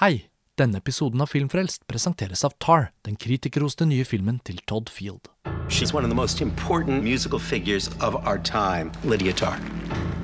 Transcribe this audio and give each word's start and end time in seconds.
Hei! 0.00 0.30
Denne 0.56 0.78
episoden 0.80 1.20
av 1.20 1.28
Filmfrelst 1.28 1.82
presenteres 1.86 2.40
av 2.44 2.54
Tar, 2.56 2.86
den 3.04 3.18
kritikerroste 3.20 3.84
nye 3.84 4.06
filmen 4.08 4.38
til 4.48 4.56
Todd 4.64 4.88
Field. 4.88 5.28
She's 5.68 5.92
one 5.92 6.06
of 6.06 6.08
the 6.08 6.16
most 6.16 6.40
important 6.40 7.04
musical 7.04 7.38
figures 7.38 7.90
of 8.00 8.16
our 8.24 8.38
time, 8.38 8.88
Lydia 9.04 9.34
Tarr. 9.36 9.60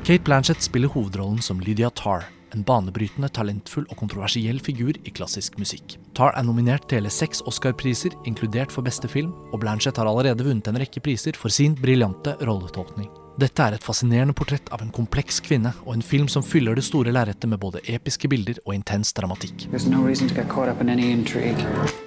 Kate 0.03 0.25
Blanchett 0.25 0.65
spiller 0.65 0.89
hovedrollen 0.89 1.43
som 1.45 1.61
Lydia 1.61 1.91
Tarr, 1.91 2.25
en 2.57 2.65
banebrytende, 2.65 3.29
talentfull 3.29 3.85
og 3.91 4.01
kontroversiell 4.01 4.65
figur 4.65 4.97
i 4.97 5.13
klassisk 5.13 5.61
musikk. 5.61 5.99
Tarr 6.17 6.33
er 6.33 6.49
nominert 6.49 6.89
til 6.89 7.03
hele 7.03 7.13
seks 7.13 7.45
Oscar-priser, 7.45 8.17
inkludert 8.25 8.73
for 8.73 8.81
beste 8.81 9.13
film, 9.13 9.37
og 9.53 9.61
Blanchett 9.61 10.01
har 10.01 10.09
allerede 10.09 10.49
vunnet 10.49 10.73
en 10.73 10.81
rekke 10.81 11.05
priser 11.05 11.37
for 11.37 11.53
sin 11.53 11.77
briljante 11.77 12.39
rolletolkning. 12.49 13.13
Dette 13.37 13.61
er 13.61 13.75
et 13.77 13.85
fascinerende 13.85 14.33
portrett 14.33 14.71
av 14.73 14.81
en 14.81 14.93
kompleks 14.97 15.43
kvinne, 15.45 15.75
og 15.85 15.93
en 15.99 16.05
film 16.05 16.29
som 16.33 16.45
fyller 16.45 16.79
det 16.79 16.87
store 16.87 17.13
lerretet 17.13 17.51
med 17.53 17.61
både 17.61 17.83
episke 17.85 18.31
bilder 18.33 18.63
og 18.65 18.73
intens 18.79 19.13
dramatikk. 19.17 19.67
No. 19.93 20.07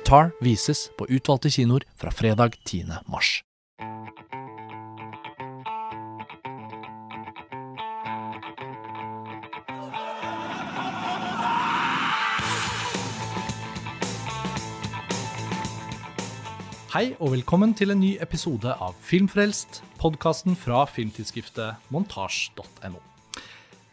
Tar 0.09 0.33
vises 0.41 0.87
på 0.97 1.05
utvalgte 1.05 1.53
kinoer 1.53 1.85
fra 2.01 2.09
fredag 2.09 2.57
10. 2.65 2.97
mars. 3.05 3.43
Hei 16.89 17.11
og 17.21 17.35
velkommen 17.35 17.75
til 17.77 17.91
en 17.93 17.99
ny 18.01 18.15
episode 18.17 18.71
av 18.81 18.95
Filmfrelst, 19.05 19.83
podkasten 20.01 20.55
fra 20.57 20.79
filmtidsskriftet 20.89 21.91
montasj.no. 21.93 22.97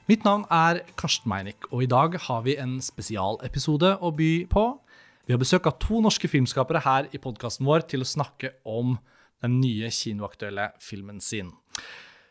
Mitt 0.08 0.24
navn 0.24 0.46
er 0.48 0.80
Karsten 0.96 1.28
Meinick, 1.28 1.68
og 1.68 1.84
i 1.84 1.90
dag 1.92 2.16
har 2.24 2.40
vi 2.48 2.54
en 2.56 2.78
spesialepisode 2.80 3.92
å 4.00 4.14
by 4.16 4.30
på. 4.48 4.64
Vi 5.28 5.36
har 5.36 5.44
besøk 5.44 5.68
av 5.68 5.76
to 5.84 6.00
norske 6.08 6.32
filmskapere 6.32 6.80
her 6.88 7.12
i 7.12 7.20
podkasten 7.20 7.68
vår 7.68 7.84
til 7.92 8.00
å 8.00 8.08
snakke 8.08 8.54
om 8.64 8.96
den 9.44 9.60
nye 9.60 9.92
kinoaktuelle 9.92 10.70
filmen 10.80 11.20
sin. 11.20 11.52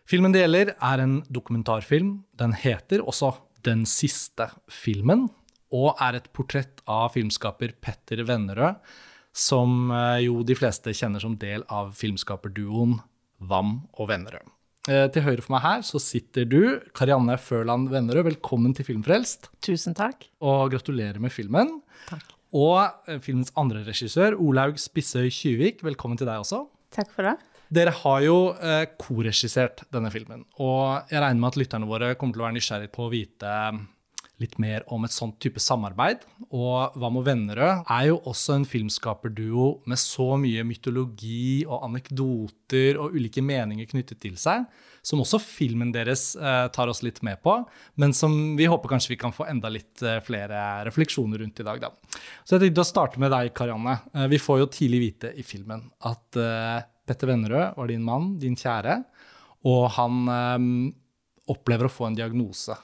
Filmen 0.09 0.33
det 0.33 0.47
gjelder, 0.47 0.73
er 0.81 1.05
en 1.05 1.19
dokumentarfilm. 1.29 2.23
Den 2.33 2.57
heter 2.57 3.05
også 3.05 3.35
Den 3.61 3.85
siste 3.85 4.49
filmen, 4.65 5.27
og 5.69 6.01
er 6.01 6.17
et 6.17 6.33
portrett 6.33 6.81
av 6.89 7.11
filmskaper 7.13 7.77
Petter 7.85 8.25
Vennerød, 8.25 8.81
som 9.35 9.89
eh, 9.91 10.21
jo 10.25 10.41
de 10.47 10.55
fleste 10.55 10.93
kjenner 10.95 11.19
som 11.23 11.35
del 11.39 11.65
av 11.67 11.91
filmskaperduoen 11.99 12.97
Vam 13.45 13.81
og 13.99 14.07
Vennerød. 14.13 14.51
Eh, 14.87 15.07
Til 15.11 15.25
høyre 15.25 15.43
for 15.43 15.55
meg 15.57 15.63
her 15.65 15.81
så 15.83 15.99
sitter 16.01 16.45
du, 16.47 16.59
Karianne 16.95 17.35
Førland 17.41 17.89
Vennerød. 17.91 18.29
Velkommen 18.29 18.75
til 18.77 18.87
Filmfrelst, 18.87 19.49
Tusen 19.65 19.95
takk. 19.97 20.27
og 20.45 20.71
gratulerer 20.71 21.19
med 21.19 21.33
filmen. 21.35 21.81
Takk. 22.07 22.31
Og 22.55 22.77
eh, 23.11 23.19
filmens 23.19 23.51
andre 23.59 23.81
regissør, 23.83 24.37
Olaug 24.39 24.79
Spissøy 24.79 25.27
Kyvik, 25.33 25.83
velkommen 25.83 26.17
til 26.21 26.29
deg 26.29 26.39
også. 26.45 26.63
Takk 26.95 27.11
for 27.11 27.27
det. 27.27 27.35
Dere 27.75 27.91
har 27.97 28.21
jo 28.23 28.37
eh, 28.61 28.85
koregissert 29.01 29.81
denne 29.91 30.11
filmen, 30.13 30.45
og 30.61 31.09
jeg 31.11 31.19
regner 31.19 31.41
med 31.41 31.49
at 31.49 31.57
lytterne 31.59 31.89
våre 31.89 32.11
kommer 32.15 32.37
til 32.37 32.43
å 32.43 32.45
være 32.45 32.55
nysgjerrige 32.59 32.93
på 32.93 33.07
å 33.07 33.11
vite 33.11 33.53
litt 34.41 34.57
mer 34.59 34.83
om 34.91 35.05
et 35.07 35.13
sånt 35.15 35.37
type 35.41 35.61
samarbeid. 35.63 36.23
Og 36.49 36.95
Hva 36.99 37.11
med 37.13 37.25
Vennerød 37.27 37.85
er 37.91 38.07
jo 38.09 38.17
også 38.27 38.57
en 38.57 38.67
filmskaperduo 38.67 39.67
med 39.87 39.99
så 40.01 40.33
mye 40.39 40.65
mytologi 40.67 41.63
og 41.67 41.85
anekdoter 41.87 42.99
og 42.99 43.15
ulike 43.15 43.43
meninger 43.45 43.87
knyttet 43.89 44.19
til 44.23 44.35
seg, 44.39 44.65
som 45.05 45.21
også 45.21 45.39
filmen 45.41 45.93
deres 45.93 46.33
eh, 46.35 46.65
tar 46.75 46.89
oss 46.91 47.03
litt 47.05 47.21
med 47.25 47.39
på, 47.45 47.59
men 48.01 48.15
som 48.17 48.33
vi 48.57 48.67
håper 48.69 48.91
kanskje 48.91 49.13
vi 49.13 49.19
kan 49.21 49.35
få 49.35 49.47
enda 49.51 49.69
litt 49.71 50.01
eh, 50.03 50.17
flere 50.25 50.81
refleksjoner 50.87 51.43
rundt 51.43 51.61
i 51.61 51.67
dag. 51.67 51.85
Da. 51.85 52.19
Så 52.43 52.55
jeg 52.57 52.65
tenkte 52.65 52.83
å 52.83 52.89
starte 52.89 53.21
med 53.21 53.31
deg, 53.33 53.53
Karianne. 53.55 53.99
Eh, 54.15 54.27
vi 54.33 54.41
får 54.41 54.63
jo 54.63 54.71
tidlig 54.73 55.03
vite 55.03 55.31
i 55.37 55.45
filmen 55.45 55.85
at 56.09 56.41
eh, 56.41 56.81
Petter 57.05 57.29
Vennerød 57.29 57.77
var 57.77 57.91
din 57.91 58.03
mann, 58.03 58.33
din 58.41 58.57
kjære, 58.57 58.97
og 59.69 59.87
han 59.95 60.19
eh, 60.33 60.67
opplever 61.53 61.87
å 61.87 61.93
få 61.93 62.09
en 62.09 62.17
diagnose 62.17 62.75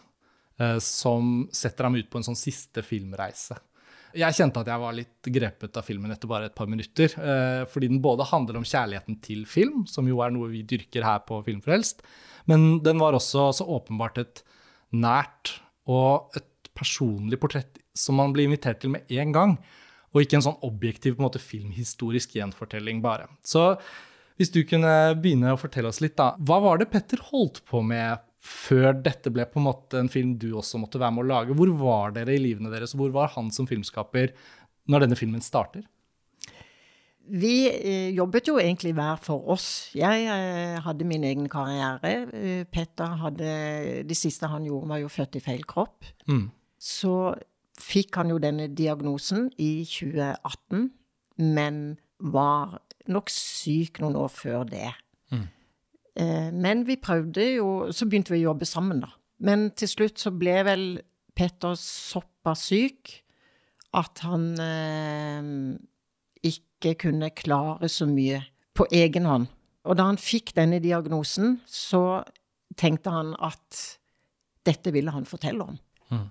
som 0.84 1.48
setter 1.56 1.88
ham 1.88 1.98
ut 1.98 2.10
på 2.12 2.20
en 2.22 2.28
sånn 2.30 2.40
siste 2.40 2.84
filmreise. 2.86 3.58
Jeg 4.18 4.36
kjente 4.36 4.60
at 4.60 4.68
jeg 4.68 4.82
var 4.82 4.96
litt 4.96 5.30
grepet 5.32 5.78
av 5.80 5.86
filmen 5.88 6.12
etter 6.12 6.28
bare 6.28 6.50
et 6.50 6.56
par 6.56 6.68
minutter. 6.68 7.14
eh, 7.16 7.64
Fordi 7.72 7.88
den 7.88 8.02
både 8.04 8.28
handler 8.28 8.60
om 8.60 8.68
kjærligheten 8.68 9.22
til 9.24 9.46
film, 9.48 9.86
som 9.88 10.08
jo 10.08 10.20
er 10.22 10.34
noe 10.36 10.50
vi 10.52 10.64
dyrker 10.68 11.06
her 11.08 11.22
på 11.24 11.40
Filmfrelst, 11.46 12.02
men 12.52 12.82
den 12.84 13.00
var 13.00 13.16
også 13.16 13.52
så 13.56 13.68
åpenbart 13.68 14.18
et 14.18 14.44
nært 14.92 15.62
og 15.88 16.36
et 16.36 16.70
personlig 16.76 17.40
portrett 17.40 17.80
som 17.96 18.16
man 18.20 18.34
blir 18.34 18.50
invitert 18.50 18.82
til 18.82 18.92
med 18.96 19.08
en 19.12 19.32
gang. 19.32 19.58
Og 20.12 20.26
ikke 20.26 20.40
en 20.40 20.44
sånn 20.44 20.60
objektiv 20.68 21.16
en 21.16 21.24
måte, 21.24 21.40
filmhistorisk 21.40 22.36
gjenfortelling 22.36 23.00
bare. 23.04 23.30
Så 23.48 23.78
hvis 24.36 24.52
du 24.52 24.64
kunne 24.68 25.14
begynne 25.22 25.54
å 25.54 25.60
fortelle 25.60 25.88
oss 25.88 26.02
litt, 26.04 26.18
da. 26.20 26.34
Hva 26.36 26.60
var 26.64 26.82
det 26.82 26.90
Petter 26.92 27.22
holdt 27.30 27.62
på 27.70 27.80
med 27.86 28.20
før 28.42 28.96
dette 29.06 29.30
ble 29.34 29.46
på 29.46 29.60
en 29.62 29.68
måte 29.68 30.00
en 30.02 30.10
film 30.10 30.34
du 30.42 30.50
også 30.58 30.80
måtte 30.82 31.00
være 31.02 31.14
med 31.14 31.26
å 31.26 31.30
lage? 31.30 31.56
Hvor 31.58 31.72
var 31.78 32.16
dere 32.16 32.36
i 32.36 32.42
livene 32.42 32.72
deres, 32.74 32.96
og 32.96 33.04
hvor 33.04 33.16
var 33.20 33.34
han 33.36 33.52
som 33.54 33.70
filmskaper 33.70 34.34
når 34.90 35.06
denne 35.06 35.20
filmen 35.20 35.44
starter? 35.46 35.86
Vi 37.32 37.70
eh, 37.70 38.10
jobbet 38.18 38.50
jo 38.50 38.58
egentlig 38.60 38.96
hver 38.98 39.20
for 39.22 39.46
oss. 39.54 39.92
Jeg 39.96 40.26
eh, 40.26 40.80
hadde 40.82 41.06
min 41.08 41.24
egen 41.24 41.46
karriere. 41.52 42.26
Eh, 42.34 42.64
Petter 42.66 43.14
hadde 43.22 43.52
Det 44.10 44.18
siste 44.18 44.50
han 44.50 44.66
gjorde, 44.66 44.90
var 44.90 45.04
jo 45.04 45.12
født 45.12 45.38
i 45.38 45.44
feil 45.46 45.64
kropp. 45.70 46.08
Mm. 46.28 46.50
Så 46.82 47.36
fikk 47.82 48.18
han 48.18 48.34
jo 48.34 48.42
denne 48.42 48.68
diagnosen 48.74 49.52
i 49.62 49.86
2018, 49.86 50.90
men 51.46 51.78
var 52.20 52.82
nok 53.10 53.32
syk 53.34 54.02
noen 54.02 54.18
år 54.18 54.34
før 54.34 54.66
det. 54.70 54.90
Eh, 56.22 56.50
men 56.54 56.86
vi 56.86 57.00
prøvde 57.02 57.46
jo 57.56 57.68
Så 57.96 58.06
begynte 58.06 58.34
vi 58.34 58.44
å 58.44 58.52
jobbe 58.52 58.68
sammen, 58.70 59.02
da. 59.02 59.10
Men 59.42 59.72
til 59.78 59.90
slutt 59.90 60.22
så 60.22 60.34
ble 60.36 60.60
vel 60.68 60.86
Petter 61.36 61.78
såpass 61.80 62.68
syk 62.70 63.16
at 63.98 64.22
han 64.24 64.44
eh, 64.62 65.48
ikke 66.48 66.94
kunne 67.08 67.32
klare 67.36 67.90
så 67.92 68.06
mye 68.08 68.42
på 68.78 68.86
egen 68.96 69.28
hånd. 69.28 69.48
Og 69.88 69.98
da 69.98 70.06
han 70.08 70.20
fikk 70.22 70.54
denne 70.56 70.80
diagnosen, 70.84 71.58
så 71.66 72.22
tenkte 72.80 73.12
han 73.12 73.34
at 73.42 73.80
dette 74.68 74.94
ville 74.94 75.12
han 75.12 75.28
fortelle 75.28 75.66
om. 75.66 75.80
Mm. 76.12 76.28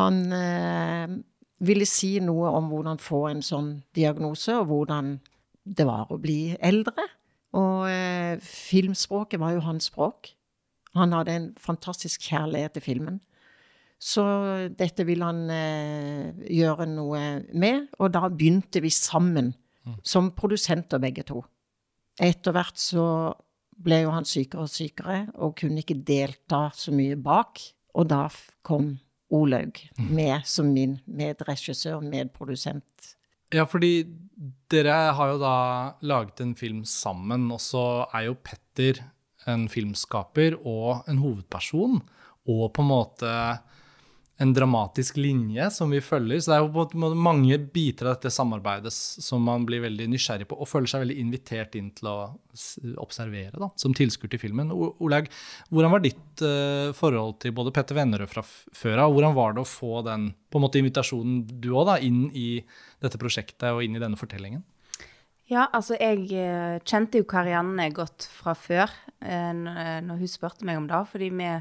Han 0.00 0.20
eh, 0.34 1.16
ville 1.64 1.88
si 1.88 2.16
noe 2.24 2.50
om 2.58 2.68
hvordan 2.72 3.00
få 3.02 3.24
en 3.30 3.44
sånn 3.44 3.70
diagnose, 3.96 4.56
og 4.58 4.68
hvordan 4.72 5.14
det 5.68 5.86
var 5.88 6.12
å 6.12 6.18
bli 6.20 6.56
eldre. 6.64 7.06
Og 7.56 7.86
eh, 7.88 8.36
filmspråket 8.44 9.40
var 9.40 9.54
jo 9.56 9.64
hans 9.64 9.88
språk. 9.88 10.32
Han 10.98 11.14
hadde 11.16 11.34
en 11.34 11.48
fantastisk 11.60 12.28
kjærlighet 12.28 12.76
til 12.76 12.84
filmen. 12.84 13.20
Så 13.98 14.22
dette 14.78 15.06
ville 15.08 15.26
han 15.26 15.48
eh, 15.50 16.44
gjøre 16.54 16.86
noe 16.90 17.22
med, 17.50 17.88
og 17.98 18.12
da 18.14 18.28
begynte 18.30 18.82
vi 18.84 18.92
sammen 18.94 19.54
som 20.06 20.32
produsenter 20.36 21.00
begge 21.02 21.24
to. 21.26 21.42
Etter 22.20 22.54
hvert 22.54 22.78
så 22.78 23.04
ble 23.78 24.02
jo 24.02 24.12
han 24.12 24.26
sykere 24.26 24.66
og 24.66 24.72
sykere 24.72 25.18
og 25.38 25.56
kunne 25.58 25.82
ikke 25.82 26.00
delta 26.06 26.68
så 26.74 26.94
mye 26.94 27.18
bak. 27.18 27.62
Og 27.98 28.08
da 28.10 28.26
kom 28.66 28.96
Olaug 29.34 29.76
med 29.98 30.46
som 30.48 30.70
min 30.72 30.98
medregissør, 31.04 32.00
medprodusent. 32.00 33.14
Ja, 33.54 33.64
fordi 33.68 33.92
dere 34.68 34.96
har 35.16 35.32
jo 35.32 35.38
da 35.40 35.54
laget 36.04 36.42
en 36.44 36.54
film 36.58 36.82
sammen, 36.88 37.48
og 37.54 37.62
så 37.64 37.84
er 38.12 38.28
jo 38.28 38.36
Petter 38.44 39.00
en 39.48 39.66
filmskaper 39.72 40.58
og 40.60 41.08
en 41.08 41.22
hovedperson, 41.22 42.02
og 42.48 42.64
på 42.74 42.84
en 42.84 42.90
måte 42.90 43.32
en 44.38 44.52
dramatisk 44.54 45.16
linje 45.18 45.66
som 45.74 45.90
vi 45.90 45.98
følger. 46.04 46.38
Så 46.38 46.52
det 46.52 46.56
er 46.56 46.62
jo 46.62 46.70
på 46.70 46.84
en 46.94 47.02
måte 47.02 47.18
mange 47.18 47.56
biter 47.74 48.06
av 48.06 48.16
dette 48.16 48.30
samarbeidet 48.30 48.92
som 48.94 49.42
man 49.42 49.64
blir 49.66 49.82
veldig 49.82 50.06
nysgjerrig 50.12 50.46
på, 50.50 50.58
og 50.58 50.68
føler 50.70 50.90
seg 50.90 51.02
veldig 51.02 51.16
invitert 51.24 51.74
inn 51.78 51.88
til 51.96 52.10
å 52.12 52.16
observere, 53.02 53.58
da, 53.58 53.70
som 53.80 53.96
tilskuer 53.98 54.30
til 54.30 54.42
filmen. 54.44 54.70
Olaug, 54.70 55.26
hvordan 55.72 55.94
var 55.94 56.04
ditt 56.04 56.44
uh, 56.44 56.94
forhold 56.96 57.40
til 57.42 57.56
både 57.56 57.74
Petter 57.74 57.98
Vennerød 57.98 58.30
fra 58.30 58.44
før 58.46 59.02
av, 59.02 59.08
og 59.08 59.18
hvordan 59.18 59.34
var 59.40 59.56
det 59.56 59.64
å 59.64 59.72
få 59.72 60.04
den 60.06 60.30
på 60.48 60.60
en 60.60 60.66
måte 60.68 60.80
invitasjonen 60.84 61.42
du 61.58 61.72
òg, 61.74 61.96
inn 62.06 62.28
i 62.30 62.48
dette 63.02 63.20
prosjektet 63.20 63.70
og 63.70 63.84
inn 63.84 63.96
i 63.96 64.02
denne 64.02 64.18
fortellingen? 64.18 64.64
Ja, 65.48 65.64
altså 65.72 65.96
jeg 65.96 66.26
eh, 66.36 66.76
kjente 66.84 67.22
jo 67.22 67.26
Karianne 67.28 67.86
godt 67.96 68.26
fra 68.28 68.52
før, 68.58 68.92
eh, 69.24 69.48
eh, 69.48 70.00
når 70.04 70.20
hun 70.20 70.28
spurte 70.28 70.66
meg 70.68 70.76
om 70.76 70.88
det. 70.90 71.00
Fordi 71.08 71.30
vi 71.32 71.52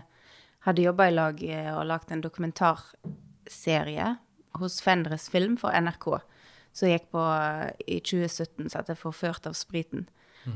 hadde 0.67 0.83
jobba 0.83 1.07
i 1.07 1.13
lag 1.15 1.43
og 1.77 1.85
lagd 1.87 2.11
en 2.11 2.23
dokumentarserie 2.25 4.09
hos 4.59 4.81
Fendres 4.83 5.29
Film 5.31 5.55
for 5.61 5.71
NRK. 5.71 6.09
Som 6.75 6.91
gikk 6.91 7.07
på 7.15 7.23
i 7.87 8.01
2017, 8.03 8.67
som 8.69 8.81
heter 8.81 8.99
'Forført 8.99 9.47
av 9.47 9.55
spriten'. 9.55 10.07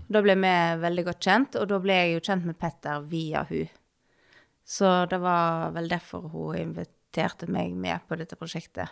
Da 0.07 0.21
ble 0.21 0.35
vi 0.35 0.51
veldig 0.79 1.05
godt 1.05 1.19
kjent, 1.19 1.55
og 1.55 1.67
da 1.67 1.79
ble 1.79 1.93
jeg 1.93 2.13
jo 2.13 2.19
kjent 2.19 2.45
med 2.45 2.59
Petter 2.59 3.01
via 3.01 3.43
hun. 3.43 3.67
Så 4.63 5.05
det 5.09 5.19
var 5.19 5.71
vel 5.71 5.89
derfor 5.89 6.29
hun 6.31 6.55
inviterte 6.55 7.47
meg 7.47 7.73
med 7.75 7.99
på 8.07 8.15
dette 8.15 8.35
prosjektet. 8.35 8.87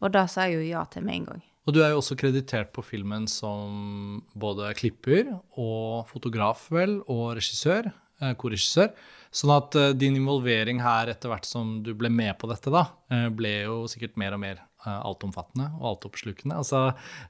Og 0.00 0.12
da 0.14 0.26
sa 0.30 0.48
jeg 0.48 0.58
jo 0.58 0.66
ja 0.70 0.84
til 0.90 1.04
med 1.06 1.18
en 1.18 1.30
gang. 1.32 1.46
Og 1.68 1.76
du 1.76 1.82
er 1.84 1.92
jo 1.92 2.00
også 2.00 2.16
kreditert 2.18 2.72
på 2.74 2.82
filmen 2.82 3.26
som 3.30 4.22
både 4.38 4.72
klipper 4.78 5.28
og 5.60 6.08
fotograf, 6.08 6.64
vel, 6.72 6.98
og 7.04 7.36
regissør, 7.36 7.90
eh, 8.22 8.32
korregissør. 8.40 8.94
Sånn 9.30 9.52
at 9.54 9.76
eh, 9.78 9.92
din 9.94 10.16
involvering 10.18 10.80
her 10.82 11.12
etter 11.12 11.30
hvert 11.30 11.46
som 11.46 11.78
du 11.84 11.92
ble 11.94 12.10
med 12.10 12.34
på 12.40 12.48
dette, 12.50 12.72
da, 12.72 12.86
eh, 13.12 13.28
ble 13.28 13.52
jo 13.68 13.84
sikkert 13.92 14.16
mer 14.18 14.34
og 14.34 14.42
mer 14.42 14.64
altomfattende 14.86 15.70
og 15.80 15.94
altoppslukende. 15.94 16.56
Altså, 16.56 16.86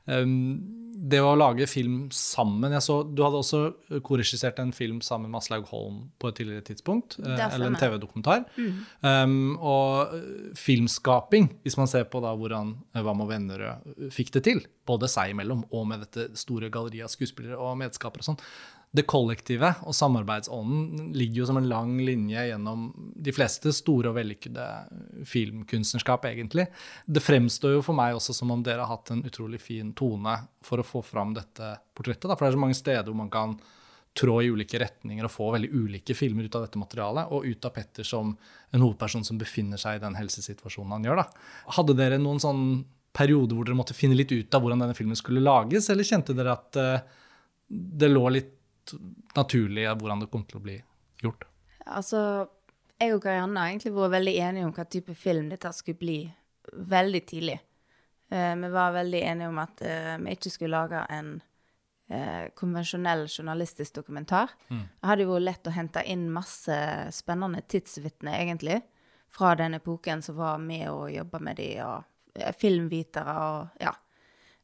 eh, 0.06 0.26
det 1.00 1.20
å 1.22 1.32
lage 1.38 1.68
film 1.70 2.08
sammen 2.12 2.74
jeg 2.74 2.84
så, 2.84 2.96
Du 3.06 3.22
hadde 3.24 3.40
også 3.40 3.60
korregissert 4.04 4.58
en 4.60 4.72
film 4.74 5.00
sammen 5.04 5.30
med 5.30 5.40
Aslaug 5.40 5.68
Holm 5.70 6.00
på 6.20 6.28
et 6.28 6.40
tidligere 6.40 6.66
tidspunkt. 6.66 7.18
eh, 7.18 7.54
eller 7.54 7.70
en. 7.70 7.78
TV-dokumentar. 7.80 8.44
Um, 9.00 9.56
og 9.56 10.14
eh, 10.14 10.50
filmskaping, 10.58 11.48
hvis 11.64 11.78
man 11.80 11.88
ser 11.90 12.04
på 12.10 12.20
da 12.20 12.34
hvordan 12.36 12.74
eh, 12.94 13.02
Hva 13.02 13.14
med 13.16 13.30
Vennerød 13.30 14.10
fikk 14.12 14.34
det 14.36 14.44
til, 14.44 14.64
både 14.86 15.08
seg 15.08 15.32
imellom 15.32 15.64
og 15.70 15.86
med 15.88 16.04
dette 16.04 16.30
store 16.38 16.70
galleriet 16.72 17.06
av 17.06 17.14
skuespillere 17.14 17.56
og 17.56 17.78
medskapere 17.80 18.24
og 18.24 18.32
sånn, 18.32 18.44
det 18.90 19.04
kollektive 19.06 19.68
og 19.86 19.94
samarbeidsånden 19.94 21.12
ligger 21.14 21.44
jo 21.44 21.46
som 21.46 21.60
en 21.60 21.68
lang 21.70 21.92
linje 22.02 22.42
gjennom 22.48 22.88
de 23.14 23.34
fleste 23.34 23.70
store 23.74 24.10
og 24.10 24.16
vellykkede 24.16 24.64
filmkunstnerskap, 25.30 26.26
egentlig. 26.26 26.66
Det 27.06 27.22
fremstår 27.22 27.76
jo 27.76 27.84
for 27.86 27.94
meg 27.98 28.16
også 28.18 28.34
som 28.34 28.50
om 28.50 28.64
dere 28.66 28.82
har 28.82 28.90
hatt 28.90 29.12
en 29.14 29.22
utrolig 29.28 29.62
fin 29.62 29.92
tone 29.94 30.34
for 30.66 30.82
å 30.82 30.86
få 30.86 31.04
fram 31.06 31.36
dette 31.38 31.76
portrettet. 31.94 32.26
Da. 32.26 32.34
For 32.34 32.48
det 32.48 32.50
er 32.50 32.58
så 32.58 32.64
mange 32.66 32.80
steder 32.80 33.06
hvor 33.06 33.20
man 33.22 33.30
kan 33.30 33.54
trå 34.18 34.40
i 34.42 34.50
ulike 34.50 34.80
retninger 34.82 35.26
og 35.26 35.36
få 35.36 35.52
veldig 35.54 35.70
ulike 35.70 36.16
filmer 36.18 36.50
ut 36.50 36.56
av 36.58 36.66
dette 36.66 36.82
materialet, 36.82 37.30
og 37.30 37.46
ut 37.46 37.66
av 37.70 37.76
Petter 37.76 38.06
som 38.06 38.34
en 38.34 38.82
hovedperson 38.82 39.22
som 39.26 39.38
befinner 39.38 39.78
seg 39.78 40.00
i 40.00 40.02
den 40.02 40.18
helsesituasjonen 40.18 40.98
han 40.98 41.06
gjør. 41.06 41.22
Da. 41.22 41.44
Hadde 41.78 41.94
dere 41.94 42.18
noen 42.18 42.42
sånn 42.42 42.64
periode 43.14 43.54
hvor 43.54 43.66
dere 43.66 43.78
måtte 43.78 43.94
finne 43.94 44.18
litt 44.18 44.34
ut 44.34 44.54
av 44.54 44.62
hvordan 44.64 44.82
denne 44.82 44.98
filmen 44.98 45.18
skulle 45.18 45.42
lages, 45.42 45.86
eller 45.94 46.06
kjente 46.06 46.34
dere 46.34 46.58
at 46.58 46.78
eh, 46.78 47.20
det 47.70 48.10
lå 48.10 48.24
litt 48.34 48.56
naturlig 49.36 49.86
hvordan 49.88 50.24
det 50.24 50.30
kom 50.32 50.44
til 50.48 50.60
å 50.60 50.64
bli 50.64 50.76
gjort? 51.22 51.46
Altså, 51.90 52.20
jeg 53.00 53.14
og 53.16 53.22
Karianne 53.24 53.62
har 53.62 53.72
egentlig 53.72 53.94
vært 53.96 54.14
veldig 54.16 54.36
enige 54.44 54.68
om 54.68 54.74
hva 54.76 54.86
type 54.88 55.14
film 55.18 55.48
dette 55.50 55.72
skulle 55.76 56.00
bli 56.00 56.20
veldig 56.70 57.22
tidlig. 57.26 57.58
Eh, 58.30 58.56
vi 58.56 58.68
var 58.68 58.92
veldig 58.92 59.22
enige 59.22 59.48
om 59.48 59.58
at 59.58 59.82
eh, 59.82 60.16
vi 60.22 60.36
ikke 60.36 60.52
skulle 60.52 60.76
lage 60.76 61.00
en 61.10 61.32
eh, 62.12 62.50
konvensjonell 62.54 63.26
journalistisk 63.28 63.96
dokumentar. 63.98 64.52
Det 64.68 65.08
hadde 65.08 65.26
vært 65.30 65.46
lett 65.48 65.70
å 65.70 65.74
hente 65.74 66.04
inn 66.06 66.28
masse 66.32 66.76
spennende 67.16 67.64
tidsvitner, 67.66 68.38
egentlig, 68.38 68.78
fra 69.30 69.56
den 69.58 69.78
epoken 69.78 70.22
som 70.22 70.38
var 70.38 70.62
med 70.62 70.86
og 70.90 71.10
jobba 71.14 71.42
med 71.42 71.58
de, 71.58 71.72
og 71.86 72.54
filmvitere 72.58 73.34
og 73.48 73.82
ja. 73.82 73.96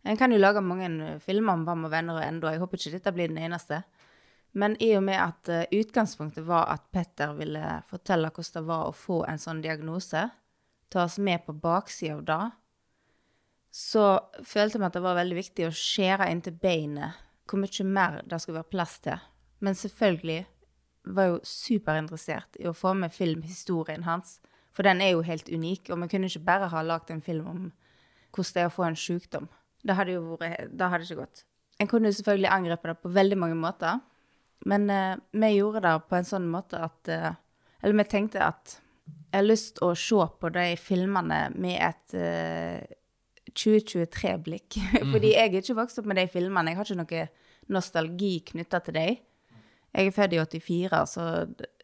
En 0.07 0.15
kan 0.17 0.31
jo 0.31 0.39
lage 0.39 0.61
mange 0.63 1.17
filmer 1.19 1.57
om 1.59 1.65
Vam 1.67 1.89
og 1.89 1.91
venner 1.91 2.21
og 2.21 2.23
enda. 2.23 2.53
Jeg 2.55 2.61
håper 2.63 2.79
ikke 2.79 2.93
dette 2.95 3.13
blir 3.17 3.33
den 3.33 3.41
eneste. 3.43 3.81
Men 4.53 4.77
i 4.83 4.93
og 4.97 5.03
med 5.05 5.19
at 5.21 5.49
eh, 5.53 5.81
utgangspunktet 5.81 6.47
var 6.47 6.71
at 6.73 6.87
Petter 6.93 7.35
ville 7.37 7.81
fortelle 7.89 8.31
hvordan 8.31 8.61
det 8.61 8.69
var 8.69 8.87
å 8.87 8.97
få 8.97 9.23
en 9.29 9.41
sånn 9.41 9.63
diagnose, 9.65 10.29
ta 10.89 11.05
oss 11.05 11.19
med 11.19 11.45
på 11.47 11.53
baksida 11.53 12.17
av 12.17 12.25
det, 12.25 12.43
så 13.77 14.05
følte 14.45 14.79
vi 14.81 14.87
at 14.87 14.95
det 14.97 15.05
var 15.05 15.19
veldig 15.19 15.37
viktig 15.37 15.67
å 15.67 15.75
skjære 15.75 16.31
inn 16.33 16.41
til 16.45 16.55
beinet 16.57 17.19
hvor 17.47 17.61
mye 17.61 17.85
mer 17.87 18.23
det 18.25 18.39
skulle 18.41 18.63
være 18.63 18.73
plass 18.73 18.95
til. 19.05 19.19
Men 19.61 19.77
selvfølgelig 19.77 20.47
var 21.17 21.29
jo 21.31 21.41
superinteressert 21.47 22.57
i 22.61 22.67
å 22.67 22.75
få 22.75 22.95
med 22.99 23.15
filmhistorien 23.15 24.07
hans, 24.07 24.39
for 24.75 24.87
den 24.87 25.01
er 25.01 25.15
jo 25.15 25.25
helt 25.25 25.49
unik, 25.49 25.91
og 25.91 26.01
vi 26.03 26.09
kunne 26.13 26.31
ikke 26.31 26.47
bare 26.49 26.71
ha 26.73 26.83
lagd 26.85 27.13
en 27.13 27.23
film 27.25 27.47
om 27.53 27.61
hvordan 28.35 28.57
det 28.57 28.65
er 28.65 28.71
å 28.71 28.75
få 28.75 28.85
en 28.89 28.99
sykdom. 29.01 29.47
Det 29.87 29.95
hadde 29.97 30.17
jo 30.17 30.37
vært, 30.41 30.73
det 30.73 30.91
hadde 30.91 31.07
ikke 31.07 31.23
gått. 31.23 31.45
En 31.81 31.89
kunne 31.89 32.11
jo 32.11 32.17
selvfølgelig 32.19 32.53
angrepet 32.53 32.91
det 32.91 32.99
på 33.05 33.13
veldig 33.13 33.39
mange 33.41 33.57
måter, 33.61 34.01
men 34.65 34.91
eh, 34.91 35.17
vi 35.33 35.51
gjorde 35.59 35.83
det 35.85 35.95
på 36.09 36.17
en 36.17 36.25
sånn 36.25 36.47
måte 36.51 36.81
at 36.83 37.09
eh, 37.13 37.33
Eller 37.83 37.99
vi 38.01 38.05
tenkte 38.11 38.41
at 38.43 38.79
jeg 39.07 39.43
har 39.43 39.47
lyst 39.47 39.75
til 39.77 39.91
å 39.91 39.95
se 39.95 40.27
på 40.41 40.49
de 40.55 40.65
filmene 40.81 41.41
med 41.55 41.77
et 41.83 42.15
eh, 42.17 42.87
2023-blikk. 43.57 44.79
Fordi 45.13 45.33
jeg 45.35 45.51
er 45.53 45.61
ikke 45.61 45.77
vokst 45.79 46.01
opp 46.01 46.09
med 46.11 46.19
de 46.21 46.27
filmene. 46.31 46.73
Jeg 46.73 46.79
har 46.81 46.89
ikke 46.89 47.01
noe 47.03 47.27
nostalgi 47.77 48.33
knytta 48.53 48.81
til 48.87 48.97
dem. 48.97 49.17
Jeg 49.97 50.11
er 50.11 50.13
født 50.13 50.35
i 50.37 50.61
84, 50.61 50.99
så 51.09 51.23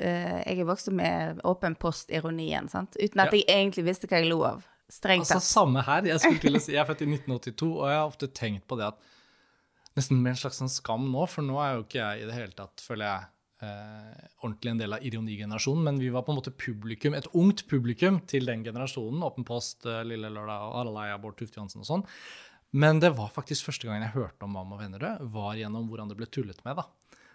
eh, 0.00 0.42
jeg 0.44 0.58
er 0.60 0.68
vokst 0.68 0.90
opp 0.90 0.96
med 0.98 1.40
åpen 1.48 1.76
post-ironien. 1.80 2.68
Uten 2.68 3.22
at 3.24 3.32
Ja. 3.32 3.38
jeg 3.38 3.46
egentlig 3.48 3.86
visste 3.86 4.08
hva 4.10 4.20
jeg 4.20 4.28
lo 4.28 4.42
av. 4.44 4.66
Strengt 4.92 5.24
Altså, 5.30 5.40
samme 5.40 5.80
her. 5.86 6.04
Jeg, 6.04 6.20
si, 6.60 6.72
jeg 6.74 6.80
er 6.82 6.88
født 6.88 7.06
i 7.06 7.08
1982, 7.08 7.70
og 7.72 7.88
jeg 7.88 7.96
har 7.96 8.06
ofte 8.10 8.28
tenkt 8.28 8.66
på 8.68 8.76
det 8.76 8.90
at 8.90 8.98
nesten 9.96 10.22
med 10.22 10.34
en 10.34 10.40
slags 10.42 10.60
sånn 10.62 10.72
skam 10.72 11.10
nå, 11.12 11.26
for 11.28 11.42
nå 11.46 11.58
er 11.62 11.76
jo 11.76 11.84
ikke 11.86 12.00
jeg 12.00 12.22
i 12.22 12.26
det 12.28 12.36
hele 12.36 12.56
tatt, 12.56 12.80
føler 12.80 13.06
jeg, 13.06 13.26
eh, 13.62 14.28
ordentlig 14.42 14.70
en 14.72 14.78
del 14.82 14.96
av 14.96 15.04
ironigenerasjonen, 15.08 15.82
men 15.84 15.98
vi 16.02 16.08
var 16.14 16.22
på 16.26 16.32
en 16.32 16.38
måte 16.40 16.54
publikum, 16.54 17.14
et 17.14 17.28
ungt 17.34 17.66
publikum 17.70 18.20
til 18.26 18.46
den 18.48 18.64
generasjonen, 18.64 19.22
Åpen 19.22 19.44
post, 19.44 19.84
eh, 19.86 20.02
Lille 20.08 20.30
Lørdag, 20.32 20.72
og 20.72 20.96
Eia, 21.04 21.18
Bård 21.18 21.36
Tufte 21.36 21.60
Johansen 21.60 21.84
og 21.84 21.86
sånn. 21.90 22.06
Men 22.72 23.00
det 23.00 23.12
var 23.16 23.28
faktisk 23.28 23.66
første 23.68 23.84
gangen 23.86 24.02
jeg 24.06 24.14
hørte 24.16 24.44
om 24.46 24.52
Mamma 24.56 24.76
og 24.76 24.80
Vennerød, 24.80 25.30
var 25.30 25.54
gjennom 25.60 25.88
hvordan 25.90 26.08
det 26.08 26.16
ble 26.16 26.26
tullet 26.26 26.64
med, 26.64 26.76
da. 26.80 26.86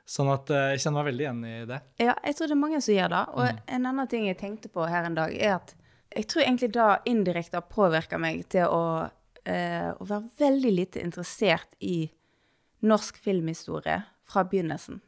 Sånn 0.08 0.32
at 0.34 0.50
eh, 0.50 0.72
jeg 0.74 0.80
kjenner 0.86 1.04
meg 1.04 1.12
veldig 1.12 1.26
igjen 1.26 1.42
i 1.46 1.66
det. 1.68 1.82
Ja, 2.00 2.14
jeg 2.24 2.36
tror 2.38 2.48
det 2.48 2.56
er 2.56 2.62
mange 2.64 2.82
som 2.82 2.96
gjør 2.96 3.10
det. 3.14 3.24
Og 3.36 3.48
Mm. 3.52 3.60
en 3.76 3.86
annen 3.86 4.08
ting 4.08 4.26
jeg 4.26 4.38
tenkte 4.40 4.70
på 4.72 4.88
her 4.88 5.04
en 5.06 5.16
dag, 5.16 5.34
er 5.36 5.56
at 5.56 5.76
jeg 6.16 6.28
tror 6.28 6.44
egentlig 6.44 6.72
det 6.72 7.02
indirekte 7.12 7.60
har 7.60 7.68
påvirka 7.70 8.18
meg 8.18 8.48
til 8.50 8.66
å, 8.66 9.12
eh, 9.46 9.92
å 9.94 10.08
være 10.08 10.30
veldig 10.40 10.72
lite 10.76 11.04
interessert 11.04 11.76
i 11.82 12.10
norsk 12.86 13.18
filmhistorie 13.22 14.02
fra 14.28 14.44
begynnelsen. 14.48 15.02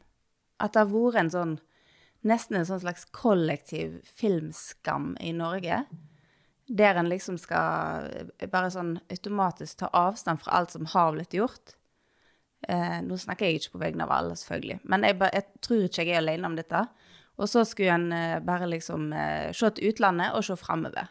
At 0.60 0.74
det 0.74 0.84
har 0.84 0.92
vært 0.92 1.24
en 1.24 1.34
sånn 1.34 1.58
Nesten 2.20 2.58
en 2.58 2.66
sånn 2.68 2.82
slags 2.82 3.06
kollektiv 3.16 3.94
filmskam 4.04 5.14
i 5.24 5.30
Norge. 5.32 5.78
Der 6.68 6.98
en 7.00 7.08
liksom 7.08 7.38
skal 7.40 8.10
bare 8.52 8.68
sånn 8.74 8.98
automatisk 9.08 9.78
ta 9.80 9.88
avstand 9.96 10.42
fra 10.42 10.58
alt 10.58 10.74
som 10.74 10.84
har 10.92 11.14
blitt 11.14 11.32
gjort. 11.38 11.72
Eh, 12.68 12.98
nå 13.06 13.16
snakker 13.16 13.48
jeg 13.48 13.62
ikke 13.62 13.78
på 13.78 13.80
vegne 13.86 14.04
av 14.04 14.12
alle, 14.12 14.36
selvfølgelig, 14.36 14.82
men 14.84 15.06
jeg, 15.08 15.16
bare, 15.22 15.40
jeg 15.40 15.62
tror 15.64 15.86
ikke 15.86 16.04
jeg 16.04 16.12
er 16.12 16.20
alene 16.20 16.50
om 16.50 16.58
dette. 16.58 16.84
Og 17.40 17.48
så 17.48 17.64
skulle 17.64 17.96
en 17.96 18.12
eh, 18.12 18.36
bare 18.44 18.68
liksom 18.68 19.14
eh, 19.16 19.48
se 19.56 19.72
til 19.72 19.94
utlandet 19.94 20.36
og 20.36 20.44
se 20.44 20.58
framover. 20.60 21.08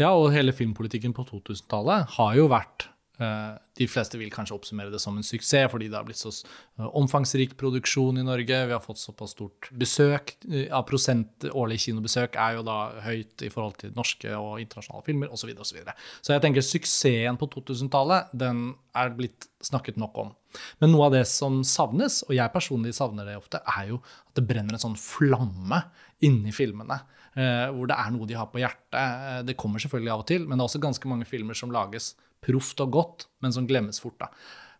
Ja, 0.00 0.12
og 0.12 0.28
hele 0.34 0.52
filmpolitikken 0.56 1.16
på 1.16 1.24
2000-tallet 1.28 2.18
har 2.18 2.36
jo 2.36 2.50
vært 2.52 2.90
De 3.20 3.86
fleste 3.88 4.16
vil 4.20 4.32
kanskje 4.32 4.54
oppsummere 4.56 4.92
det 4.92 5.00
som 5.02 5.16
en 5.16 5.26
suksess, 5.26 5.68
fordi 5.72 5.90
det 5.90 5.98
har 5.98 6.06
blitt 6.08 6.20
så 6.20 6.32
eh, 6.32 6.86
omfangsrik 6.96 7.56
produksjon 7.60 8.20
i 8.20 8.24
Norge. 8.24 8.62
Vi 8.70 8.74
har 8.74 8.82
fått 8.84 9.00
såpass 9.02 9.34
stort 9.36 9.68
besøk. 9.76 10.34
Ja, 10.48 10.80
Av 10.80 10.86
prosent 10.88 11.44
årlig 11.50 11.80
kinobesøk 11.84 12.38
er 12.40 12.58
jo 12.58 12.64
da 12.66 12.78
høyt 13.04 13.44
i 13.44 13.52
forhold 13.52 13.76
til 13.82 13.92
norske 13.96 14.32
og 14.36 14.60
internasjonale 14.62 15.04
filmer 15.06 15.28
osv. 15.28 15.42
Så, 15.42 15.48
videre, 15.50 15.64
og 15.64 15.68
så, 15.68 15.76
videre. 15.78 15.96
så 16.20 16.34
jeg 16.34 16.44
tenker 16.46 16.64
suksessen 16.64 17.40
på 17.40 17.48
2000-tallet 17.52 18.32
den 18.40 18.70
er 18.96 19.12
blitt 19.16 19.48
snakket 19.64 20.00
nok 20.00 20.16
om. 20.20 20.32
Men 20.80 20.94
noe 20.94 21.10
av 21.10 21.14
det 21.14 21.26
som 21.30 21.60
savnes, 21.66 22.22
og 22.26 22.34
jeg 22.34 22.52
personlig 22.54 22.94
savner 22.96 23.28
det 23.28 23.36
ofte, 23.38 23.60
er 23.76 23.92
jo 23.92 24.00
at 24.00 24.40
det 24.40 24.46
brenner 24.48 24.76
en 24.76 24.82
sånn 24.82 24.98
flamme 24.98 25.84
inni 26.26 26.52
filmene. 26.54 27.00
eh, 27.36 27.68
hvor 27.70 27.86
det 27.86 27.94
er 27.94 28.10
noe 28.10 28.26
de 28.26 28.34
har 28.34 28.48
på 28.50 28.58
hjertet. 28.58 28.96
Eh, 28.96 29.42
det 29.46 29.56
kommer 29.60 29.78
selvfølgelig 29.78 30.12
av 30.16 30.24
og 30.24 30.26
til, 30.26 30.48
men 30.48 30.58
det 30.58 30.64
er 30.64 30.70
også 30.70 30.82
ganske 30.82 31.12
mange 31.12 31.28
filmer 31.28 31.54
som 31.54 31.70
lages 31.70 32.14
proft 32.44 32.80
og 32.84 32.96
godt, 32.96 33.28
men 33.44 33.54
som 33.54 33.68
glemmes 33.68 34.00
fort. 34.02 34.18
da. 34.22 34.30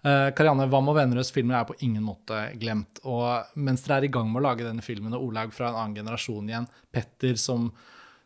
Uh, 0.00 0.30
Karianne 0.32 0.64
Wam 0.72 0.88
og 0.88 0.96
Vennerøds 0.96 1.32
filmer 1.34 1.58
er 1.58 1.66
på 1.68 1.76
ingen 1.84 2.04
måte 2.06 2.38
glemt. 2.60 3.02
Og 3.04 3.52
mens 3.60 3.84
dere 3.84 4.00
er 4.00 4.08
i 4.08 4.12
gang 4.12 4.30
med 4.30 4.40
å 4.40 4.46
lage 4.48 4.66
denne 4.66 4.84
filmen, 4.84 5.14
og 5.16 5.28
Olaug 5.28 5.52
fra 5.52 5.70
en 5.70 5.80
annen 5.80 5.98
generasjon 6.00 6.48
igjen, 6.48 6.68
Petter 6.92 7.36
som 7.40 7.68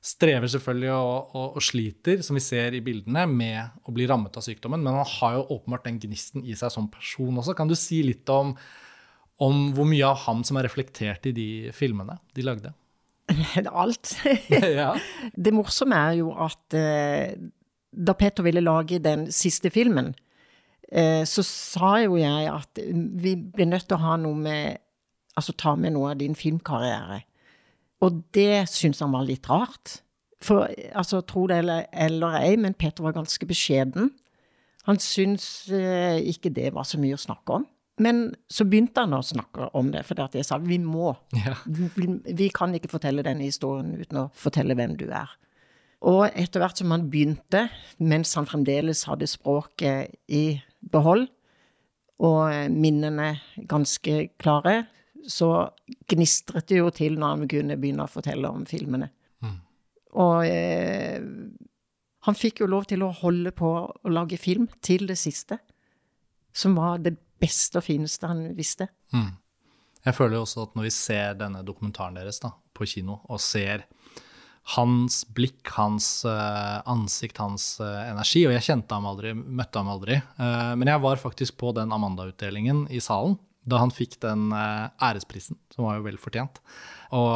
strever 0.05 0.51
selvfølgelig 0.53 0.93
og, 0.93 1.33
og, 1.33 1.59
og 1.59 1.65
sliter, 1.65 2.21
som 2.23 2.37
vi 2.37 2.45
ser 2.45 2.77
i 2.77 2.83
bildene, 2.85 3.25
med 3.31 3.89
å 3.89 3.95
bli 3.97 4.07
rammet 4.09 4.37
av 4.37 4.45
sykdommen, 4.45 4.83
men 4.85 4.99
han 5.01 5.09
har 5.17 5.39
jo 5.39 5.47
åpenbart 5.57 5.89
den 5.89 6.01
gnisten 6.03 6.45
i 6.45 6.57
seg 6.59 6.73
som 6.75 6.91
person 6.93 7.41
også. 7.41 7.57
Kan 7.57 7.71
du 7.71 7.77
si 7.79 8.03
litt 8.05 8.29
om, 8.33 8.53
om 9.43 9.67
hvor 9.75 9.89
mye 9.89 10.07
av 10.07 10.21
ham 10.27 10.45
som 10.47 10.61
er 10.61 10.69
reflektert 10.69 11.27
i 11.31 11.35
de 11.35 11.49
filmene 11.75 12.19
de 12.37 12.45
lagde? 12.45 12.75
Alt. 13.83 14.19
ja. 14.79 14.93
Det 15.33 15.55
morsomme 15.57 15.97
er 16.11 16.21
jo 16.21 16.35
at 16.37 16.77
eh, 16.77 17.33
da 17.95 18.15
Petter 18.19 18.47
ville 18.47 18.63
lage 18.65 19.01
den 19.03 19.29
siste 19.33 19.71
filmen, 19.71 20.13
eh, 20.91 21.23
så 21.29 21.45
sa 21.47 21.97
jo 22.05 22.19
jeg 22.21 22.49
at 22.51 22.81
vi 22.95 23.37
blir 23.37 23.71
nødt 23.71 23.89
til 23.89 23.99
å 23.99 24.05
ha 24.07 24.17
noe 24.21 24.41
med 24.47 24.81
Altså 25.35 25.51
ta 25.59 25.73
med 25.75 25.97
noe 25.97 26.13
av 26.13 26.21
din 26.21 26.37
filmkarriere. 26.39 27.17
Og 28.07 28.21
det 28.37 28.69
syntes 28.71 29.01
han 29.03 29.11
var 29.11 29.25
litt 29.27 29.49
rart. 29.51 29.97
For 30.39 30.69
altså, 30.95 31.25
tro 31.27 31.49
det 31.51 31.57
eller, 31.65 31.89
eller 31.91 32.37
ei, 32.39 32.53
men 32.55 32.77
Peter 32.79 33.03
var 33.03 33.17
ganske 33.17 33.49
beskjeden. 33.51 34.13
Han 34.87 35.01
syntes 35.03 35.73
eh, 35.75 36.21
ikke 36.31 36.53
det 36.55 36.71
var 36.77 36.87
så 36.87 37.01
mye 37.03 37.17
å 37.17 37.25
snakke 37.25 37.59
om. 37.59 37.67
Men 38.03 38.29
så 38.51 38.67
begynte 38.67 39.05
han 39.05 39.15
å 39.15 39.23
snakke 39.23 39.71
om 39.79 39.93
det, 39.95 40.03
for 40.07 40.19
jeg 40.35 40.47
sa 40.47 40.59
vi 40.63 40.81
må. 40.83 41.13
Ja. 41.39 41.55
Vi, 41.67 42.09
vi 42.27 42.49
kan 42.55 42.75
ikke 42.75 42.91
fortelle 42.91 43.27
denne 43.27 43.47
historien 43.47 43.95
uten 43.95 44.25
å 44.25 44.29
fortelle 44.39 44.75
hvem 44.79 44.97
du 44.99 45.07
er. 45.11 45.31
Og 46.05 46.27
etter 46.37 46.61
hvert 46.61 46.81
som 46.81 46.93
han 46.93 47.07
begynte, 47.09 47.67
mens 48.05 48.35
han 48.37 48.49
fremdeles 48.49 49.07
hadde 49.09 49.29
språket 49.31 50.13
i 50.29 50.61
behold, 50.93 51.29
og 52.25 52.71
minnene 52.71 53.35
ganske 53.71 54.29
klare, 54.41 54.85
så 55.25 55.71
gnistret 56.11 56.69
det 56.69 56.79
jo 56.83 56.91
til 56.95 57.17
når 57.19 57.33
han 57.33 57.49
kunne 57.51 57.79
begynne 57.81 58.05
å 58.05 58.13
fortelle 58.13 58.51
om 58.53 58.67
filmene. 58.69 59.09
Og 60.15 60.47
eh, 60.47 61.23
han 62.25 62.37
fikk 62.39 62.63
jo 62.63 62.71
lov 62.71 62.87
til 62.91 63.03
å 63.05 63.13
holde 63.19 63.51
på 63.57 63.71
å 63.75 64.13
lage 64.13 64.39
film 64.41 64.69
til 64.85 65.09
det 65.11 65.17
siste, 65.21 65.59
som 66.55 66.77
var 66.79 67.03
det 67.03 67.17
beste 67.43 67.81
og 67.81 67.87
fineste 67.89 68.31
han 68.31 68.47
visste. 68.57 68.87
Jeg 70.05 70.17
føler 70.17 70.39
jo 70.39 70.45
også 70.45 70.69
at 70.69 70.77
når 70.79 70.87
vi 70.87 70.93
ser 70.95 71.37
denne 71.41 71.65
dokumentaren 71.67 72.17
deres 72.21 72.39
da, 72.43 72.53
på 72.77 72.87
kino, 72.89 73.19
og 73.27 73.43
ser 73.43 73.87
hans 74.77 75.21
blikk, 75.37 75.69
hans 75.77 76.07
eh, 76.25 76.79
ansikt, 76.89 77.37
hans 77.43 77.67
eh, 77.85 78.11
energi 78.11 78.47
Og 78.49 78.55
jeg 78.57 78.65
kjente 78.65 78.97
ham 78.97 79.05
aldri, 79.11 79.35
møtte 79.37 79.77
ham 79.83 79.91
aldri. 79.93 80.17
eh, 80.17 80.71
men 80.81 80.89
jeg 80.89 81.03
var 81.05 81.21
faktisk 81.21 81.59
på 81.61 81.75
den 81.77 81.93
Amanda-utdelingen 81.93 82.87
i 82.91 83.01
salen 83.05 83.37
da 83.65 83.79
han 83.81 83.89
fikk 83.89 84.19
den 84.21 84.51
æresprisen, 84.53 85.57
som 85.73 85.87
var 85.87 85.95
jo 85.97 86.03
vel 86.05 86.19
fortjent. 86.21 86.59
Og 87.17 87.31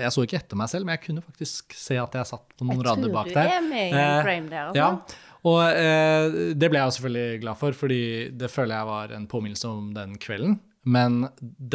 jeg 0.00 0.08
så 0.14 0.22
ikke 0.24 0.38
etter 0.38 0.56
meg 0.56 0.70
selv, 0.72 0.86
men 0.88 0.94
jeg 0.96 1.02
kunne 1.04 1.20
faktisk 1.20 1.74
se 1.76 1.98
at 2.00 2.16
jeg 2.16 2.28
satt 2.30 2.46
på 2.56 2.64
noen 2.64 2.78
Jeg 2.80 2.86
rader 2.86 3.02
tror 3.10 3.12
bak 3.12 3.28
du 3.28 3.34
der. 3.34 3.50
er 3.58 3.66
med 3.66 3.82
i 3.92 3.98
en 4.00 4.24
frame 4.24 4.48
der, 4.48 4.70
altså. 4.70 4.78
Ja, 4.80 5.26
og 5.50 5.60
eh, 5.76 6.38
det 6.56 6.70
ble 6.72 6.80
jeg 6.80 6.96
selvfølgelig 6.96 7.40
glad 7.44 7.60
for, 7.60 7.76
fordi 7.76 8.00
det 8.40 8.48
føler 8.50 8.78
jeg 8.78 8.88
var 8.88 9.12
en 9.18 9.26
påminnelse 9.28 9.68
om 9.68 9.90
den 9.98 10.16
kvelden. 10.22 10.56
Men 10.88 11.26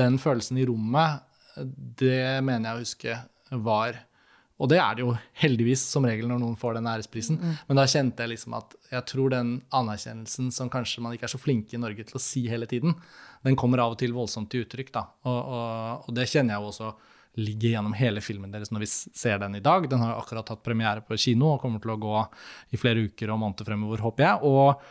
den 0.01 0.17
følelsen 0.17 0.57
i 0.57 0.65
rommet, 0.65 1.21
det 2.01 2.41
mener 2.47 2.71
jeg 2.71 2.73
å 2.73 2.81
huske 2.87 3.19
var 3.69 4.01
Og 4.61 4.69
det 4.69 4.77
er 4.77 4.97
det 4.97 5.01
jo 5.01 5.13
heldigvis 5.41 5.83
som 5.89 6.05
regel 6.05 6.27
når 6.29 6.41
noen 6.43 6.57
får 6.59 6.77
den 6.77 6.89
æresprisen. 6.91 7.39
Men 7.67 7.79
da 7.79 7.87
kjente 7.89 8.21
jeg 8.21 8.35
liksom 8.35 8.53
at 8.59 8.75
jeg 8.91 9.07
tror 9.09 9.31
den 9.33 9.55
anerkjennelsen 9.73 10.51
som 10.53 10.69
kanskje 10.69 11.01
man 11.01 11.15
ikke 11.15 11.25
er 11.25 11.33
så 11.33 11.41
flinke 11.41 11.77
i 11.77 11.81
Norge 11.81 12.05
til 12.05 12.19
å 12.19 12.21
si 12.21 12.45
hele 12.51 12.69
tiden, 12.69 12.93
den 13.41 13.57
kommer 13.57 13.81
av 13.81 13.95
og 13.95 14.01
til 14.01 14.13
voldsomt 14.13 14.51
til 14.53 14.67
uttrykk. 14.67 14.91
da. 14.93 15.07
Og, 15.25 15.39
og, 15.39 16.05
og 16.05 16.17
det 16.17 16.29
kjenner 16.29 16.55
jeg 16.55 16.61
jo 16.61 16.75
også 16.75 16.91
ligger 17.39 17.77
gjennom 17.77 17.93
hele 17.95 18.21
filmen 18.23 18.51
deres 18.51 18.73
når 18.73 18.83
vi 18.83 18.89
ser 18.91 19.39
den 19.41 19.55
i 19.57 19.63
dag. 19.63 19.87
Den 19.89 20.03
har 20.03 20.13
jo 20.13 20.21
akkurat 20.21 20.51
hatt 20.51 20.63
premiere 20.65 21.03
på 21.05 21.17
kino 21.19 21.53
og 21.53 21.61
kommer 21.63 21.81
til 21.83 21.93
å 21.93 21.99
gå 22.01 22.23
i 22.75 22.79
flere 22.79 23.07
uker 23.07 23.31
og 23.31 23.41
måneder 23.41 23.71
fremover, 23.71 24.03
håper 24.03 24.27
jeg. 24.27 24.51
Og, 24.51 24.85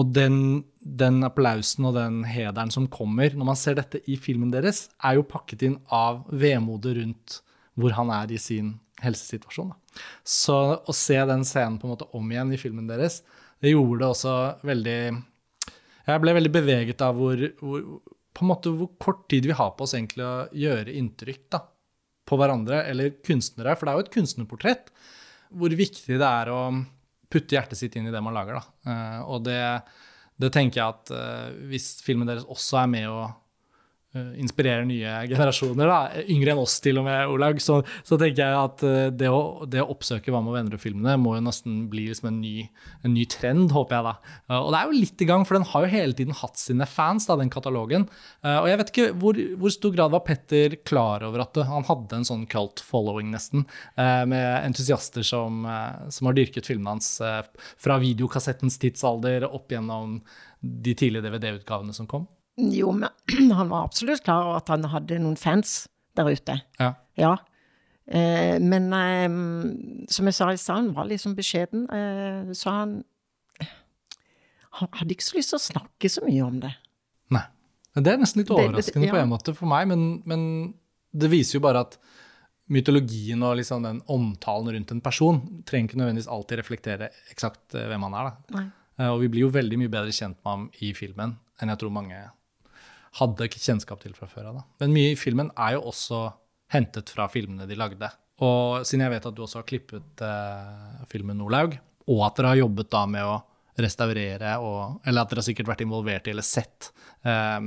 og 0.00 0.12
den, 0.16 0.38
den 0.80 1.20
applausen 1.28 1.88
og 1.90 1.96
den 1.98 2.22
hederen 2.26 2.72
som 2.74 2.88
kommer 2.90 3.36
når 3.36 3.50
man 3.52 3.60
ser 3.60 3.78
dette 3.78 4.02
i 4.08 4.16
filmen 4.20 4.52
deres, 4.54 4.86
er 5.04 5.20
jo 5.20 5.28
pakket 5.28 5.66
inn 5.68 5.78
av 5.92 6.24
vemodet 6.32 6.96
rundt 6.98 7.42
hvor 7.78 7.94
han 7.96 8.12
er 8.14 8.32
i 8.32 8.40
sin 8.40 8.74
helsesituasjon. 9.02 9.72
Da. 9.72 10.00
Så 10.24 10.56
å 10.88 10.94
se 10.96 11.18
den 11.28 11.44
scenen 11.48 11.78
på 11.80 11.88
en 11.88 11.94
måte 11.94 12.08
om 12.16 12.30
igjen 12.32 12.54
i 12.54 12.60
filmen 12.60 12.88
deres, 12.90 13.20
det 13.62 13.74
gjorde 13.74 14.00
det 14.00 14.08
også 14.08 14.36
veldig 14.66 15.00
Jeg 16.02 16.22
ble 16.24 16.32
veldig 16.34 16.50
beveget 16.50 17.02
av 17.06 17.14
hvor, 17.14 17.42
hvor, 17.60 17.82
på 18.34 18.42
en 18.42 18.50
måte 18.50 18.72
hvor 18.74 18.90
kort 19.00 19.28
tid 19.30 19.46
vi 19.46 19.54
har 19.54 19.74
på 19.76 19.86
oss 19.86 19.94
egentlig 19.94 20.24
å 20.26 20.48
gjøre 20.64 20.96
inntrykk 20.98 21.44
da, 21.54 21.60
på 22.26 22.38
hverandre 22.40 22.82
eller 22.90 23.14
kunstnere. 23.22 23.76
For 23.76 23.86
det 23.86 23.92
er 23.92 24.00
jo 24.00 24.06
et 24.06 24.16
kunstnerportrett. 24.16 24.90
Hvor 25.52 25.76
viktig 25.78 26.18
det 26.18 26.26
er 26.26 26.50
å 26.50 26.62
putte 27.32 27.56
hjertet 27.56 27.78
sitt 27.78 27.94
inn 27.96 28.08
i 28.10 28.14
det 28.14 28.22
man 28.24 28.34
lager. 28.34 28.58
Da. 28.58 28.90
Eh, 28.90 29.20
og 29.30 29.46
det, 29.46 29.60
det 30.42 30.50
tenker 30.54 30.80
jeg 30.80 30.96
at 30.96 31.14
eh, 31.14 31.54
hvis 31.70 31.94
filmen 32.04 32.28
deres 32.28 32.48
også 32.50 32.82
er 32.82 32.90
med 32.92 33.08
å 33.12 33.20
eh, 34.14 34.32
inspirerer 34.42 34.84
nye 34.88 35.12
generasjoner, 35.30 35.88
da, 35.88 36.22
yngre 36.30 36.52
enn 36.54 36.60
oss 36.62 36.78
til 36.84 37.00
og 37.00 37.06
med, 37.06 37.30
Olag, 37.32 37.60
så, 37.62 37.80
så 38.06 38.18
tenker 38.20 38.42
jeg 38.44 38.58
at 38.58 38.84
eh, 38.88 39.08
det 39.14 39.30
å, 39.32 39.64
det 39.70 39.82
å 39.82 39.88
oppsøke 39.94 40.32
Hva 40.34 40.42
med 40.44 40.56
venner 40.56 40.76
og 40.76 40.82
filmene 40.82 41.14
må 41.20 41.34
jo 41.36 41.44
nesten 41.46 41.84
bli 41.92 42.08
liksom 42.10 42.28
en, 42.32 42.40
ny, 42.42 42.66
en 43.06 43.14
ny 43.16 43.24
trend, 43.30 43.72
håper 43.74 43.98
jeg 43.98 44.06
da. 44.08 44.14
Eh, 44.50 44.58
Og 44.58 44.70
det 44.74 44.80
er 44.80 44.90
jo 44.90 45.00
litt 45.00 45.24
i 45.24 45.28
gang, 45.30 45.46
for 45.48 45.58
den 45.58 45.68
har 45.72 45.86
jo 45.86 45.92
hele 45.94 46.18
tiden 46.18 46.38
hatt 46.42 46.60
sine 46.60 46.88
fans, 46.90 47.28
da, 47.30 47.38
den 47.40 47.52
katalogen. 47.52 48.08
Og 48.42 48.66
jeg 48.68 48.78
vet 48.80 48.92
ikke 48.92 49.08
hvor, 49.22 49.38
hvor 49.60 49.72
stor 49.74 49.94
grad 49.94 50.12
var 50.14 50.24
Petter 50.26 50.76
klar 50.88 51.24
over 51.26 51.44
at 51.44 51.58
han 51.68 51.86
hadde 51.88 52.18
en 52.18 52.26
sånn 52.26 52.44
cult 52.50 52.82
following, 52.84 53.30
nesten, 53.34 53.64
med 53.96 54.66
entusiaster 54.66 55.24
som, 55.26 55.62
som 56.12 56.28
har 56.28 56.36
dyrket 56.36 56.68
filmene 56.68 56.94
hans 56.96 57.14
fra 57.80 57.98
videokassettens 58.02 58.78
tidsalder 58.82 59.46
opp 59.48 59.72
gjennom 59.72 60.18
de 60.62 60.94
tidlige 60.98 61.26
DVD-utgavene 61.26 61.94
som 61.96 62.08
kom. 62.10 62.26
Jo, 62.58 62.92
men 62.92 63.08
han 63.58 63.68
var 63.72 63.86
absolutt 63.86 64.22
klar 64.26 64.44
over 64.48 64.60
at 64.60 64.68
han 64.68 64.84
hadde 64.92 65.18
noen 65.22 65.38
fans 65.40 65.86
der 66.16 66.28
ute. 66.28 66.58
Ja. 66.80 66.92
Ja. 67.16 67.36
Eh, 68.06 68.58
men 68.60 68.90
eh, 68.92 70.04
som 70.12 70.26
jeg 70.28 70.34
sa 70.36 70.50
i 70.52 70.58
stad, 70.60 70.76
han 70.82 70.92
var 70.96 71.06
liksom 71.08 71.36
beskjeden. 71.38 71.86
Eh, 71.92 72.52
så 72.58 72.70
han 72.80 72.98
Han 74.80 74.88
hadde 74.96 75.12
ikke 75.12 75.24
så 75.26 75.36
lyst 75.36 75.50
til 75.52 75.58
å 75.58 75.64
snakke 75.66 76.08
så 76.08 76.22
mye 76.24 76.44
om 76.46 76.54
det. 76.62 76.70
Nei. 77.34 77.42
Det 77.92 78.08
er 78.08 78.16
nesten 78.22 78.40
litt 78.40 78.48
Det- 78.48 78.56
det- 78.56 78.68
overraskende 78.70 79.10
på 79.12 79.18
en 79.20 79.28
måte 79.28 79.54
for 79.54 79.66
meg, 79.68 79.86
men, 79.88 80.22
men 80.24 80.74
det 81.12 81.28
viser 81.28 81.58
jo 81.58 81.60
bare 81.60 81.80
at 81.84 81.98
mytologien 82.72 83.42
og 83.44 83.58
liksom 83.58 83.82
den 83.84 84.00
omtalen 84.08 84.72
rundt 84.72 84.90
en 84.94 85.02
person 85.04 85.62
trenger 85.68 85.90
ikke 85.90 85.98
nødvendigvis 86.00 86.28
alltid 86.32 86.58
reflektere 86.62 87.10
eksakt 87.34 87.74
eh, 87.76 87.84
hvem 87.90 88.06
han 88.08 88.14
er. 88.14 88.32
Eh, 88.98 89.10
Og 89.12 89.20
vi 89.20 89.28
blir 89.28 89.44
jo 89.44 89.50
veldig 89.52 89.76
mye 89.82 89.92
bedre 89.92 90.08
kjent 90.16 90.38
med 90.40 90.50
ham 90.54 90.70
i 90.80 90.92
filmen 90.96 91.36
enn 91.60 91.68
jeg 91.68 91.78
tror 91.78 91.92
mange 91.92 92.16
hadde 93.20 93.50
kjennskap 93.52 94.00
til 94.02 94.14
fra 94.16 94.28
før 94.30 94.50
av. 94.52 94.64
Men 94.80 94.94
mye 94.94 95.12
i 95.12 95.20
filmen 95.20 95.52
er 95.60 95.76
jo 95.76 95.86
også 95.92 96.24
hentet 96.72 97.12
fra 97.12 97.28
filmene 97.32 97.68
de 97.68 97.76
lagde. 97.76 98.08
Og 98.42 98.86
siden 98.88 99.04
jeg 99.04 99.14
vet 99.14 99.26
at 99.28 99.36
du 99.36 99.42
også 99.44 99.60
har 99.60 99.68
klippet 99.68 100.24
eh, 100.24 101.00
filmen 101.10 101.38
Nordlaug, 101.38 101.76
og 102.10 102.22
at 102.26 102.38
dere 102.38 102.54
har 102.54 102.62
jobbet 102.64 102.90
da 102.90 103.02
med 103.10 103.28
å 103.28 103.40
restaurere, 103.82 104.56
og, 104.60 104.98
eller 105.08 105.22
at 105.22 105.30
dere 105.30 105.40
har 105.40 105.46
sikkert 105.46 105.70
vært 105.70 105.84
involvert 105.84 106.26
i 106.28 106.32
eller 106.32 106.44
sett 106.44 106.90
eh, 107.28 107.60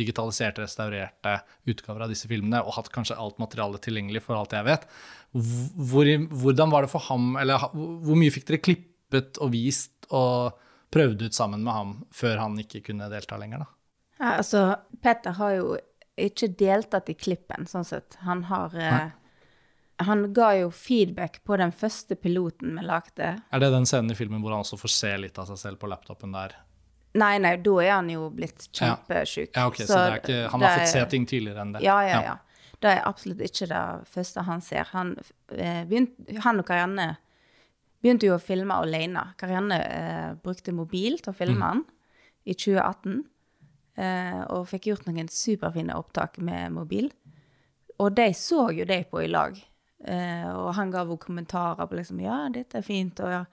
digitaliserte, 0.00 0.64
restaurerte 0.64 1.34
utgaver 1.68 2.06
av 2.06 2.12
disse 2.12 2.30
filmene, 2.30 2.62
og 2.62 2.76
hatt 2.78 2.92
kanskje 2.94 3.18
alt 3.20 3.40
materialet 3.42 3.82
tilgjengelig 3.84 4.24
for 4.24 4.38
alt 4.38 4.54
jeg 4.56 4.68
vet. 4.68 4.86
Hvor, 5.32 6.12
hvordan 6.44 6.72
var 6.72 6.86
det 6.86 6.92
for 6.92 7.08
ham, 7.10 7.34
eller 7.40 7.68
hvor 7.72 8.18
mye 8.18 8.32
fikk 8.34 8.48
dere 8.52 8.64
klippet 8.68 9.40
og 9.42 9.52
vist 9.56 10.08
og 10.14 10.56
prøvd 10.94 11.28
ut 11.28 11.36
sammen 11.36 11.62
med 11.64 11.74
ham 11.74 11.92
før 12.14 12.40
han 12.44 12.56
ikke 12.60 12.84
kunne 12.90 13.10
delta 13.12 13.38
lenger? 13.40 13.64
da? 13.64 13.79
Ja, 14.20 14.36
altså, 14.36 14.76
Peter 15.02 15.32
har 15.38 15.54
jo 15.56 15.76
ikke 16.20 16.50
deltatt 16.60 17.08
i 17.08 17.16
klippen, 17.16 17.64
sånn 17.66 17.86
sett. 17.88 18.18
Han 18.26 18.44
har 18.50 18.74
eh, 18.76 19.12
Han 20.04 20.26
ga 20.36 20.50
jo 20.58 20.70
feedback 20.72 21.40
på 21.44 21.56
den 21.60 21.72
første 21.72 22.16
piloten 22.16 22.76
vi 22.76 22.84
lagde. 22.84 23.34
Er 23.40 23.62
det 23.62 23.70
den 23.72 23.88
scenen 23.88 24.12
i 24.12 24.16
filmen 24.16 24.40
hvor 24.44 24.52
han 24.52 24.64
også 24.64 24.78
får 24.80 24.92
se 24.92 25.14
litt 25.24 25.40
av 25.40 25.48
seg 25.48 25.60
selv 25.60 25.80
på 25.80 25.88
laptopen 25.92 26.32
der? 26.36 26.54
Nei, 27.20 27.34
nei, 27.42 27.56
da 27.58 27.74
er 27.82 27.90
han 27.96 28.08
jo 28.12 28.28
blitt 28.32 28.68
kjempesjuk. 28.76 29.50
Ja, 29.56 29.66
ok, 29.66 29.80
så, 29.82 29.96
det 29.96 30.04
er 30.12 30.20
ikke, 30.20 30.38
Han 30.52 30.64
har 30.64 30.78
fått 30.78 30.92
se 30.92 31.02
ting 31.10 31.26
tidligere 31.28 31.64
enn 31.64 31.74
det? 31.74 31.82
Ja, 31.84 31.96
ja, 32.06 32.20
ja. 32.28 32.36
Det 32.80 32.92
er 32.92 33.02
absolutt 33.08 33.42
ikke 33.44 33.68
det 33.68 33.82
første 34.08 34.44
han 34.46 34.62
ser. 34.64 34.88
Han, 34.94 35.16
eh, 35.52 35.82
begynt, 35.88 36.14
han 36.44 36.62
og 36.62 36.68
Karianne 36.68 37.10
begynte 38.00 38.28
jo 38.28 38.36
å 38.36 38.40
filme 38.40 38.76
alene. 38.84 39.26
Karianne 39.40 39.80
eh, 39.84 40.30
brukte 40.40 40.72
mobil 40.76 41.18
til 41.20 41.32
å 41.32 41.36
filme 41.36 41.66
han 41.66 41.84
i 42.48 42.56
2018. 42.56 43.20
Eh, 43.98 44.42
og 44.54 44.68
fikk 44.70 44.90
gjort 44.90 45.08
noen 45.08 45.28
superfine 45.32 45.96
opptak 45.98 46.38
med 46.44 46.76
mobil. 46.76 47.10
Og 48.00 48.14
de 48.16 48.30
så 48.36 48.70
jo 48.72 48.86
de 48.88 49.02
på 49.10 49.24
i 49.24 49.30
lag. 49.30 49.58
Eh, 50.08 50.46
og 50.48 50.72
han 50.78 50.92
ga 50.92 51.04
henne 51.04 51.20
kommentarer 51.20 51.88
på 51.88 51.98
liksom 51.98 52.22
Ja, 52.24 52.46
dette 52.52 52.80
er 52.80 52.86
fint. 52.86 53.20
Og 53.20 53.34
ja. 53.40 53.44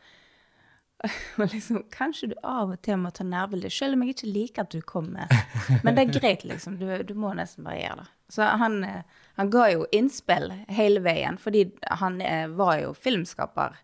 Og 1.38 1.52
liksom, 1.52 1.84
kanskje 1.94 2.32
du 2.32 2.38
av 2.42 2.72
og 2.74 2.80
til 2.82 2.98
må 2.98 3.12
ta 3.14 3.22
nærbilde, 3.22 3.70
selv 3.70 3.94
om 3.94 4.02
jeg 4.02 4.16
ikke 4.16 4.30
liker 4.34 4.64
at 4.64 4.72
du 4.74 4.80
kommer. 4.82 5.30
Men 5.86 5.94
det 5.94 6.08
er 6.08 6.16
greit, 6.16 6.46
liksom. 6.48 6.80
Du, 6.80 6.88
du 7.06 7.14
må 7.14 7.36
nesten 7.38 7.68
bare 7.68 7.82
gjøre 7.82 8.00
det. 8.00 8.08
Så 8.34 8.48
han, 8.62 8.80
eh, 8.84 9.20
han 9.38 9.52
ga 9.54 9.68
jo 9.76 9.86
innspill 9.94 10.50
hele 10.74 11.04
veien, 11.06 11.38
fordi 11.38 11.68
han 12.02 12.18
var 12.58 12.80
jo 12.82 12.96
filmskaper 12.98 13.78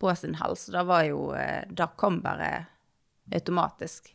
på 0.00 0.12
sin 0.16 0.36
hals. 0.42 0.66
Det 0.72 0.84
var 0.88 1.08
jo 1.08 1.32
Det 1.68 1.88
kom 1.96 2.20
bare 2.24 2.50
automatisk. 3.32 4.12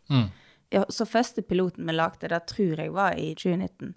Ja, 0.76 0.84
så 0.92 1.08
første 1.08 1.44
piloten 1.46 1.88
vi 1.88 1.96
lagde, 1.96 2.28
det 2.32 2.42
tror 2.52 2.82
jeg 2.84 2.92
var 2.94 3.16
i 3.16 3.32
2019. 3.38 3.94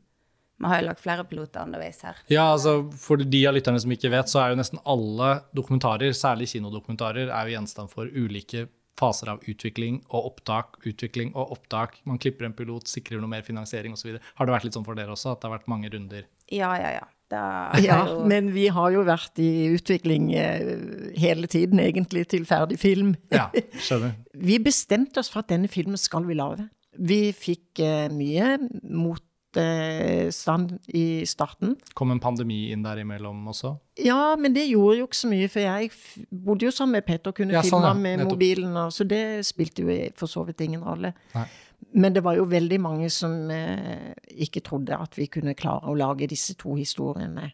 Vi 0.58 0.66
har 0.66 0.80
jo 0.80 0.88
lagt 0.88 1.02
flere 1.02 1.24
piloter 1.26 1.62
underveis 1.62 2.00
her. 2.02 2.18
Ja, 2.30 2.48
altså 2.52 2.80
For 2.98 3.20
de 3.22 3.44
av 3.46 3.54
lytterne 3.54 3.78
som 3.82 3.92
ikke 3.94 4.10
vet, 4.10 4.30
så 4.30 4.42
er 4.42 4.52
jo 4.52 4.58
nesten 4.58 4.80
alle 4.86 5.30
dokumentarer, 5.54 6.14
særlig 6.14 6.48
kinodokumentarer, 6.50 7.30
er 7.30 7.46
jo 7.46 7.54
gjenstand 7.54 7.92
for 7.94 8.10
ulike 8.10 8.66
faser 8.98 9.30
av 9.32 9.44
utvikling 9.48 10.00
og 10.08 10.32
opptak, 10.32 10.80
utvikling 10.88 11.34
og 11.34 11.54
opptak. 11.56 12.00
Man 12.08 12.18
klipper 12.22 12.48
en 12.48 12.56
pilot, 12.56 12.90
sikrer 12.90 13.22
noe 13.22 13.30
mer 13.30 13.46
finansiering 13.46 13.94
osv. 13.96 14.16
Har 14.18 14.48
det 14.48 14.56
vært 14.56 14.68
litt 14.68 14.78
sånn 14.78 14.86
for 14.86 14.98
dere 14.98 15.14
også, 15.14 15.34
at 15.34 15.42
det 15.42 15.48
har 15.48 15.56
vært 15.58 15.70
mange 15.70 15.92
runder? 15.94 16.26
Ja, 16.50 16.72
ja, 16.80 16.98
ja. 16.98 17.06
Det 17.28 17.40
Ja, 17.84 17.98
jo, 18.08 18.22
men 18.24 18.54
vi 18.54 18.70
har 18.72 18.92
jo 18.94 19.02
vært 19.04 19.36
i 19.42 19.68
utvikling 19.74 20.30
eh, 20.32 21.12
hele 21.20 21.50
tiden, 21.50 21.80
egentlig, 21.82 22.24
til 22.32 22.46
ferdig 22.48 22.78
film. 22.80 23.14
Ja, 23.34 23.50
skjønner. 23.86 24.16
Vi 24.32 24.56
bestemte 24.64 25.20
oss 25.20 25.28
for 25.32 25.44
at 25.44 25.52
denne 25.52 25.68
filmen 25.68 26.00
skal 26.00 26.24
vi 26.28 26.38
lage. 26.38 26.70
Vi 26.98 27.28
fikk 27.36 27.82
eh, 27.84 28.08
mye 28.10 28.56
mot 28.82 29.22
stillstand 29.58 30.78
i 30.86 31.26
starten. 31.26 31.76
Kom 31.94 32.10
en 32.10 32.20
pandemi 32.20 32.70
inn 32.72 32.82
der 32.82 33.00
imellom 33.02 33.46
også? 33.50 33.74
Ja, 34.04 34.36
men 34.38 34.54
det 34.54 34.68
gjorde 34.68 34.98
jo 35.00 35.06
ikke 35.08 35.18
så 35.18 35.30
mye, 35.30 35.48
for 35.50 35.60
jeg 35.64 35.90
bodde 36.30 36.68
jo 36.68 36.70
sammen 36.74 36.98
med 36.98 37.06
Petter 37.06 37.32
og 37.32 37.38
kunne 37.40 37.56
Ja, 37.56 37.62
sånn, 37.66 37.82
ja. 37.86 37.94
med 37.94 38.18
Nettopp. 38.20 38.32
mobilen, 38.36 38.76
og, 38.76 38.92
så 38.94 39.06
det 39.08 39.22
spilte 39.46 39.82
jo 39.82 39.96
for 40.18 40.30
så 40.30 40.44
vidt 40.46 40.60
ingen 40.60 40.84
rolle. 40.84 41.14
Nei. 41.34 41.46
Men 41.94 42.14
det 42.14 42.24
var 42.26 42.36
jo 42.36 42.44
veldig 42.50 42.80
mange 42.82 43.10
som 43.10 43.50
eh, 43.54 44.12
ikke 44.46 44.60
trodde 44.66 44.96
at 44.98 45.14
vi 45.18 45.28
kunne 45.30 45.54
klare 45.54 45.86
å 45.88 45.94
lage 45.94 46.26
disse 46.28 46.56
to 46.58 46.74
historiene 46.74 47.52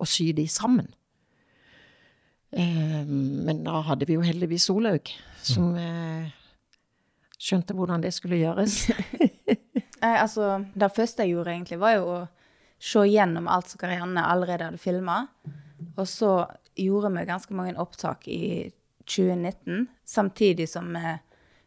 og 0.00 0.08
sy 0.08 0.32
de 0.36 0.44
sammen. 0.48 0.90
Eh, 2.52 3.02
men 3.08 3.64
da 3.64 3.80
hadde 3.88 4.06
vi 4.08 4.18
jo 4.18 4.24
heldigvis 4.24 4.68
Olaug, 4.70 5.08
som 5.42 5.72
eh, 5.80 6.28
skjønte 7.40 7.74
hvordan 7.74 8.04
det 8.04 8.12
skulle 8.14 8.40
gjøres. 8.42 8.90
Nei, 10.02 10.14
altså, 10.18 10.64
det 10.74 10.92
første 10.96 11.24
jeg 11.24 11.36
gjorde 11.36 11.54
egentlig, 11.54 11.78
var 11.82 11.96
jo 11.96 12.06
å 12.10 12.20
se 12.82 13.04
gjennom 13.06 13.46
alt 13.50 13.70
som 13.70 13.78
Karianne 13.78 14.24
allerede 14.26 14.70
hadde 14.70 14.82
filma. 14.82 15.26
Og 15.94 16.06
så 16.10 16.32
gjorde 16.78 17.12
vi 17.14 17.28
ganske 17.28 17.54
mange 17.54 17.76
opptak 17.78 18.26
i 18.28 18.72
2019, 19.06 19.86
samtidig 20.04 20.68
som 20.70 20.90
vi 20.94 21.14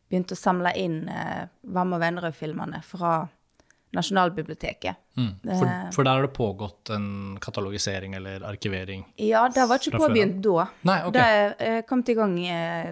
begynte 0.10 0.36
å 0.36 0.40
samle 0.40 0.72
inn 0.80 1.06
eh, 1.10 1.48
Vam 1.76 1.96
og 1.96 2.04
Vennerød-filmene 2.04 2.82
fra 2.86 3.18
Nasjonalbiblioteket. 3.96 5.00
For, 5.16 5.72
for 5.96 6.04
der 6.04 6.18
har 6.18 6.26
det 6.26 6.34
pågått 6.36 6.92
en 6.92 7.38
katalogisering 7.42 8.18
eller 8.18 8.44
arkivering. 8.44 9.06
Ja, 9.16 9.46
det 9.48 9.66
var 9.70 9.80
ikke 9.80 10.02
påbegynt 10.02 10.42
da. 10.44 10.66
Nei, 10.90 10.98
okay. 11.08 11.16
Det 11.16 11.70
er 11.70 11.86
kommet 11.88 12.12
i 12.12 12.18
gang 12.18 12.36
eh, 12.44 12.90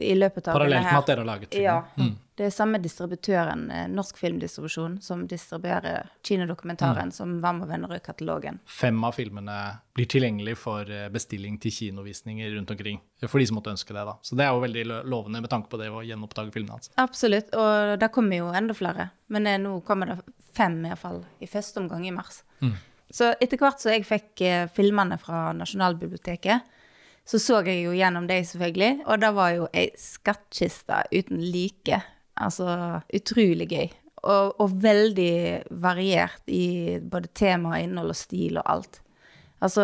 i 0.00 0.14
løpet 0.14 0.48
av 0.48 0.56
Parallelt 0.58 0.86
med 0.86 0.98
at 0.98 1.10
dere 1.10 1.22
har 1.22 1.28
laget 1.28 1.52
film. 1.54 1.64
Ja. 1.64 2.08
Det 2.36 2.44
er 2.44 2.52
samme 2.52 2.76
distributøren, 2.84 3.62
eh, 3.72 3.86
Norsk 3.88 4.18
Filmdistribusjon, 4.20 4.98
som 5.02 5.22
distribuerer 5.28 6.10
kinodokumentaren 6.26 7.12
som 7.12 7.38
Vam 7.40 7.62
og 7.64 7.70
Vennerød-katalogen. 7.70 8.58
Fem 8.68 8.98
av 9.08 9.16
filmene 9.16 9.54
blir 9.96 10.08
tilgjengelig 10.12 10.58
for 10.60 10.90
eh, 10.92 11.06
bestilling 11.12 11.56
til 11.62 11.72
kinovisninger 11.72 12.52
rundt 12.58 12.74
omkring. 12.74 13.00
For 13.24 13.40
de 13.40 13.46
som 13.48 13.56
måtte 13.56 13.72
ønske 13.72 13.96
det, 13.96 14.04
da. 14.04 14.18
Så 14.20 14.36
det 14.36 14.44
er 14.44 14.52
jo 14.52 14.64
veldig 14.66 14.84
lovende 15.08 15.40
med 15.40 15.52
tanke 15.52 15.72
på 15.72 15.80
det 15.80 15.88
å 15.88 16.04
gjenoppdage 16.04 16.52
filmene 16.52 16.76
hans. 16.76 16.92
Absolutt, 17.00 17.54
og 17.56 17.96
da 18.02 18.10
kommer 18.12 18.42
jo 18.42 18.52
enda 18.52 18.76
flere. 18.76 19.08
Men 19.32 19.48
eh, 19.48 19.56
nå 19.62 19.78
kommer 19.88 20.12
det 20.12 20.20
fem 20.56 20.76
i 20.84 20.92
hvert 20.92 21.00
fall, 21.00 21.24
i 21.40 21.48
første 21.48 21.80
omgang 21.80 22.04
i 22.04 22.12
mars. 22.12 22.42
Så 23.12 23.30
etter 23.40 23.60
hvert 23.60 23.80
så 23.82 23.92
jeg 23.94 24.06
fikk 24.06 24.42
eh, 24.44 24.64
filmene 24.72 25.18
fra 25.20 25.50
Nasjonalbiblioteket, 25.56 26.72
så 27.26 27.40
så 27.42 27.62
jeg 27.66 27.82
jo 27.82 27.94
gjennom 27.96 28.28
deg, 28.28 28.46
selvfølgelig, 28.46 29.02
og 29.06 29.22
det 29.22 29.32
var 29.34 29.54
jo 29.56 29.70
ei 29.74 29.88
skattkiste 29.98 31.00
uten 31.10 31.40
like. 31.42 31.98
Altså 32.36 33.00
utrolig 33.16 33.66
gøy. 33.72 33.88
Og, 34.26 34.60
og 34.62 34.76
veldig 34.82 35.66
variert 35.82 36.46
i 36.50 36.98
både 37.02 37.30
tema, 37.34 37.80
innhold 37.82 38.14
og 38.14 38.18
stil 38.18 38.60
og 38.60 38.70
alt. 38.76 39.00
Altså, 39.64 39.82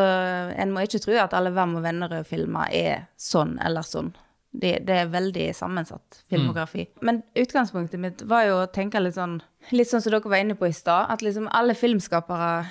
en 0.61 0.73
må 0.75 0.85
ikke 0.85 1.01
tro 1.01 1.15
at 1.17 1.33
alle 1.35 1.53
Hvem 1.55 1.79
og 1.79 1.87
Vennerød-filmer 1.87 2.75
er 2.77 3.07
sånn 3.21 3.57
eller 3.65 3.87
sånn. 3.87 4.13
Det, 4.53 4.83
det 4.85 4.99
er 5.01 5.13
veldig 5.13 5.47
sammensatt 5.57 6.21
filmografi. 6.29 6.85
Men 7.01 7.23
utgangspunktet 7.39 8.01
mitt 8.03 8.23
var 8.29 8.45
jo 8.51 8.59
å 8.61 8.69
tenke 8.69 9.01
litt 9.01 9.17
sånn 9.17 9.41
Litt 9.73 9.89
sånn 9.89 10.03
som 10.03 10.11
dere 10.11 10.27
var 10.29 10.43
inne 10.43 10.57
på 10.59 10.67
i 10.67 10.75
stad, 10.75 11.07
at 11.15 11.23
liksom 11.23 11.47
alle 11.55 11.77
filmskapere 11.79 12.67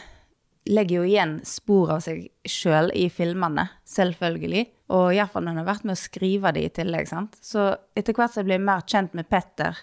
legger 0.65 1.01
jo 1.01 1.07
igjen 1.07 1.39
spor 1.47 1.95
av 1.95 2.03
seg 2.05 2.27
sjøl 2.45 2.91
i 2.97 3.07
filmene, 3.09 3.67
selvfølgelig. 3.87 4.65
Og 4.93 5.15
iallfall 5.15 5.45
når 5.45 5.55
hun 5.55 5.61
har 5.63 5.69
vært 5.71 5.87
med 5.87 5.97
å 5.97 6.01
skrive 6.01 6.51
de 6.55 6.65
i 6.67 6.73
tillegg. 6.73 7.07
sant? 7.09 7.37
Så 7.41 7.71
etter 7.95 8.13
hvert 8.13 8.33
som 8.33 8.43
jeg 8.43 8.51
blir 8.51 8.63
mer 8.63 8.83
kjent 8.85 9.15
med 9.17 9.29
Petter, 9.29 9.77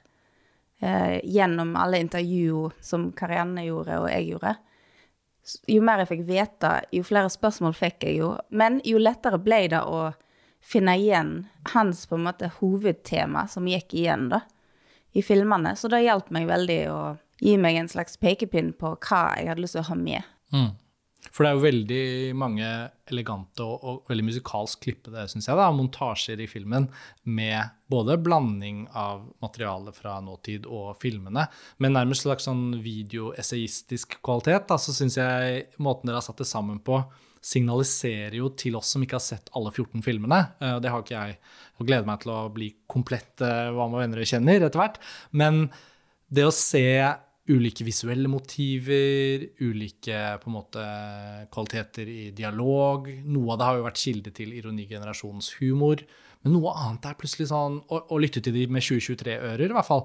eh, 0.80 1.18
gjennom 1.24 1.76
alle 1.76 1.98
intervjuer 1.98 2.72
som 2.80 3.10
Karianne 3.12 3.66
gjorde, 3.66 3.98
og 3.98 4.10
jeg 4.10 4.28
gjorde, 4.30 4.56
jo 5.66 5.82
mer 5.82 6.02
jeg 6.02 6.10
fikk 6.12 6.24
vite, 6.28 6.72
jo 6.92 7.02
flere 7.06 7.30
spørsmål 7.32 7.74
fikk 7.76 8.04
jeg 8.04 8.20
jo. 8.20 8.36
Men 8.50 8.80
jo 8.84 9.00
lettere 9.00 9.40
ble 9.40 9.66
det 9.72 9.80
å 9.80 10.12
finne 10.60 10.96
igjen 10.98 11.48
hans 11.72 12.06
på 12.06 12.18
en 12.18 12.26
måte 12.26 12.50
hovedtema 12.58 13.46
som 13.48 13.68
gikk 13.70 13.94
igjen 13.94 14.28
da, 14.28 14.42
i 15.16 15.22
filmene. 15.22 15.74
Så 15.76 15.88
det 15.88 16.04
hjalp 16.04 16.30
meg 16.34 16.48
veldig 16.50 16.80
å 16.92 17.00
gi 17.40 17.56
meg 17.56 17.78
en 17.78 17.88
slags 17.88 18.18
pekepinn 18.20 18.74
på 18.76 18.96
hva 18.96 19.22
jeg 19.38 19.48
hadde 19.48 19.64
lyst 19.64 19.78
til 19.78 19.84
å 19.84 19.88
ha 19.88 19.98
med. 19.98 20.26
For 21.34 21.44
det 21.44 21.50
er 21.50 21.56
jo 21.58 21.64
veldig 21.64 22.04
mange 22.38 22.66
elegante 23.10 23.64
og, 23.64 23.82
og 23.82 24.10
veldig 24.10 24.24
musikalsk 24.28 24.80
klippede, 24.86 25.26
synes 25.28 25.48
jeg, 25.50 25.58
da, 25.58 25.66
montasjer 25.74 26.40
i 26.40 26.46
filmen 26.48 26.86
med 27.28 27.74
både 27.90 28.16
blanding 28.22 28.84
av 28.96 29.26
materiale 29.42 29.92
fra 29.96 30.16
nåtid 30.24 30.66
og 30.70 30.94
filmene, 31.02 31.44
men 31.82 31.96
nærmest 31.96 32.24
slags 32.24 32.46
sånn 32.48 32.78
videoessayistisk 32.84 34.18
kvalitet. 34.24 34.68
Da, 34.70 34.78
så 34.80 34.94
syns 34.96 35.18
jeg 35.20 35.66
måten 35.82 36.08
dere 36.08 36.22
har 36.22 36.26
satt 36.26 36.40
det 36.40 36.48
sammen 36.48 36.80
på, 36.86 37.02
signaliserer 37.44 38.34
jo 38.38 38.50
til 38.58 38.78
oss 38.78 38.94
som 38.94 39.04
ikke 39.04 39.18
har 39.18 39.24
sett 39.24 39.52
alle 39.58 39.70
14 39.74 40.02
filmene. 40.06 40.40
eh, 40.60 40.78
Det 40.82 40.90
har 40.90 41.04
ikke 41.04 41.18
jeg, 41.18 41.38
og 41.78 41.86
gleder 41.86 42.08
meg 42.08 42.24
til 42.24 42.34
å 42.34 42.40
bli 42.54 42.72
komplett 42.90 43.44
eh, 43.46 43.68
hva 43.74 43.86
med 43.90 44.02
venner 44.02 44.22
og 44.24 44.30
kjenner 44.32 44.64
etter 44.66 44.80
hvert. 44.80 44.98
Men 45.30 45.66
det 46.28 46.44
å 46.48 46.54
se 46.54 46.84
ulike 47.48 47.84
visuelle 47.86 48.28
motiver, 48.30 49.44
ulike 49.64 50.20
på 50.42 50.50
en 50.50 50.56
måte 50.56 50.84
kvaliteter 51.54 52.08
i 52.12 52.22
dialog. 52.36 53.08
Noe 53.24 53.54
av 53.54 53.60
det 53.60 53.68
har 53.68 53.78
jo 53.78 53.86
vært 53.86 54.02
kilde 54.02 54.32
til 54.36 54.54
ironigenerasjonens 54.58 55.54
humor. 55.62 56.02
Men 56.44 56.54
noe 56.54 56.74
annet 56.78 57.08
er 57.08 57.18
plutselig 57.18 57.48
sånn 57.50 57.80
Å, 57.90 58.02
å 58.14 58.18
lytte 58.22 58.42
til 58.44 58.54
de 58.54 58.66
med 58.70 58.84
2023-ører, 58.84 59.66
i 59.66 59.76
hvert 59.76 59.88
fall. 59.88 60.04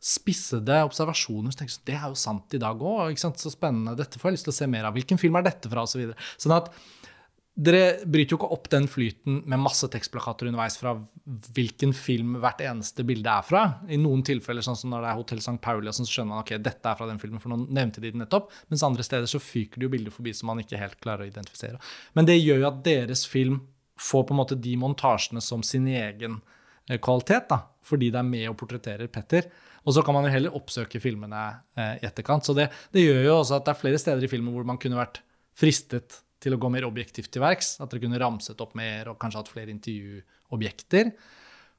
Spissede 0.00 0.80
observasjoner. 0.86 1.52
Så 1.52 1.62
tenker 1.62 1.72
jeg, 1.72 1.78
sånn, 1.78 1.86
det 1.90 1.98
er 1.98 2.08
jo 2.08 2.20
sant 2.20 2.56
i 2.56 2.62
dag 2.62 2.82
òg. 2.92 3.20
Så 3.20 3.52
spennende. 3.52 3.96
Dette 3.98 4.20
får 4.20 4.30
jeg 4.30 4.38
lyst 4.38 4.48
til 4.48 4.54
å 4.54 4.58
se 4.60 4.70
mer 4.70 4.88
av. 4.88 4.96
Hvilken 4.96 5.20
film 5.20 5.38
er 5.38 5.46
dette 5.46 5.72
fra? 5.72 5.86
Og 5.86 5.92
så 5.92 6.02
videre. 6.02 6.18
sånn 6.40 6.56
at 6.58 6.72
dere 7.58 8.06
bryter 8.06 8.32
jo 8.32 8.38
ikke 8.38 8.48
opp 8.54 8.68
den 8.72 8.86
flyten 8.88 9.40
med 9.50 9.60
masse 9.60 9.88
tekstplakater 9.90 10.48
underveis 10.48 10.78
fra 10.78 10.94
hvilken 11.56 11.90
film 11.96 12.36
hvert 12.40 12.62
eneste 12.64 13.04
bilde 13.06 13.32
er 13.32 13.44
fra. 13.44 13.62
I 13.90 13.98
noen 14.00 14.22
tilfeller, 14.26 14.64
sånn 14.64 14.78
som 14.78 14.92
når 14.94 15.02
det 15.04 15.10
er 15.10 15.18
Hotell 15.18 15.42
St. 15.42 15.56
Pauli, 15.62 15.90
så 15.92 16.06
skjønner 16.06 16.30
man 16.30 16.44
ok, 16.44 16.54
dette 16.62 16.88
er 16.88 16.96
fra 16.96 17.08
den 17.10 17.18
filmen, 17.20 17.42
for 17.42 17.52
nå 17.52 17.66
nevnte 17.66 18.02
de 18.02 18.12
den 18.14 18.22
nettopp. 18.22 18.54
Mens 18.70 18.86
andre 18.86 19.04
steder 19.06 19.28
så 19.30 19.42
fyker 19.42 19.80
det 19.80 19.88
jo 19.88 19.92
bilder 19.96 20.14
forbi 20.14 20.34
som 20.36 20.52
man 20.52 20.62
ikke 20.62 20.80
helt 20.80 20.96
klarer 21.02 21.26
å 21.26 21.32
identifisere. 21.32 21.82
Men 22.16 22.30
det 22.30 22.38
gjør 22.38 22.62
jo 22.62 22.70
at 22.70 22.80
deres 22.86 23.26
film 23.28 23.60
får 24.00 24.24
på 24.28 24.36
en 24.36 24.40
måte 24.40 24.56
de 24.56 24.78
montasjene 24.80 25.42
som 25.44 25.66
sin 25.66 25.90
egen 25.90 26.38
eh, 26.88 27.02
kvalitet, 27.02 27.50
da, 27.50 27.64
fordi 27.84 28.12
det 28.14 28.22
er 28.22 28.30
med 28.30 28.46
og 28.52 28.56
portretterer 28.62 29.10
Petter. 29.12 29.50
Og 29.84 29.96
så 29.96 30.06
kan 30.06 30.16
man 30.16 30.28
jo 30.28 30.32
heller 30.32 30.56
oppsøke 30.56 31.02
filmene 31.02 31.44
eh, 31.76 31.98
i 31.98 32.08
etterkant. 32.08 32.46
Så 32.46 32.56
det, 32.56 32.70
det 32.94 33.04
gjør 33.04 33.22
jo 33.26 33.36
også 33.42 33.58
at 33.58 33.68
det 33.68 33.74
er 33.74 33.82
flere 33.82 34.00
steder 34.00 34.24
i 34.24 34.32
filmen 34.32 34.54
hvor 34.54 34.64
man 34.68 34.80
kunne 34.80 35.02
vært 35.02 35.20
fristet 35.60 36.22
til 36.40 36.56
å 36.56 36.60
gå 36.60 36.70
mer 36.72 36.88
objektivt 36.88 37.32
til 37.34 37.44
verks. 37.44 37.76
At 37.80 37.92
dere 37.92 38.04
kunne 38.04 38.20
ramset 38.20 38.60
opp 38.64 38.74
mer 38.78 39.12
og 39.12 39.20
kanskje 39.20 39.42
hatt 39.42 39.52
flere 39.52 39.74
intervjuobjekter. 39.74 41.12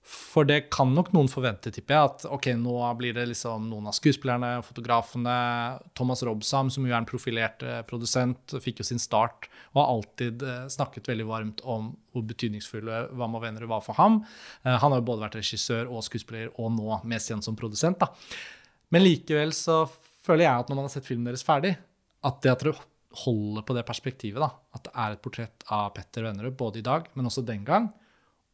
For 0.02 0.48
det 0.50 0.72
kan 0.74 0.90
nok 0.96 1.12
noen 1.14 1.28
forvente, 1.30 1.70
tipper 1.70 1.94
jeg, 1.94 2.10
at 2.10 2.24
ok, 2.34 2.48
nå 2.58 2.74
blir 2.98 3.14
det 3.14 3.28
liksom 3.30 3.68
noen 3.70 3.92
av 3.92 3.94
skuespillerne, 3.94 4.64
fotografene. 4.66 5.36
Thomas 5.98 6.24
Robsam, 6.26 6.72
som 6.74 6.88
jo 6.88 6.94
er 6.94 6.98
en 6.98 7.10
profilert 7.10 7.62
eh, 7.62 7.84
produsent, 7.86 8.56
fikk 8.66 8.82
jo 8.82 8.88
sin 8.88 9.02
start 9.02 9.46
og 9.76 9.78
har 9.84 9.92
alltid 9.94 10.42
eh, 10.42 10.64
snakket 10.74 11.12
veldig 11.12 11.28
varmt 11.30 11.62
om 11.70 11.92
hvor 12.12 12.26
betydningsfulle 12.28 13.04
Hva 13.14 13.30
og 13.30 13.44
venner 13.46 13.70
var 13.70 13.86
for 13.86 13.98
ham. 14.02 14.24
Eh, 14.66 14.74
han 14.74 14.90
har 14.90 15.04
jo 15.04 15.08
både 15.12 15.28
vært 15.28 15.38
regissør 15.38 15.94
og 15.94 16.02
skuespiller, 16.08 16.50
og 16.58 16.74
nå 16.80 16.98
mest 17.06 17.30
igjen 17.30 17.46
som 17.46 17.60
produsent. 17.60 18.02
da. 18.02 18.10
Men 18.92 19.06
likevel 19.06 19.54
så 19.54 19.84
føler 20.26 20.48
jeg 20.48 20.64
at 20.64 20.72
når 20.72 20.82
man 20.82 20.90
har 20.90 20.96
sett 20.96 21.08
filmen 21.08 21.30
deres 21.30 21.46
ferdig, 21.46 21.76
at 22.26 22.42
det 22.42 22.56
at 22.56 22.66
dere 22.66 22.74
holder 23.24 23.66
på 23.68 23.76
det 23.76 23.86
perspektivet, 23.88 24.40
da, 24.42 24.52
at 24.76 24.86
det 24.88 24.94
er 25.04 25.16
et 25.16 25.22
portrett 25.24 25.66
av 25.72 25.92
Petter 25.96 26.26
Vennerød 26.28 26.58
både 26.60 26.82
i 26.82 26.86
dag, 26.86 27.10
men 27.16 27.28
også 27.28 27.44
den 27.48 27.66
gang, 27.68 27.90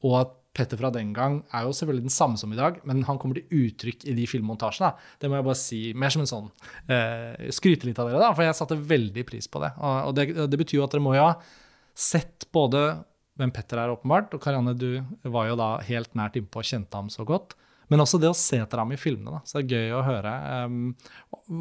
og 0.06 0.20
at 0.22 0.36
Petter 0.58 0.80
fra 0.80 0.89
den 0.89 1.12
gang 1.13 1.43
er 1.54 1.67
jo 1.67 1.74
selvfølgelig 1.76 2.08
den 2.08 2.13
samme 2.13 2.39
som 2.41 2.54
i 2.54 2.58
dag, 2.58 2.80
men 2.89 3.04
han 3.06 3.20
kommer 3.22 3.38
til 3.38 3.67
uttrykk 3.67 4.08
i 4.10 4.15
de 4.17 4.24
filmmontasjene. 4.30 4.89
Det 5.22 5.30
må 5.30 5.38
jeg 5.38 5.46
bare 5.46 5.60
si, 5.60 5.82
mer 5.93 6.13
som 6.13 6.24
en 6.24 6.32
sånn 6.32 6.48
eh, 6.89 7.52
Skryte 7.54 7.86
litt 7.86 8.00
av 8.02 8.10
dere, 8.10 8.24
da, 8.24 8.32
for 8.34 8.46
jeg 8.46 8.58
satte 8.58 8.80
veldig 8.89 9.26
pris 9.30 9.50
på 9.54 9.62
det. 9.62 9.70
Og, 9.78 10.10
og 10.10 10.17
det, 10.17 10.26
det 10.50 10.60
betyr 10.63 10.80
jo 10.80 10.88
at 10.88 10.96
dere 10.96 11.06
må 11.06 11.13
jo 11.13 11.28
ha 11.28 11.36
sett 11.93 12.48
både 12.54 12.88
hvem 13.38 13.54
Petter 13.54 13.84
er, 13.84 13.93
åpenbart, 13.93 14.34
og 14.34 14.41
Karianne, 14.41 14.74
du 14.74 15.30
var 15.30 15.52
jo 15.52 15.60
da 15.60 15.70
helt 15.86 16.17
nært 16.17 16.39
innpå 16.39 16.63
og 16.63 16.70
kjente 16.72 16.98
ham 16.98 17.13
så 17.13 17.26
godt. 17.28 17.54
Men 17.88 18.04
også 18.04 18.19
det 18.19 18.30
å 18.30 18.36
se 18.36 18.60
etter 18.60 18.82
ham 18.82 18.91
i 18.91 19.00
filmene. 19.00 19.38
Da. 19.38 19.41
Så 19.47 19.60
det 19.60 19.63
er 19.65 19.78
gøy 19.78 19.93
å 19.95 20.04
høre. 20.04 20.34
Um, 20.65 20.89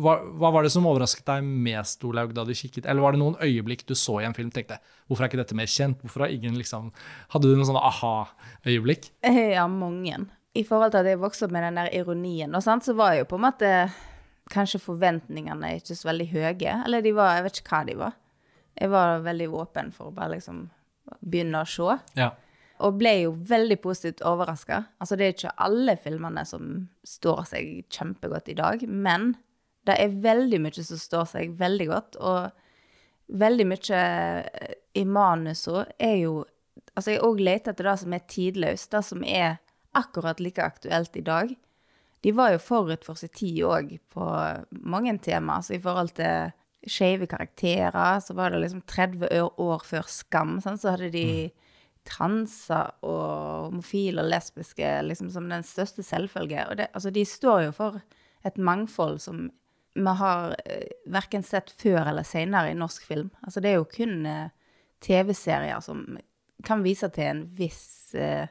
hva, 0.02 0.16
hva 0.40 0.50
var 0.56 0.66
det 0.66 0.72
som 0.74 0.86
overrasket 0.88 1.26
deg 1.28 1.46
mest, 1.46 2.02
Olaug, 2.06 2.34
da 2.34 2.42
du 2.46 2.54
kikket? 2.56 2.86
Eller 2.86 3.04
var 3.04 3.14
det 3.14 3.22
noen 3.22 3.38
øyeblikk 3.42 3.86
du 3.86 3.94
så 3.98 4.18
i 4.20 4.26
en 4.26 4.34
film 4.36 4.50
tenkte 4.54 4.80
hvorfor 5.06 5.24
er 5.24 5.30
ikke 5.30 5.42
dette 5.42 5.58
mer 5.58 5.70
kjent? 5.70 6.02
Hvorfor 6.02 6.26
har 6.26 6.34
ingen 6.34 6.58
liksom 6.58 6.90
Hadde 7.34 7.46
du 7.46 7.54
noen 7.54 7.68
sånne 7.68 7.84
aha-øyeblikk? 7.92 9.12
Ja, 9.56 9.68
mange. 9.70 10.24
I 10.56 10.64
forhold 10.66 10.94
til 10.94 11.04
at 11.04 11.10
jeg 11.10 11.20
vokste 11.20 11.46
opp 11.46 11.54
med 11.54 11.66
den 11.66 11.78
der 11.78 11.90
ironien, 11.94 12.54
og 12.56 12.64
sant, 12.64 12.86
så 12.86 12.94
var 12.96 13.14
jo 13.18 13.26
på 13.28 13.36
en 13.38 13.44
måte 13.44 13.72
kanskje 14.52 14.80
forventningene 14.80 15.74
ikke 15.78 15.96
så 15.98 16.08
veldig 16.10 16.26
høye. 16.32 16.78
Eller 16.86 17.04
de 17.04 17.12
var 17.14 17.36
Jeg 17.36 17.46
vet 17.46 17.60
ikke 17.60 17.74
hva 17.74 17.82
de 17.86 17.98
var. 18.00 18.16
Jeg 18.76 18.92
var 18.92 19.22
veldig 19.24 19.48
åpen 19.56 19.92
for 19.94 20.10
å 20.10 20.16
bare 20.16 20.36
liksom 20.36 20.66
begynne 21.20 21.62
å 21.62 21.68
se. 21.70 21.96
Ja. 22.18 22.32
Og 22.84 22.98
ble 23.00 23.12
jo 23.22 23.32
veldig 23.48 23.78
positivt 23.80 24.22
overraska. 24.26 24.82
Altså, 25.00 25.16
det 25.16 25.26
er 25.26 25.34
ikke 25.34 25.56
alle 25.64 25.96
filmene 26.00 26.44
som 26.48 26.86
står 27.06 27.44
seg 27.52 27.70
kjempegodt 27.92 28.52
i 28.52 28.58
dag, 28.58 28.86
men 28.88 29.36
Det 29.86 29.94
er 30.02 30.16
veldig 30.18 30.58
mye 30.64 30.82
som 30.82 30.98
står 30.98 31.26
seg 31.30 31.52
veldig 31.60 31.84
godt, 31.86 32.16
og 32.18 32.50
veldig 33.38 33.66
mye 33.70 34.00
eh, 34.00 34.72
i 34.98 35.04
manuset 35.06 35.92
er 35.98 36.16
jo 36.24 36.44
Altså, 36.96 37.10
jeg 37.12 37.22
òg 37.22 37.40
leter 37.44 37.74
etter 37.74 37.84
det 37.84 37.94
som 38.00 38.12
er 38.16 38.22
tidløst, 38.24 38.90
det 38.90 39.02
som 39.04 39.24
er 39.24 39.58
akkurat 39.96 40.40
like 40.40 40.62
aktuelt 40.64 41.16
i 41.16 41.24
dag. 41.24 41.50
De 42.24 42.32
var 42.32 42.54
jo 42.54 42.62
forut 42.62 43.04
for 43.04 43.20
sin 43.20 43.32
tid 43.36 43.58
òg 43.68 43.90
på 44.12 44.28
mange 44.80 45.12
tema, 45.20 45.58
så 45.60 45.76
i 45.76 45.82
forhold 45.82 46.14
til 46.16 46.54
skeive 46.88 47.28
karakterer, 47.28 48.20
så 48.24 48.34
var 48.34 48.50
det 48.50 48.62
liksom 48.62 48.82
30 48.88 49.28
år, 49.60 49.84
før 49.84 50.08
Skam, 50.08 50.56
så 50.64 50.94
hadde 50.94 51.10
de 51.12 51.26
transer 52.06 52.92
og 53.06 53.68
homofile 53.68 54.22
og 54.22 54.30
lesbiske 54.30 54.90
liksom 55.06 55.30
som 55.34 55.48
den 55.50 55.66
største 55.66 56.04
selvfølge. 56.06 56.66
Og 56.70 56.80
det, 56.80 56.90
altså, 56.94 57.12
de 57.14 57.24
står 57.26 57.66
jo 57.68 57.76
for 57.76 58.00
et 58.46 58.58
mangfold 58.58 59.20
som 59.24 59.48
vi 59.96 60.12
har 60.20 60.54
eh, 60.68 60.92
verken 61.12 61.44
sett 61.46 61.72
før 61.72 62.12
eller 62.12 62.26
senere 62.26 62.72
i 62.72 62.78
norsk 62.78 63.06
film. 63.08 63.30
Altså, 63.42 63.62
det 63.64 63.72
er 63.72 63.78
jo 63.80 63.88
kun 63.90 64.26
eh, 64.28 64.52
TV-serier 65.04 65.80
som 65.84 66.04
kan 66.66 66.84
vise 66.84 67.08
til 67.14 67.30
en 67.30 67.42
viss 67.56 68.14
eh, 68.16 68.48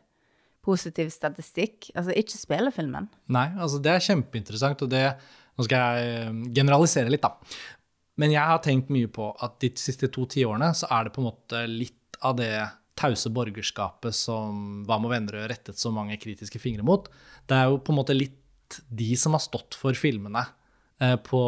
positiv 0.65 1.11
statistikk. 1.13 1.91
Altså 1.95 2.15
ikke 2.17 2.39
spillefilmen. 2.39 3.09
Nei, 3.33 3.47
altså 3.61 3.81
det 3.83 3.93
er 3.93 4.05
kjempeinteressant, 4.11 4.85
og 4.85 4.93
det 4.93 5.07
Nå 5.55 5.63
skal 5.63 5.79
jeg 5.79 6.07
eh, 6.11 6.39
generalisere 6.51 7.07
litt, 7.07 7.23
da. 7.23 7.37
Men 8.19 8.33
jeg 8.33 8.43
har 8.43 8.57
tenkt 8.59 8.89
mye 8.91 9.07
på 9.07 9.29
at 9.39 9.53
de 9.63 9.69
siste 9.79 10.09
to 10.11 10.25
tiårene 10.27 10.67
så 10.75 10.89
er 10.91 11.07
det 11.07 11.13
på 11.15 11.21
en 11.21 11.29
måte 11.29 11.61
litt 11.71 12.17
av 12.19 12.35
det 12.35 12.49
tause 12.95 13.29
borgerskapet 13.34 14.15
som 14.15 14.84
Hva 14.88 14.97
med 15.03 15.12
vennerød 15.12 15.49
rettet 15.51 15.79
så 15.81 15.91
mange 15.93 16.17
kritiske 16.21 16.62
fingre 16.62 16.86
mot. 16.88 17.10
Det 17.47 17.58
er 17.58 17.69
jo 17.69 17.81
på 17.84 17.93
en 17.93 17.99
måte 17.99 18.15
litt 18.15 18.79
de 18.89 19.12
som 19.19 19.36
har 19.36 19.43
stått 19.43 19.77
for 19.77 19.97
filmene 19.97 20.41
eh, 21.03 21.17
på 21.21 21.41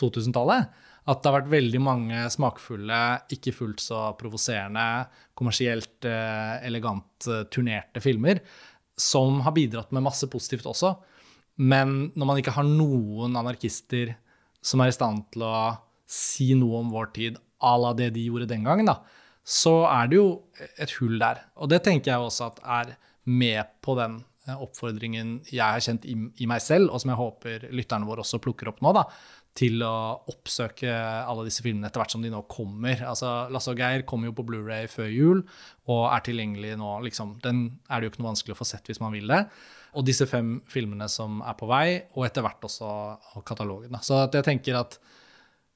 2000-tallet. 0.00 0.72
At 1.06 1.20
det 1.22 1.30
har 1.30 1.36
vært 1.36 1.52
veldig 1.52 1.80
mange 1.84 2.22
smakfulle, 2.34 3.02
ikke 3.30 3.54
fullt 3.54 3.84
så 3.84 4.08
provoserende, 4.18 5.06
kommersielt 5.38 6.08
eh, 6.08 6.56
elegant 6.66 7.28
eh, 7.30 7.44
turnerte 7.52 8.02
filmer 8.02 8.42
som 8.96 9.42
har 9.44 9.54
bidratt 9.54 9.92
med 9.92 10.06
masse 10.06 10.26
positivt 10.32 10.66
også. 10.66 10.94
Men 11.56 12.10
når 12.16 12.28
man 12.28 12.40
ikke 12.40 12.56
har 12.56 12.66
noen 12.66 13.36
anarkister 13.38 14.16
som 14.64 14.82
er 14.82 14.90
i 14.90 14.96
stand 14.96 15.22
til 15.32 15.44
å 15.46 15.56
si 16.10 16.50
noe 16.58 16.80
om 16.82 16.90
vår 16.92 17.12
tid 17.16 17.38
à 17.64 17.76
la 17.80 17.92
det 17.96 18.10
de 18.16 18.26
gjorde 18.26 18.48
den 18.50 18.66
gangen, 18.66 18.88
da, 18.88 18.98
så 19.46 19.76
er 19.86 20.08
det 20.10 20.18
jo 20.18 20.28
et 20.58 20.92
hull 20.98 21.20
der. 21.22 21.44
Og 21.62 21.70
det 21.70 21.84
tenker 21.86 22.12
jeg 22.12 22.22
også 22.22 22.48
at 22.50 22.62
er 22.80 22.96
med 23.30 23.76
på 23.82 23.94
den 23.98 24.18
eh, 24.48 24.54
oppfordringen 24.54 25.38
jeg 25.46 25.62
har 25.62 25.82
kjent 25.82 26.06
i, 26.08 26.16
i 26.42 26.48
meg 26.50 26.62
selv, 26.62 26.90
og 26.90 27.02
som 27.02 27.12
jeg 27.12 27.20
håper 27.20 27.66
lytterne 27.70 28.08
våre 28.08 28.24
også 28.24 28.42
plukker 28.42 28.72
opp 28.72 28.82
nå, 28.82 28.90
da, 28.96 29.04
til 29.56 29.80
å 29.86 29.94
oppsøke 30.28 30.90
alle 30.90 31.46
disse 31.46 31.62
filmene 31.64 31.88
etter 31.88 32.02
hvert 32.02 32.12
som 32.12 32.24
de 32.24 32.30
nå 32.32 32.42
kommer. 32.50 33.00
Altså, 33.08 33.46
Lasse 33.54 33.72
og 33.72 33.80
Geir 33.80 34.04
kommer 34.08 34.28
jo 34.28 34.34
på 34.36 34.44
Blu-ray 34.48 34.90
før 34.90 35.08
jul 35.08 35.42
og 35.88 36.02
er 36.10 36.24
tilgjengelig 36.26 36.74
nå. 36.80 36.90
Liksom, 37.06 37.36
den 37.44 37.62
er 37.88 38.00
det 38.02 38.08
jo 38.08 38.12
ikke 38.12 38.24
noe 38.24 38.32
vanskelig 38.34 38.56
å 38.56 38.60
få 38.60 38.68
sett 38.68 38.90
hvis 38.90 39.00
man 39.02 39.14
vil 39.16 39.30
det. 39.30 39.44
Og 39.96 40.04
disse 40.04 40.26
fem 40.28 40.58
filmene 40.68 41.08
som 41.08 41.38
er 41.40 41.56
på 41.56 41.70
vei, 41.70 41.86
og 42.18 42.26
etter 42.26 42.44
hvert 42.44 42.66
også 42.68 42.90
katalogen. 43.48 43.94
Da. 43.94 44.02
Så 44.04 44.26
jeg 44.26 44.44
tenker 44.44 44.82
at 44.82 44.98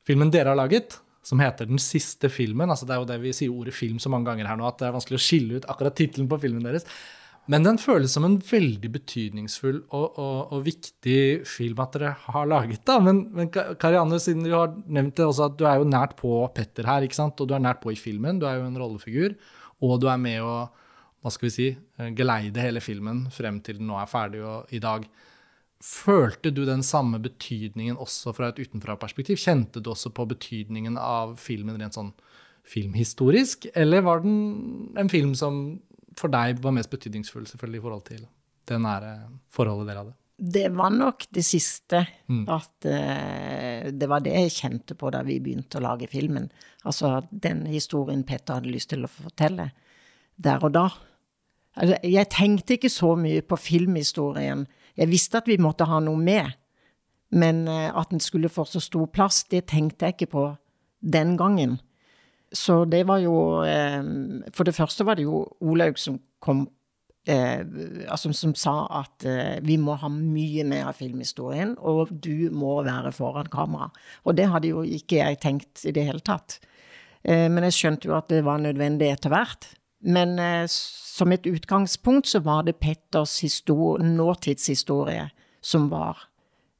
filmen 0.04 0.32
dere 0.34 0.52
har 0.52 0.60
laget, 0.60 0.98
som 1.22 1.40
heter 1.42 1.68
Den 1.68 1.80
siste 1.82 2.30
filmen 2.32 2.70
altså 2.72 2.86
Det 2.88 2.94
er 2.94 3.00
jo 3.02 3.08
det 3.10 3.18
vi 3.20 3.32
sier 3.36 3.52
ordet 3.52 3.74
film 3.76 3.98
så 4.00 4.08
mange 4.12 4.30
ganger 4.30 4.48
her 4.48 4.56
nå, 4.56 4.68
at 4.68 4.78
det 4.80 4.88
er 4.88 4.94
vanskelig 4.96 5.18
å 5.18 5.24
skille 5.24 5.58
ut 5.60 5.66
akkurat 5.68 5.96
tittelen 5.98 6.28
på 6.30 6.38
filmen 6.40 6.64
deres. 6.64 6.86
Men 7.50 7.64
den 7.64 7.80
føles 7.82 8.12
som 8.14 8.24
en 8.26 8.36
veldig 8.46 8.90
betydningsfull 8.94 9.80
og, 9.96 10.18
og, 10.20 10.52
og 10.54 10.64
viktig 10.66 11.20
film 11.48 11.80
at 11.82 11.96
dere 11.96 12.12
har 12.28 12.50
laget. 12.50 12.84
da. 12.86 12.98
Men, 13.02 13.24
men 13.34 13.48
Karianne, 13.50 14.20
siden 14.22 14.44
du 14.46 14.52
har 14.54 14.74
nevnt 14.86 15.16
det 15.18 15.26
også, 15.26 15.48
at 15.48 15.56
du 15.58 15.64
er 15.66 15.80
jo 15.80 15.88
nært 15.88 16.14
på 16.20 16.34
Petter 16.54 16.86
her, 16.86 17.06
ikke 17.06 17.18
sant? 17.18 17.40
og 17.40 17.50
du 17.50 17.56
er 17.56 17.64
nært 17.64 17.82
på 17.82 17.90
i 17.90 17.98
filmen. 17.98 18.38
Du 18.38 18.46
er 18.46 18.60
jo 18.60 18.68
en 18.68 18.78
rollefigur, 18.78 19.34
og 19.82 19.96
du 20.02 20.06
er 20.12 20.20
med 20.20 20.44
å 20.44 20.54
hva 21.20 21.32
skal 21.32 21.50
vi 21.50 21.52
si, 21.52 21.66
geleide 22.16 22.62
hele 22.64 22.80
filmen 22.80 23.26
frem 23.34 23.58
til 23.64 23.80
den 23.80 23.90
nå 23.90 23.98
er 24.00 24.08
ferdig 24.08 24.40
og, 24.40 24.70
i 24.72 24.80
dag. 24.80 25.04
Følte 25.80 26.52
du 26.52 26.66
den 26.68 26.82
samme 26.84 27.18
betydningen 27.22 27.96
også 28.00 28.34
fra 28.36 28.50
et 28.50 28.60
utenfra-perspektiv? 28.60 29.38
Kjente 29.40 29.80
du 29.80 29.92
også 29.94 30.12
på 30.12 30.26
betydningen 30.28 30.98
av 31.00 31.38
filmen 31.40 31.78
rent 31.80 31.96
sånn 31.96 32.12
filmhistorisk, 32.68 33.70
eller 33.74 34.04
var 34.04 34.20
den 34.22 34.92
en 35.00 35.08
film 35.10 35.32
som 35.38 35.80
for 36.18 36.32
deg 36.32 36.60
var 36.60 36.74
mest 36.76 36.92
betydningsfull 36.92 37.46
selvfølgelig 37.48 37.80
i 37.80 37.84
forhold 37.86 38.04
til 38.10 38.24
det 38.68 38.78
nære 38.82 39.12
forholdet 39.52 39.88
dere 39.88 40.02
hadde? 40.02 40.16
Det 40.40 40.68
var 40.72 40.92
nok 40.94 41.26
det 41.36 41.42
siste. 41.44 42.00
Mm. 42.32 42.44
At 42.48 42.88
uh, 42.88 43.88
det 43.92 44.08
var 44.08 44.24
det 44.24 44.36
jeg 44.36 44.54
kjente 44.56 44.96
på 44.96 45.10
da 45.12 45.20
vi 45.26 45.40
begynte 45.42 45.80
å 45.80 45.84
lage 45.84 46.08
filmen. 46.08 46.48
Altså 46.88 47.18
den 47.30 47.66
historien 47.68 48.24
Petter 48.24 48.60
hadde 48.60 48.72
lyst 48.72 48.92
til 48.94 49.04
å 49.04 49.12
fortelle 49.12 49.70
der 50.40 50.64
og 50.64 50.72
da. 50.76 50.86
Altså, 51.76 51.98
jeg 52.08 52.30
tenkte 52.32 52.78
ikke 52.78 52.92
så 52.92 53.12
mye 53.20 53.44
på 53.44 53.58
filmhistorien. 53.60 54.64
Jeg 55.00 55.10
visste 55.10 55.40
at 55.40 55.48
vi 55.48 55.56
måtte 55.60 55.88
ha 55.88 56.00
noe 56.04 56.20
med. 56.20 56.56
Men 57.30 57.62
uh, 57.70 57.88
at 57.96 58.10
den 58.10 58.20
skulle 58.20 58.50
få 58.50 58.66
så 58.66 58.82
stor 58.82 59.06
plass, 59.14 59.44
det 59.48 59.68
tenkte 59.70 60.08
jeg 60.08 60.18
ikke 60.18 60.32
på 60.34 60.44
den 61.00 61.36
gangen. 61.40 61.78
Så 62.52 62.84
det 62.90 63.04
var 63.06 63.20
jo 63.22 63.62
uh, 63.62 64.02
For 64.52 64.66
det 64.66 64.74
første 64.74 65.06
var 65.06 65.16
det 65.16 65.28
jo 65.28 65.44
Olaug 65.62 65.98
som 65.98 66.18
kom 66.42 66.66
eh, 67.28 67.60
altså, 68.08 68.32
som 68.36 68.54
sa 68.58 68.74
at 69.00 69.26
eh, 69.28 69.58
vi 69.66 69.76
må 69.80 69.96
ha 70.00 70.10
mye 70.12 70.64
mer 70.68 70.90
av 70.90 70.98
filmhistorien, 71.00 71.76
og 71.78 72.12
du 72.12 72.50
må 72.54 72.80
være 72.86 73.12
foran 73.16 73.50
kamera. 73.52 73.90
Og 74.24 74.38
det 74.38 74.48
hadde 74.52 74.72
jo 74.72 74.84
ikke 74.86 75.20
jeg 75.20 75.40
tenkt 75.42 75.84
i 75.88 75.94
det 75.96 76.06
hele 76.08 76.24
tatt. 76.24 76.60
Eh, 77.22 77.48
men 77.52 77.66
jeg 77.68 77.76
skjønte 77.76 78.10
jo 78.10 78.16
at 78.18 78.30
det 78.32 78.42
var 78.46 78.62
nødvendig 78.62 79.12
etter 79.12 79.32
hvert. 79.34 79.72
Men 80.00 80.38
eh, 80.38 80.64
som 80.68 81.32
et 81.32 81.46
utgangspunkt 81.46 82.30
så 82.30 82.40
var 82.40 82.64
det 82.64 82.78
Petters 82.80 83.40
nåtidshistorie 83.68 85.30
som 85.60 85.88
var 85.88 86.16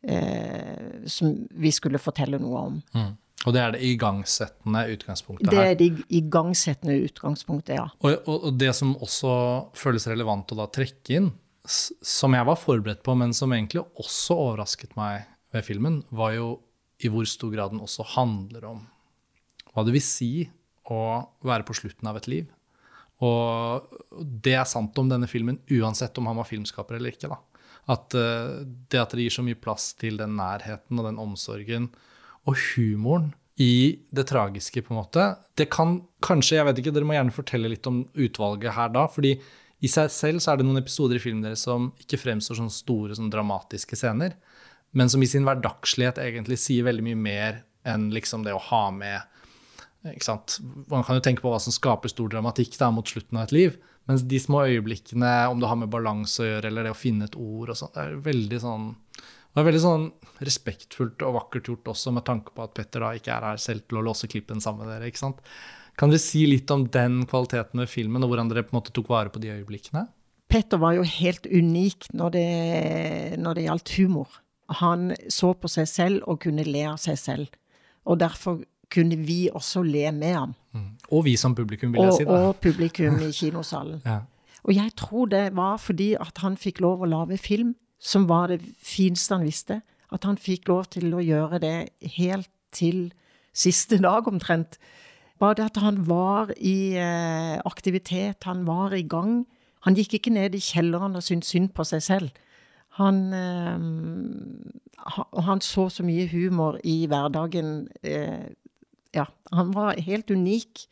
eh, 0.02 1.04
Som 1.06 1.48
vi 1.50 1.72
skulle 1.72 2.00
fortelle 2.00 2.40
noe 2.40 2.62
om. 2.70 2.78
Mm. 2.94 3.12
Og 3.48 3.54
det 3.56 3.60
er 3.60 3.72
det 3.72 3.80
igangsettende 3.88 4.82
utgangspunktet 4.92 5.48
her? 5.48 5.54
Det 5.54 5.68
er 5.70 5.76
det 5.80 6.04
igangsettende 6.12 6.96
utgangspunktet, 7.06 7.78
ja. 7.78 7.86
Og, 8.04 8.18
og, 8.28 8.34
og, 8.50 8.58
det 8.60 8.74
som 8.76 8.92
også 9.00 9.32
føles 9.80 10.04
relevant 10.10 10.52
å 10.52 10.58
da 10.58 10.66
trekke 10.68 11.16
inn, 11.16 11.30
som 11.64 12.36
jeg 12.36 12.48
var 12.48 12.58
forberedt 12.60 13.00
på, 13.06 13.14
men 13.16 13.32
som 13.36 13.52
egentlig 13.56 13.84
også 14.00 14.36
overrasket 14.36 14.92
meg 14.98 15.24
ved 15.54 15.64
filmen, 15.64 16.02
var 16.12 16.34
jo 16.36 16.50
i 17.00 17.08
hvor 17.12 17.24
stor 17.28 17.52
grad 17.54 17.72
den 17.72 17.80
også 17.80 18.04
handler 18.12 18.66
om 18.74 18.84
hva 19.72 19.86
det 19.86 19.94
vil 19.94 20.04
si 20.04 20.32
å 20.90 21.00
være 21.46 21.64
på 21.64 21.76
slutten 21.78 22.08
av 22.10 22.18
et 22.20 22.28
liv. 22.28 22.48
Og 23.24 23.98
det 24.20 24.54
er 24.56 24.68
sant 24.68 24.96
om 25.00 25.10
denne 25.10 25.28
filmen, 25.28 25.60
uansett 25.68 26.16
om 26.18 26.30
han 26.30 26.38
var 26.40 26.48
filmskaper 26.48 26.96
eller 26.96 27.12
ikke. 27.12 27.28
da. 27.28 27.40
At 27.90 28.16
uh, 28.16 28.62
det 28.62 29.02
at 29.02 29.12
det 29.16 29.26
gir 29.26 29.34
så 29.34 29.44
mye 29.44 29.58
plass 29.60 29.92
til 30.00 30.20
den 30.20 30.38
nærheten 30.38 31.00
og 31.00 31.08
den 31.08 31.20
omsorgen, 31.20 31.90
og 32.48 32.56
humoren 32.70 33.34
i 33.60 34.00
det 34.16 34.24
tragiske, 34.30 34.80
på 34.86 34.94
en 34.94 35.02
måte. 35.02 35.24
Det 35.58 35.68
kan 35.72 35.98
kanskje, 36.24 36.56
jeg 36.56 36.68
vet 36.68 36.78
ikke, 36.80 36.94
Dere 36.96 37.08
må 37.08 37.16
gjerne 37.16 37.34
fortelle 37.34 37.68
litt 37.68 37.88
om 37.90 38.06
utvalget 38.16 38.72
her 38.72 38.94
da. 38.94 39.04
fordi 39.12 39.34
i 39.80 39.88
seg 39.88 40.08
selv 40.12 40.40
så 40.40 40.52
er 40.52 40.60
det 40.60 40.66
noen 40.68 40.80
episoder 40.80 41.16
i 41.16 41.22
filmen 41.22 41.44
deres 41.44 41.64
som 41.64 41.90
ikke 42.00 42.20
fremstår 42.20 42.58
som 42.58 42.70
store, 42.72 43.16
sånn 43.16 43.32
dramatiske 43.32 43.96
scener, 43.96 44.36
men 44.96 45.12
som 45.12 45.22
i 45.22 45.28
sin 45.28 45.46
hverdagslighet 45.46 46.20
egentlig 46.20 46.58
sier 46.60 46.88
veldig 46.88 47.04
mye 47.06 47.20
mer 47.20 47.60
enn 47.88 48.08
liksom 48.12 48.44
det 48.44 48.52
å 48.56 48.64
ha 48.70 48.82
med? 48.92 49.39
Man 50.02 51.04
kan 51.04 51.18
jo 51.18 51.22
tenke 51.24 51.44
på 51.44 51.50
hva 51.52 51.60
som 51.60 51.74
skaper 51.74 52.08
stor 52.12 52.30
dramatikk 52.32 52.78
da, 52.80 52.88
mot 52.94 53.08
slutten 53.08 53.36
av 53.36 53.48
et 53.48 53.56
liv. 53.56 53.74
Mens 54.08 54.24
de 54.26 54.38
små 54.40 54.64
øyeblikkene, 54.64 55.32
om 55.52 55.60
det 55.60 55.68
har 55.68 55.78
med 55.78 55.92
balanse 55.92 56.40
å 56.42 56.48
gjøre, 56.48 56.70
eller 56.70 56.88
det 56.88 56.94
å 56.94 56.98
finne 56.98 57.28
et 57.28 57.36
ord 57.36 57.74
og 57.74 57.78
sånt, 57.78 57.94
det 57.98 58.06
er 58.06 58.22
veldig 58.24 58.62
sånn 58.62 58.88
det 59.50 59.58
er 59.58 59.66
veldig 59.66 59.82
sånn 59.82 60.04
respektfullt 60.46 61.24
og 61.26 61.34
vakkert 61.34 61.68
gjort 61.72 61.88
også, 61.90 62.12
med 62.14 62.24
tanke 62.28 62.52
på 62.54 62.62
at 62.62 62.74
Petter 62.76 63.02
da 63.02 63.10
ikke 63.18 63.32
er 63.34 63.46
her 63.48 63.58
selv 63.58 63.82
til 63.88 63.98
å 63.98 64.04
låse 64.06 64.30
klippen 64.30 64.62
sammen 64.62 64.86
med 64.86 64.92
dere. 64.94 65.10
ikke 65.10 65.24
sant? 65.24 65.40
Kan 65.98 66.12
dere 66.12 66.22
si 66.22 66.44
litt 66.46 66.70
om 66.70 66.84
den 66.86 67.24
kvaliteten 67.28 67.82
ved 67.82 67.90
filmen, 67.90 68.22
og 68.22 68.30
hvordan 68.30 68.52
dere 68.52 68.62
på 68.62 68.72
en 68.72 68.78
måte 68.78 68.94
tok 68.94 69.10
vare 69.10 69.32
på 69.34 69.42
de 69.42 69.50
øyeblikkene? 69.56 70.04
Petter 70.50 70.78
var 70.82 70.94
jo 70.96 71.02
helt 71.06 71.46
unik 71.50 72.12
når 72.14 72.36
det, 72.36 72.46
når 73.42 73.58
det 73.58 73.66
gjaldt 73.66 73.94
humor. 73.98 74.38
Han 74.80 75.10
så 75.30 75.50
på 75.58 75.70
seg 75.70 75.90
selv 75.90 76.30
og 76.30 76.40
kunne 76.46 76.66
le 76.66 76.86
av 76.92 77.02
seg 77.02 77.18
selv. 77.18 77.58
Og 78.06 78.22
derfor 78.22 78.62
kunne 78.90 79.16
vi 79.26 79.48
også 79.52 79.82
le 79.86 80.10
med 80.12 80.34
ham. 80.34 80.54
Mm. 80.72 80.88
Og 81.10 81.24
vi 81.24 81.36
som 81.36 81.54
publikum, 81.54 81.92
vil 81.92 82.02
jeg 82.02 82.12
og, 82.12 82.18
si. 82.18 82.24
da. 82.24 82.40
Og 82.48 82.56
publikum 82.56 83.20
i 83.22 83.30
kinosalen. 83.32 84.02
ja. 84.10 84.18
Og 84.64 84.74
jeg 84.76 84.92
tror 84.96 85.26
det 85.30 85.56
var 85.56 85.76
fordi 85.80 86.14
at 86.20 86.38
han 86.42 86.56
fikk 86.60 86.82
lov 86.84 87.02
å 87.02 87.08
lage 87.08 87.38
film 87.40 87.74
som 88.00 88.28
var 88.28 88.50
det 88.52 88.60
fineste 88.82 89.36
han 89.36 89.46
visste. 89.46 89.80
At 90.12 90.24
han 90.26 90.38
fikk 90.40 90.68
lov 90.68 90.90
til 90.96 91.14
å 91.14 91.22
gjøre 91.22 91.60
det 91.62 91.76
helt 92.16 92.50
til 92.72 93.12
siste 93.56 93.98
dag, 93.98 94.28
omtrent. 94.28 94.78
Bare 95.40 95.54
det 95.58 95.70
at 95.70 95.80
han 95.80 96.02
var 96.08 96.52
i 96.56 96.96
eh, 97.00 97.56
aktivitet, 97.64 98.44
han 98.44 98.66
var 98.66 98.92
i 98.94 99.02
gang. 99.02 99.46
Han 99.86 99.96
gikk 99.96 100.18
ikke 100.18 100.34
ned 100.34 100.54
i 100.54 100.60
kjelleren 100.60 101.16
og 101.16 101.24
syntes 101.24 101.52
synd 101.54 101.72
på 101.76 101.84
seg 101.88 102.02
selv. 102.04 102.30
Han, 102.98 103.32
eh, 103.32 103.78
han 105.46 105.62
så 105.64 105.88
så 105.88 106.04
mye 106.04 106.28
humor 106.28 106.80
i 106.84 107.06
hverdagen. 107.08 107.88
Eh, 108.02 108.52
ja, 109.14 109.26
han 109.52 109.70
var 109.72 109.96
helt 110.00 110.30
unik 110.30 110.86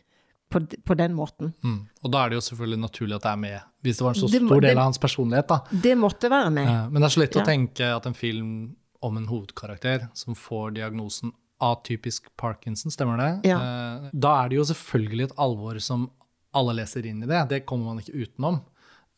på, 0.50 0.62
på 0.84 0.94
den 0.96 1.14
måten. 1.14 1.52
Mm. 1.62 1.88
Og 2.02 2.10
da 2.12 2.24
er 2.24 2.30
det 2.30 2.38
jo 2.38 2.44
selvfølgelig 2.48 2.80
naturlig 2.80 3.16
at 3.18 3.22
det 3.26 3.32
er 3.32 3.36
med, 3.42 3.60
hvis 3.84 3.98
det 3.98 4.04
var 4.06 4.14
en 4.14 4.20
så 4.22 4.30
Det 4.32 4.40
stor 4.42 4.60
del 4.60 4.70
det- 4.70 4.76
av 4.78 4.84
hans 4.84 4.98
personlighet. 4.98 5.46
da. 5.48 5.58
Det 5.70 5.96
måtte 5.98 6.30
være 6.30 6.50
med. 6.50 6.66
Eh, 6.68 6.88
Men 6.90 7.02
det 7.02 7.06
er 7.10 7.14
så 7.16 7.20
lett 7.20 7.34
Ja. 7.36 7.42
å 7.42 7.46
tenke 7.46 7.96
at 7.96 8.06
en 8.06 8.14
film 8.14 8.76
om 9.02 9.16
en 9.16 9.26
hovedkarakter 9.26 10.08
som 10.14 10.34
får 10.34 10.74
diagnosen 10.74 11.32
atypisk 11.60 12.28
Parkinson, 12.36 12.90
stemmer 12.90 13.18
det? 13.18 13.48
Ja. 13.50 13.58
Eh, 13.58 14.10
Da 14.14 14.44
er 14.44 14.48
det 14.48 14.56
jo 14.56 14.64
selvfølgelig 14.64 15.24
et 15.30 15.36
alvor 15.36 15.78
som 15.80 16.10
alle 16.54 16.72
leser 16.74 17.04
inn 17.06 17.22
i 17.22 17.26
det. 17.26 17.48
Det 17.48 17.66
kommer 17.66 17.84
man 17.86 17.98
ikke 17.98 18.26
utenom. 18.26 18.60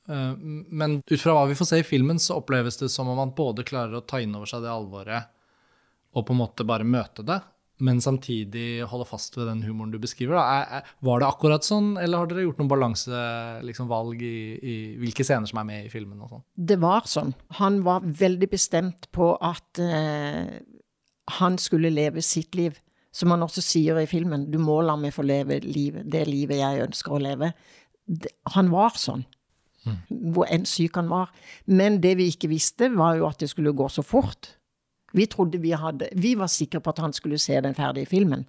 Eh, 0.08 0.34
Men 0.70 1.02
ut 1.08 1.20
fra 1.20 1.32
hva 1.32 1.46
vi 1.48 1.54
får 1.54 1.66
se 1.66 1.78
i 1.78 1.82
filmen, 1.82 2.16
så 2.18 2.42
oppleves 2.42 2.76
det 2.78 2.90
som 2.90 3.06
om 3.08 3.16
man 3.16 3.30
både 3.30 3.62
klarer 3.64 3.94
å 4.00 4.06
ta 4.06 4.16
inn 4.18 4.34
over 4.34 4.46
seg 4.46 4.62
det 4.62 4.68
alvoret 4.70 5.26
og 6.14 6.26
på 6.26 6.30
en 6.32 6.38
måte 6.38 6.66
bare 6.66 6.82
møte 6.82 7.24
det, 7.24 7.40
men 7.80 8.00
samtidig 8.04 8.84
holde 8.90 9.06
fast 9.08 9.36
ved 9.38 9.46
den 9.48 9.62
humoren 9.64 9.90
du 9.92 9.98
beskriver. 9.98 10.36
Da. 10.36 10.42
Er- 10.60 10.76
er- 10.80 10.90
Var 11.02 11.20
det 11.22 11.28
akkurat 11.28 11.64
sånn, 11.64 11.94
eller 12.02 12.18
har 12.18 12.26
dere 12.30 12.44
gjort 12.46 12.58
noen 12.60 12.68
balansevalg 12.68 13.64
liksom, 13.64 13.90
i, 14.20 14.58
i 14.62 14.76
hvilke 15.00 15.24
scener 15.24 15.46
som 15.50 15.58
er 15.62 15.64
med 15.64 15.86
i 15.86 15.88
filmen? 15.92 16.20
og 16.20 16.28
sånn? 16.34 16.44
Det 16.56 16.78
var 16.82 17.08
sånn. 17.08 17.34
Han 17.60 17.82
var 17.86 18.00
veldig 18.04 18.50
bestemt 18.50 19.08
på 19.12 19.32
at 19.40 19.78
eh, 19.80 20.60
han 21.40 21.58
skulle 21.58 21.90
leve 21.90 22.22
sitt 22.22 22.54
liv. 22.54 22.78
Som 23.12 23.32
han 23.34 23.42
også 23.42 23.62
sier 23.64 23.98
i 23.98 24.06
filmen, 24.06 24.44
du 24.52 24.58
må 24.62 24.76
la 24.86 24.94
meg 24.96 25.10
få 25.16 25.24
leve 25.26 25.56
liv, 25.64 25.96
det 26.06 26.28
livet 26.28 26.60
jeg 26.60 26.84
ønsker 26.86 27.16
å 27.16 27.18
leve. 27.18 27.52
Det, 28.06 28.30
han 28.54 28.68
var 28.70 28.94
sånn. 28.94 29.24
Hvor 30.30 30.46
enn 30.52 30.66
syk 30.68 30.94
han 31.00 31.08
var. 31.10 31.30
Men 31.66 31.96
det 32.04 32.12
vi 32.20 32.28
ikke 32.30 32.50
visste, 32.52 32.90
var 32.94 33.16
jo 33.18 33.26
at 33.26 33.38
det 33.42 33.48
skulle 33.50 33.72
gå 33.74 33.88
så 33.90 34.04
fort. 34.06 34.52
Vi 35.16 35.26
trodde 35.26 35.58
vi 35.58 35.72
hadde 35.74 36.08
Vi 36.14 36.34
var 36.38 36.50
sikre 36.50 36.80
på 36.80 36.92
at 36.92 37.00
han 37.02 37.14
skulle 37.16 37.38
se 37.38 37.60
den 37.60 37.74
ferdige 37.74 38.06
filmen. 38.10 38.44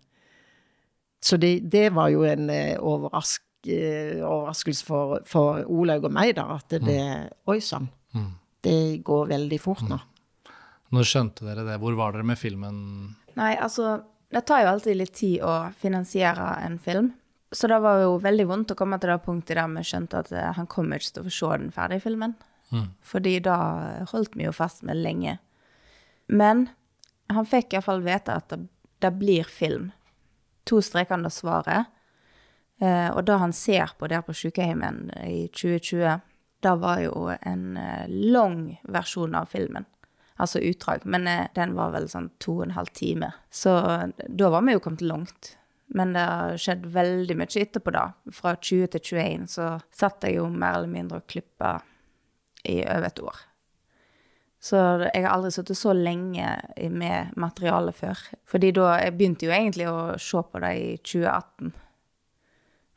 Så 1.21 1.37
det, 1.37 1.59
det 1.69 1.91
var 1.93 2.09
jo 2.09 2.23
en 2.25 2.49
eh, 2.49 2.77
overrask, 2.77 3.43
eh, 3.69 4.21
overraskelse 4.25 4.85
for, 4.85 5.19
for 5.29 5.61
Olaug 5.69 6.07
og 6.09 6.13
meg, 6.13 6.33
da. 6.37 6.47
At 6.57 6.73
det 6.81 7.01
Oi 7.49 7.59
sann. 7.61 7.89
Det 8.61 9.01
går 9.05 9.29
veldig 9.31 9.57
fort 9.61 9.81
nå. 9.89 9.97
Når 10.91 11.07
skjønte 11.07 11.45
dere 11.47 11.63
det? 11.65 11.79
Hvor 11.81 11.95
var 11.97 12.13
dere 12.13 12.27
med 12.27 12.37
filmen? 12.37 12.75
Nei, 13.37 13.53
altså, 13.55 14.01
det 14.33 14.43
tar 14.45 14.65
jo 14.65 14.73
alltid 14.73 14.97
litt 14.99 15.13
tid 15.17 15.41
å 15.47 15.71
finansiere 15.81 16.49
en 16.65 16.77
film. 16.81 17.13
Så 17.51 17.67
det 17.67 17.79
var 17.83 18.01
jo 18.03 18.15
veldig 18.21 18.45
vondt 18.47 18.73
å 18.73 18.77
komme 18.79 18.99
til 18.99 19.11
det 19.11 19.21
punktet 19.25 19.57
der 19.57 19.71
vi 19.71 19.83
skjønte 19.87 20.21
at 20.23 20.31
eh, 20.35 20.51
han 20.57 20.69
kommer 20.71 21.01
ikke 21.01 21.15
til 21.15 21.23
å 21.23 21.29
få 21.29 21.35
se 21.37 21.61
den 21.63 21.73
ferdige 21.75 22.05
filmen. 22.05 22.35
Fordi 23.03 23.33
da 23.43 23.55
holdt 24.13 24.37
vi 24.39 24.45
jo 24.45 24.53
fast 24.55 24.85
med 24.87 24.99
lenge. 25.01 25.37
Men 26.31 26.69
han 27.31 27.47
fikk 27.47 27.75
iallfall 27.75 28.03
vite 28.05 28.35
at 28.39 28.51
det, 28.53 28.65
det 29.03 29.11
blir 29.19 29.47
film. 29.47 29.89
To 30.69 30.81
streker 30.83 31.19
under 31.19 31.33
svaret. 31.33 31.91
Eh, 32.81 33.09
og 33.11 33.25
det 33.27 33.37
han 33.41 33.53
ser 33.53 33.93
på 33.99 34.09
der 34.09 34.23
på 34.25 34.35
sykehjemmen 34.35 35.09
i 35.27 35.47
2020, 35.51 36.21
det 36.61 36.75
var 36.81 37.01
jo 37.03 37.27
en 37.35 37.77
eh, 37.77 38.07
lang 38.07 38.63
versjon 38.83 39.35
av 39.35 39.51
filmen. 39.51 39.85
Altså 40.41 40.61
utdrag. 40.65 41.05
Men 41.05 41.27
eh, 41.27 41.47
den 41.57 41.75
var 41.77 41.93
vel 41.95 42.07
sånn 42.09 42.31
to 42.41 42.59
og 42.59 42.67
en 42.69 42.77
halv 42.77 42.93
time. 42.97 43.33
Så 43.53 43.75
eh, 43.91 44.07
da 44.27 44.51
var 44.53 44.65
vi 44.65 44.77
jo 44.77 44.83
kommet 44.83 45.05
langt. 45.05 45.55
Men 45.91 46.15
det 46.15 46.23
har 46.23 46.57
skjedd 46.61 46.87
veldig 46.93 47.35
mye 47.35 47.63
etterpå, 47.65 47.91
da. 47.91 48.07
Fra 48.31 48.55
20 48.55 48.93
til 48.93 49.07
21 49.11 49.47
så 49.51 49.71
satt 49.91 50.23
jeg 50.23 50.39
jo 50.39 50.47
mer 50.47 50.79
eller 50.79 50.91
mindre 50.93 51.19
og 51.19 51.27
klippa 51.27 51.81
i 52.63 52.79
over 52.85 53.09
et 53.09 53.19
år. 53.25 53.41
Så 54.61 54.77
jeg 55.07 55.23
har 55.25 55.31
aldri 55.33 55.49
sittet 55.55 55.79
så 55.79 55.93
lenge 55.97 56.45
med 56.93 57.31
materialet 57.41 57.97
før. 57.97 58.19
Fordi 58.45 58.69
da 58.77 58.91
Jeg 59.01 59.15
begynte 59.17 59.47
jo 59.47 59.55
egentlig 59.55 59.87
å 59.89 60.17
se 60.21 60.37
på 60.37 60.61
det 60.61 60.73
i 60.77 60.89
2018. 61.01 61.71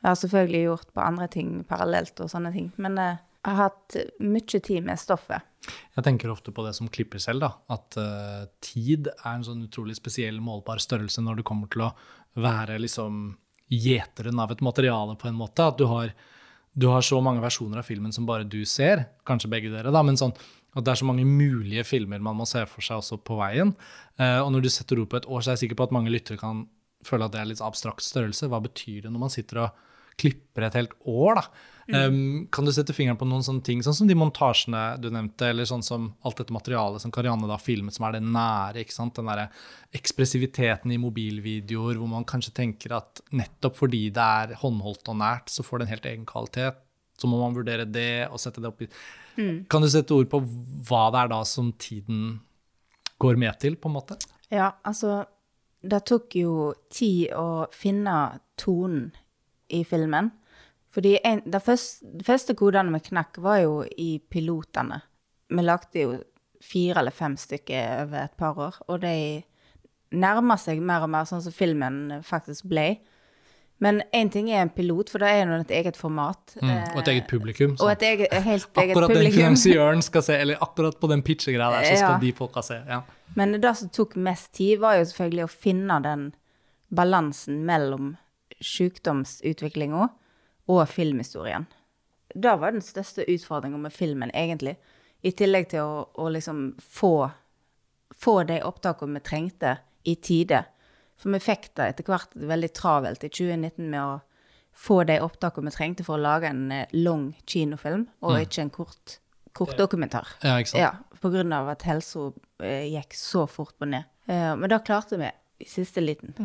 Jeg 0.05 0.11
har 0.11 0.19
selvfølgelig 0.21 0.61
gjort 0.67 0.91
på 0.93 1.01
andre 1.01 1.27
ting 1.33 1.63
parallelt 1.65 2.21
og 2.21 2.29
sånne 2.29 2.51
ting, 2.53 2.67
men 2.77 2.99
eh, 3.01 3.17
jeg 3.41 3.57
har 3.57 3.71
hatt 3.71 3.95
mye 4.21 4.59
tid 4.61 4.85
med 4.85 5.01
stoffet. 5.01 5.41
Jeg 5.95 6.05
tenker 6.05 6.29
ofte 6.29 6.53
på 6.53 6.65
det 6.65 6.75
som 6.77 6.89
klipper 6.93 7.21
selv, 7.21 7.41
da. 7.41 7.49
At 7.73 7.97
uh, 7.97 8.45
tid 8.61 9.09
er 9.15 9.31
en 9.31 9.45
sånn 9.45 9.63
utrolig 9.65 9.95
spesiell 9.97 10.37
målbar 10.43 10.81
størrelse 10.81 11.23
når 11.25 11.39
det 11.39 11.47
kommer 11.49 11.69
til 11.73 11.87
å 11.87 11.91
være 12.41 12.77
liksom 12.81 13.35
gjeteren 13.73 14.41
av 14.41 14.53
et 14.53 14.61
materiale, 14.65 15.17
på 15.17 15.29
en 15.29 15.37
måte. 15.37 15.65
At 15.65 15.77
du 15.81 15.87
har, 15.89 16.11
du 16.73 16.89
har 16.91 17.05
så 17.05 17.21
mange 17.25 17.41
versjoner 17.41 17.81
av 17.81 17.89
filmen 17.89 18.13
som 18.13 18.27
bare 18.29 18.45
du 18.45 18.61
ser, 18.69 19.07
kanskje 19.25 19.49
begge 19.53 19.73
dere, 19.73 19.93
da, 19.93 20.05
men 20.05 20.19
sånn 20.21 20.35
at 20.75 20.83
det 20.83 20.91
er 20.91 20.99
så 20.99 21.07
mange 21.07 21.25
mulige 21.27 21.85
filmer 21.87 22.23
man 22.23 22.37
må 22.37 22.47
se 22.49 22.65
for 22.67 22.83
seg 22.83 22.99
også 22.99 23.21
på 23.23 23.39
veien. 23.39 23.71
Eh, 24.19 24.39
og 24.41 24.51
når 24.53 24.65
du 24.65 24.71
setter 24.73 24.99
ord 25.01 25.11
på 25.11 25.21
et 25.21 25.29
år, 25.29 25.41
så 25.41 25.51
er 25.51 25.57
jeg 25.57 25.65
sikker 25.65 25.79
på 25.79 25.87
at 25.87 25.95
mange 25.95 26.11
lyttere 26.13 26.41
kan 26.41 26.65
føle 27.05 27.27
at 27.27 27.35
det 27.35 27.41
er 27.41 27.51
litt 27.53 27.63
abstrakt 27.63 28.03
størrelse. 28.03 28.49
Hva 28.51 28.59
betyr 28.63 29.05
det 29.05 29.13
når 29.13 29.23
man 29.27 29.33
sitter 29.33 29.65
og 29.65 29.85
klipper 30.19 30.67
et 30.67 30.77
helt 30.77 30.93
år, 31.05 31.41
da? 31.41 31.47
Mm. 31.85 32.47
kan 32.49 32.65
du 32.65 32.71
sette 32.73 32.95
fingeren 32.97 33.17
på 33.19 33.27
noen 33.29 33.43
sånne 33.45 33.61
ting, 33.61 33.83
sånn 33.85 33.93
som 33.93 34.07
de 34.09 34.15
montasjene 34.17 34.95
du 34.97 35.11
nevnte, 35.13 35.51
eller 35.51 35.67
sånn 35.69 35.83
som 35.85 36.07
alt 36.25 36.39
dette 36.39 36.55
materialet 36.55 37.03
som 37.03 37.11
Karianne 37.13 37.45
da 37.45 37.59
filmet, 37.61 37.93
som 37.93 38.07
er 38.07 38.15
det 38.15 38.23
nære, 38.25 38.81
ikke 38.81 38.95
sant? 38.95 39.13
Den 39.19 39.29
derre 39.29 39.51
ekspressiviteten 39.93 40.95
i 40.95 40.97
mobilvideoer, 41.03 41.99
hvor 41.99 42.09
man 42.09 42.25
kanskje 42.25 42.55
tenker 42.57 42.95
at 42.97 43.21
nettopp 43.37 43.77
fordi 43.83 44.07
det 44.15 44.25
er 44.39 44.55
håndholdt 44.63 45.13
og 45.13 45.19
nært, 45.21 45.53
så 45.53 45.65
får 45.67 45.83
det 45.83 45.85
en 45.85 45.93
helt 45.93 46.09
egen 46.09 46.25
kvalitet. 46.31 46.81
Så 47.21 47.29
må 47.29 47.37
man 47.43 47.53
vurdere 47.55 47.85
det 47.85 48.25
og 48.31 48.41
sette 48.41 48.63
det 48.63 48.71
opp 48.71 48.81
i 48.81 48.89
Kan 49.69 49.83
du 49.83 49.89
sette 49.91 50.15
ord 50.15 50.29
på 50.31 50.41
hva 50.87 51.05
det 51.13 51.23
er 51.23 51.31
da 51.33 51.41
som 51.47 51.71
tiden 51.81 52.39
går 53.21 53.39
med 53.39 53.59
til, 53.61 53.77
på 53.79 53.89
en 53.89 53.97
måte? 53.97 54.17
Ja, 54.53 54.71
altså 54.83 55.23
Det 55.85 56.01
tok 56.09 56.33
jo 56.39 56.73
tid 56.89 57.33
å 57.37 57.67
finne 57.69 58.39
tonen 58.57 59.11
i 59.69 59.83
filmen. 59.85 60.31
Fordi 60.89 61.17
en, 61.27 61.43
det, 61.45 61.59
første, 61.61 62.07
det 62.15 62.25
første 62.25 62.55
kodene 62.57 62.95
vi 62.95 63.03
knakk, 63.11 63.37
var 63.43 63.59
jo 63.61 63.83
i 63.85 64.15
pilotene. 64.17 65.01
Vi 65.51 65.65
lagde 65.65 66.05
jo 66.05 66.15
fire 66.63 67.03
eller 67.03 67.13
fem 67.13 67.35
stykker 67.37 68.05
over 68.05 68.23
et 68.23 68.37
par 68.39 68.57
år, 68.57 68.79
og 68.87 69.03
de 69.03 69.43
nærmer 70.15 70.57
seg 70.61 70.81
mer 70.81 71.05
og 71.05 71.11
mer 71.13 71.27
sånn 71.29 71.43
som 71.45 71.53
filmen 71.53 72.23
faktisk 72.25 72.69
ble. 72.71 72.95
Men 73.85 74.01
én 74.17 74.31
ting 74.33 74.47
er 74.49 74.63
en 74.65 74.71
pilot, 74.73 75.11
for 75.13 75.21
da 75.21 75.29
er 75.35 75.45
det 75.51 75.59
et 75.67 75.73
eget 75.83 75.97
format. 75.99 76.55
Mm, 76.61 76.71
og 76.95 76.99
et 77.03 77.09
eget 77.13 77.27
publikum. 77.29 77.75
Og 77.75 77.83
sånn. 77.83 77.91
et 77.93 78.05
eget, 78.07 78.33
helt 78.45 78.65
eget 78.81 78.95
Akkurat 78.95 79.11
den 79.11 79.17
publikum. 79.19 79.37
finansiøren 79.43 80.01
skal 80.05 80.23
se, 80.25 80.37
eller 80.41 80.61
akkurat 80.65 80.97
på 81.01 81.09
den 81.11 81.21
pitchegreia 81.27 81.69
der, 81.75 81.85
så 81.91 81.99
skal 81.99 82.15
Ja. 82.15 82.19
de 82.23 82.31
folka 82.33 82.63
se. 82.65 82.79
Ja. 82.89 83.01
Men 83.35 83.59
det 83.61 83.75
som 83.77 83.89
tok 83.93 84.15
mest 84.15 84.53
tid, 84.57 84.79
var 84.79 84.97
jo 84.97 85.05
selvfølgelig 85.05 85.45
å 85.45 85.53
finne 85.53 85.99
den 86.03 86.25
balansen 86.95 87.61
mellom 87.67 88.15
sykdomsutviklinga 88.61 90.09
og 90.71 90.87
filmhistorien. 90.89 91.65
Det 92.35 92.55
var 92.59 92.71
den 92.75 92.81
største 92.83 93.25
utfordringa 93.29 93.77
med 93.79 93.93
filmen, 93.93 94.31
egentlig. 94.33 94.75
I 95.23 95.31
tillegg 95.31 95.69
til 95.71 95.79
å, 95.85 96.07
å 96.17 96.29
liksom 96.33 96.75
få, 96.81 97.29
få 98.15 98.43
de 98.47 98.59
opptakene 98.65 99.19
vi 99.19 99.25
trengte, 99.29 99.77
i 100.05 100.15
tide. 100.21 100.65
For 101.19 101.31
vi 101.33 101.41
fikk 101.43 101.69
det 101.77 101.91
etter 101.91 102.07
hvert 102.09 102.33
veldig 102.35 102.71
travelt 102.75 103.23
i 103.23 103.31
2019 103.31 103.89
med 103.89 104.01
å 104.01 104.15
få 104.75 105.03
de 105.07 105.19
opptakene 105.23 105.71
vi 105.71 105.75
trengte 105.77 106.05
for 106.05 106.17
å 106.17 106.23
lage 106.23 106.49
en 106.51 106.65
eh, 106.73 106.91
lang 106.97 107.29
kinofilm, 107.47 108.07
og 108.27 108.41
ikke 108.43 108.65
en 108.65 108.73
kort, 108.73 109.17
kort 109.55 109.77
dokumentar. 109.79 110.27
Ja, 110.43 110.57
ikke 110.59 110.73
sant? 110.73 110.81
Ja, 110.83 111.19
på 111.21 111.31
grunn 111.31 111.55
av 111.55 111.71
at 111.71 111.85
helsa 111.87 112.27
eh, 112.59 112.89
gikk 112.91 113.15
så 113.17 113.45
fort 113.47 113.77
på 113.79 113.87
ned. 113.87 114.09
Eh, 114.27 114.51
men 114.59 114.71
da 114.71 114.81
klarte 114.83 115.19
vi 115.21 115.31
i 115.63 115.69
siste 115.69 116.03
liten. 116.03 116.35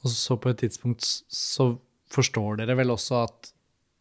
Og 0.00 0.12
så 0.12 0.38
på 0.40 0.48
et 0.52 0.62
tidspunkt 0.64 1.04
så 1.04 1.74
forstår 2.12 2.62
dere 2.62 2.78
vel 2.78 2.94
også 2.94 3.20
at 3.26 3.52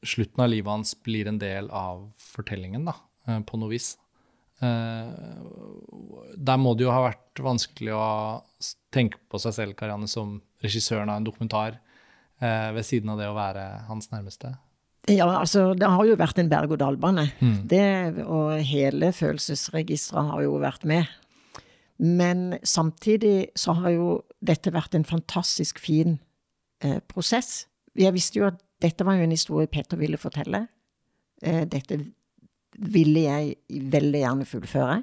slutten 0.06 0.46
av 0.46 0.52
livet 0.54 0.72
hans 0.72 0.94
blir 1.04 1.28
en 1.28 1.42
del 1.42 1.68
av 1.74 2.06
fortellingen, 2.22 2.88
da, 2.88 2.96
på 3.44 3.60
noe 3.60 3.74
vis. 3.74 3.96
Eh, 4.66 6.36
Der 6.46 6.58
må 6.62 6.74
det 6.76 6.84
jo 6.86 6.92
ha 6.92 7.02
vært 7.08 7.40
vanskelig 7.42 7.94
å 7.96 8.06
tenke 8.94 9.18
på 9.32 9.40
seg 9.42 9.54
selv, 9.56 9.76
Karianne, 9.80 10.08
som 10.12 10.42
regissøren 10.64 11.10
av 11.10 11.20
en 11.22 11.28
dokumentar, 11.28 11.78
eh, 12.42 12.72
ved 12.76 12.86
siden 12.86 13.10
av 13.14 13.18
det 13.22 13.28
å 13.30 13.36
være 13.38 13.64
hans 13.88 14.10
nærmeste. 14.12 14.52
Ja, 15.08 15.28
altså, 15.40 15.74
det 15.78 15.88
har 15.88 16.06
jo 16.06 16.16
vært 16.18 16.40
en 16.42 16.50
berg-og-dal-bane. 16.50 17.28
Det, 17.70 18.26
og 18.26 18.60
hele 18.66 19.12
følelsesregisteret 19.14 20.32
har 20.32 20.42
jo 20.42 20.58
vært 20.60 20.84
med. 20.84 21.06
Men 22.00 22.58
samtidig 22.64 23.52
så 23.56 23.76
har 23.80 23.92
jo 23.94 24.08
dette 24.44 24.74
vært 24.74 24.96
en 24.98 25.06
fantastisk 25.06 25.80
fin 25.80 26.20
eh, 26.82 27.00
prosess. 27.08 27.68
Jeg 27.96 28.12
visste 28.14 28.40
jo 28.42 28.48
at 28.50 28.60
dette 28.82 29.06
var 29.06 29.16
jo 29.16 29.24
en 29.24 29.32
historie 29.32 29.68
Peter 29.72 29.96
ville 29.98 30.18
fortelle. 30.18 30.66
Eh, 31.42 31.64
dette 31.66 32.02
ville 32.80 33.26
jeg 33.26 33.82
veldig 33.92 34.22
gjerne 34.22 34.48
fullføre. 34.50 35.02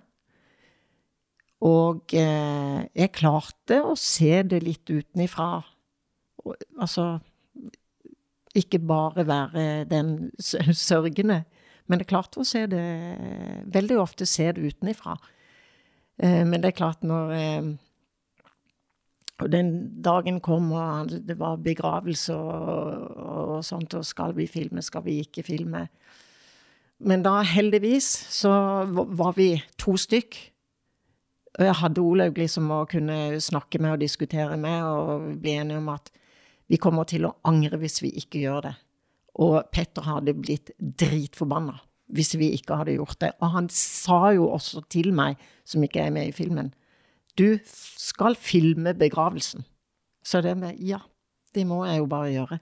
Og 1.63 2.15
eh, 2.19 2.81
jeg 2.99 3.15
klarte 3.15 3.79
å 3.87 3.95
se 3.99 4.43
det 4.43 4.63
litt 4.65 4.91
utenifra. 4.91 5.63
Og, 6.43 6.57
Altså 6.83 7.21
ikke 8.59 8.83
bare 8.85 9.25
være 9.25 9.85
den 9.89 10.33
sørgende, 10.39 11.45
Men 11.87 11.99
det 11.99 12.07
klarte 12.07 12.41
å 12.41 12.45
se 12.45 12.67
det 12.67 12.83
Veldig 13.73 13.97
ofte 13.99 14.27
se 14.27 14.53
det 14.53 14.61
utenifra. 14.61 15.17
Eh, 16.19 16.45
men 16.45 16.61
det 16.61 16.73
er 16.73 16.77
klart, 16.77 17.03
når 17.03 17.33
eh, 17.33 17.73
og 19.43 19.51
den 19.51 20.03
dagen 20.05 20.41
kom, 20.41 20.71
og 20.73 21.11
det 21.11 21.39
var 21.39 21.57
begravelse 21.57 22.35
og, 22.35 23.17
og 23.57 23.65
sånt, 23.65 23.95
og 23.99 24.05
skal 24.07 24.37
vi 24.37 24.47
filme, 24.47 24.83
skal 24.83 25.03
vi 25.07 25.19
ikke 25.25 25.43
filme? 25.43 25.89
Men 27.03 27.25
da, 27.25 27.41
heldigvis, 27.43 28.09
så 28.31 28.51
var 28.87 29.35
vi 29.37 29.57
to 29.81 29.97
stykk. 29.99 30.39
Og 31.59 31.67
jeg 31.67 31.79
hadde 31.83 32.05
Olaug 32.05 32.39
liksom 32.39 32.71
å 32.73 32.85
kunne 32.89 33.41
snakke 33.43 33.81
med 33.83 33.97
og 33.97 34.05
diskutere 34.05 34.57
med, 34.61 34.85
og 34.87 35.41
bli 35.43 35.57
enige 35.59 35.81
om 35.83 35.91
at 35.93 36.13
vi 36.71 36.79
kommer 36.81 37.09
til 37.09 37.27
å 37.29 37.35
angre 37.49 37.81
hvis 37.83 38.01
vi 38.05 38.13
ikke 38.23 38.45
gjør 38.45 38.69
det. 38.69 38.75
Og 39.43 39.59
Petter 39.73 40.07
hadde 40.07 40.37
blitt 40.39 40.73
dritforbanna 40.79 41.81
hvis 42.13 42.35
vi 42.37 42.51
ikke 42.57 42.77
hadde 42.77 42.97
gjort 42.99 43.19
det. 43.25 43.33
Og 43.41 43.55
han 43.55 43.69
sa 43.73 44.33
jo 44.37 44.51
også 44.53 44.85
til 44.93 45.13
meg, 45.17 45.41
som 45.65 45.85
ikke 45.85 46.07
er 46.07 46.15
med 46.15 46.29
i 46.29 46.37
filmen, 46.37 46.73
du 47.41 47.57
skal 47.65 48.37
filme 48.37 48.93
begravelsen. 48.99 49.65
Så 50.25 50.43
det 50.45 50.53
med 50.61 50.77
Ja, 50.79 51.01
det 51.55 51.65
må 51.67 51.85
jeg 51.87 52.03
jo 52.03 52.07
bare 52.07 52.33
gjøre. 52.33 52.59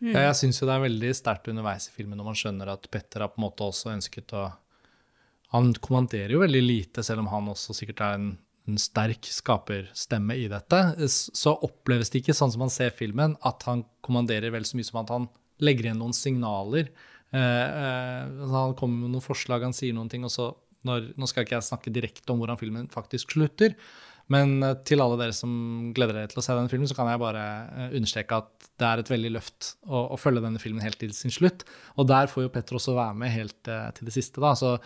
Mm. 0.00 0.14
Ja, 0.14 0.26
jeg 0.30 0.38
syns 0.38 0.60
jo 0.60 0.68
det 0.68 0.76
er 0.76 0.86
veldig 0.86 1.10
sterkt 1.16 1.48
underveis 1.52 1.90
i 1.90 1.94
filmen 1.94 2.16
når 2.16 2.30
man 2.30 2.38
skjønner 2.40 2.72
at 2.72 2.86
Petter 2.92 3.24
har 3.24 3.32
på 3.34 3.40
en 3.40 3.44
måte 3.44 3.66
også 3.66 3.92
ønsket 3.92 4.32
å 4.32 4.46
Han 5.52 5.74
kommanderer 5.82 6.36
jo 6.36 6.44
veldig 6.44 6.62
lite, 6.62 7.02
selv 7.02 7.24
om 7.24 7.28
han 7.32 7.50
også 7.50 7.74
sikkert 7.74 8.00
er 8.06 8.18
en, 8.20 8.28
en 8.70 8.76
sterk 8.78 9.26
skaperstemme 9.26 10.36
i 10.38 10.44
dette. 10.46 10.78
Så 11.10 11.56
oppleves 11.66 12.12
det 12.12 12.20
ikke 12.20 12.36
sånn 12.38 12.52
som 12.54 12.62
man 12.62 12.70
ser 12.70 12.94
filmen, 12.94 13.34
at 13.42 13.66
han 13.66 13.82
kommanderer 14.06 14.54
vel 14.54 14.62
så 14.68 14.78
mye 14.78 14.86
som 14.86 15.00
at 15.02 15.10
han 15.10 15.26
legger 15.58 15.88
igjen 15.88 15.98
noen 15.98 16.14
signaler. 16.14 16.92
Eh, 17.34 17.66
eh, 17.66 18.46
han 18.54 18.76
kommer 18.78 19.02
med 19.02 19.16
noen 19.16 19.26
forslag, 19.26 19.66
han 19.66 19.74
sier 19.74 19.96
noen 19.96 20.12
ting, 20.12 20.22
og 20.22 20.30
så 20.30 20.52
når, 20.86 21.10
nå 21.18 21.28
skal 21.28 21.44
ikke 21.44 21.58
jeg 21.58 21.66
snakke 21.66 21.92
direkte 21.92 22.32
om 22.32 22.40
hvordan 22.40 22.60
filmen 22.60 22.88
faktisk 22.92 23.34
slutter, 23.34 23.74
men 24.30 24.62
eh, 24.62 24.76
til 24.86 25.02
alle 25.02 25.18
dere 25.20 25.34
som 25.36 25.52
gleder 25.96 26.20
dere 26.20 26.30
til 26.30 26.40
å 26.40 26.44
se 26.44 26.54
denne 26.56 26.70
filmen, 26.70 26.88
så 26.90 26.96
kan 26.98 27.10
jeg 27.10 27.22
bare 27.22 27.44
eh, 27.66 27.96
understreke 27.98 28.38
at 28.42 28.68
det 28.80 28.88
er 28.88 29.02
et 29.02 29.10
veldig 29.12 29.32
løft 29.34 29.72
å, 29.88 30.06
å 30.14 30.20
følge 30.20 30.44
denne 30.44 30.62
filmen 30.62 30.84
helt 30.84 31.00
til 31.02 31.12
sin 31.16 31.34
slutt. 31.34 31.66
Og 31.98 32.08
der 32.10 32.30
får 32.30 32.46
jo 32.46 32.52
Petter 32.54 32.78
også 32.78 32.94
være 32.96 33.18
med 33.20 33.34
helt 33.34 33.68
uh, 33.68 33.90
til 33.96 34.08
det 34.08 34.14
siste. 34.14 34.40
da, 34.40 34.54
Så, 34.56 34.76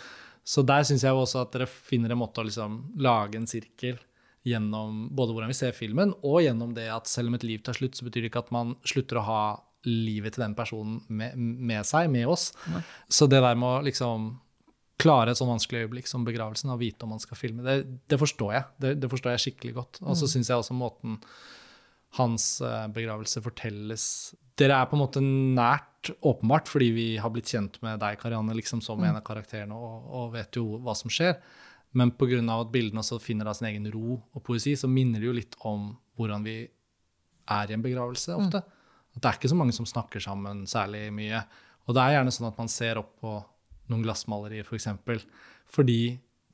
så 0.43 0.65
der 0.67 0.87
syns 0.89 1.05
jeg 1.07 1.15
også 1.15 1.45
at 1.45 1.53
dere 1.55 1.69
finner 1.71 2.15
en 2.15 2.21
måte 2.21 2.43
å 2.43 2.49
liksom 2.49 2.81
lage 3.05 3.39
en 3.39 3.47
sirkel 3.51 4.01
gjennom 4.45 5.07
både 5.17 5.37
hvordan 5.37 5.53
vi 5.53 5.57
ser 5.57 5.77
filmen, 5.77 6.11
og 6.27 6.43
gjennom 6.45 6.75
det 6.77 6.89
at 6.93 7.09
selv 7.09 7.31
om 7.31 7.39
et 7.39 7.47
liv 7.47 7.63
tar 7.65 7.79
slutt, 7.79 7.97
så 7.97 8.05
betyr 8.09 8.27
det 8.27 8.33
ikke 8.33 8.43
at 8.45 8.53
man 8.53 8.75
slutter 8.85 9.21
å 9.21 9.29
ha 9.29 9.45
livet 9.89 10.35
til 10.35 10.45
den 10.45 10.57
personen 10.57 10.99
med, 11.09 11.37
med 11.37 11.87
seg, 11.89 12.11
med 12.13 12.29
oss. 12.29 12.51
Nei. 12.73 12.83
Så 13.13 13.29
det 13.31 13.41
der 13.45 13.57
med 13.61 13.69
å 13.69 13.85
liksom 13.87 14.33
klare 15.01 15.33
et 15.33 15.41
sånn 15.41 15.51
vanskelig 15.51 15.85
øyeblikk 15.85 16.09
som 16.09 16.25
begravelsen 16.27 16.71
og 16.73 16.81
vite 16.83 17.07
om 17.07 17.15
man 17.15 17.23
skal 17.23 17.39
filme. 17.39 17.65
Det, 17.67 18.01
det 18.11 18.19
forstår 18.21 18.55
jeg. 18.55 18.67
Det, 18.81 18.95
det, 19.03 19.11
forstår 19.11 19.35
jeg 19.35 19.45
skikkelig 19.47 19.75
godt. 19.81 20.01
Og 20.05 20.15
så 20.15 20.29
mm. 20.29 20.33
syns 20.35 20.51
jeg 20.51 20.63
også 20.63 20.77
måten 20.79 21.19
hans 22.15 22.47
uh, 22.63 22.87
begravelse 22.95 23.43
fortelles 23.43 24.07
Dere 24.55 24.77
er 24.79 24.87
på 24.87 24.95
en 24.95 25.01
måte 25.03 25.19
nært, 25.19 26.13
åpenbart, 26.23 26.69
fordi 26.71 26.93
vi 26.95 27.07
har 27.19 27.33
blitt 27.35 27.51
kjent 27.51 27.81
med 27.83 27.99
deg, 27.99 28.21
Karianne, 28.21 28.55
liksom 28.55 28.79
som 28.85 29.01
mm. 29.01 29.07
en 29.09 29.17
av 29.19 29.25
karakterene, 29.27 29.75
og, 29.75 30.05
og, 30.15 30.29
vet 30.37 30.55
jo 30.55 30.77
hva 30.85 30.95
som 30.95 31.11
skjer. 31.11 31.41
Men 31.99 32.13
pga. 32.15 32.39
at 32.55 32.71
bildene 32.71 33.03
også 33.03 33.19
finner 33.23 33.51
da 33.51 33.55
sin 33.59 33.67
egen 33.73 33.89
ro 33.91 34.21
og 34.21 34.45
poesi, 34.47 34.77
så 34.79 34.87
minner 34.87 35.19
det 35.19 35.27
jo 35.27 35.35
litt 35.35 35.59
om 35.67 35.89
hvordan 36.15 36.47
vi 36.47 36.61
er 37.51 37.71
i 37.73 37.75
en 37.75 37.83
begravelse 37.83 38.37
ofte. 38.37 38.63
Mm. 38.63 38.85
At 39.17 39.19
det 39.19 39.31
er 39.33 39.41
ikke 39.41 39.51
så 39.51 39.59
mange 39.59 39.75
som 39.75 39.91
snakker 39.91 40.23
sammen 40.23 40.63
særlig 40.71 41.09
mye. 41.15 41.43
Og 41.89 41.99
det 41.99 42.05
er 42.05 42.17
gjerne 42.17 42.35
sånn 42.39 42.49
at 42.53 42.63
man 42.63 42.71
ser 42.71 43.03
opp 43.03 43.11
på 43.23 43.35
noen 43.93 44.05
glassmalerier, 44.05 44.65
f.eks. 44.65 44.71
For 44.71 44.81
eksempel, 44.81 45.25
fordi 45.71 46.01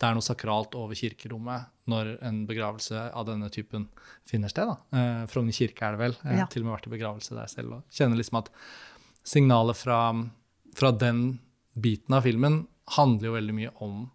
det 0.01 0.09
er 0.09 0.16
noe 0.16 0.25
sakralt 0.25 0.75
over 0.81 0.97
kirkerommet 0.97 1.69
når 1.90 2.14
en 2.25 2.45
begravelse 2.49 3.03
av 3.12 3.27
denne 3.29 3.51
typen 3.53 3.85
finner 4.29 4.53
sted. 4.53 4.71
Eh, 4.97 5.25
Frogner 5.29 5.57
kirke 5.57 5.85
er 5.85 5.97
det 5.97 6.01
vel. 6.01 6.16
Jeg 6.23 6.33
har 6.33 6.45
ja. 6.47 6.49
til 6.49 6.64
og 6.64 6.71
med 6.71 6.77
vært 6.79 6.88
i 6.88 6.95
begravelse 6.95 7.37
der 7.37 7.51
selv 7.53 7.77
og 7.77 7.97
kjenner 7.99 8.21
liksom 8.21 8.40
at 8.40 8.49
signalet 9.29 9.77
fra, 9.77 9.99
fra, 10.79 10.93
den 10.97 11.25
biten 11.77 12.16
av 12.16 12.25
filmen 12.25 12.62
handler 12.97 13.29
jo 13.29 13.37
veldig 13.37 13.57
mye 13.59 13.75
om 13.85 14.07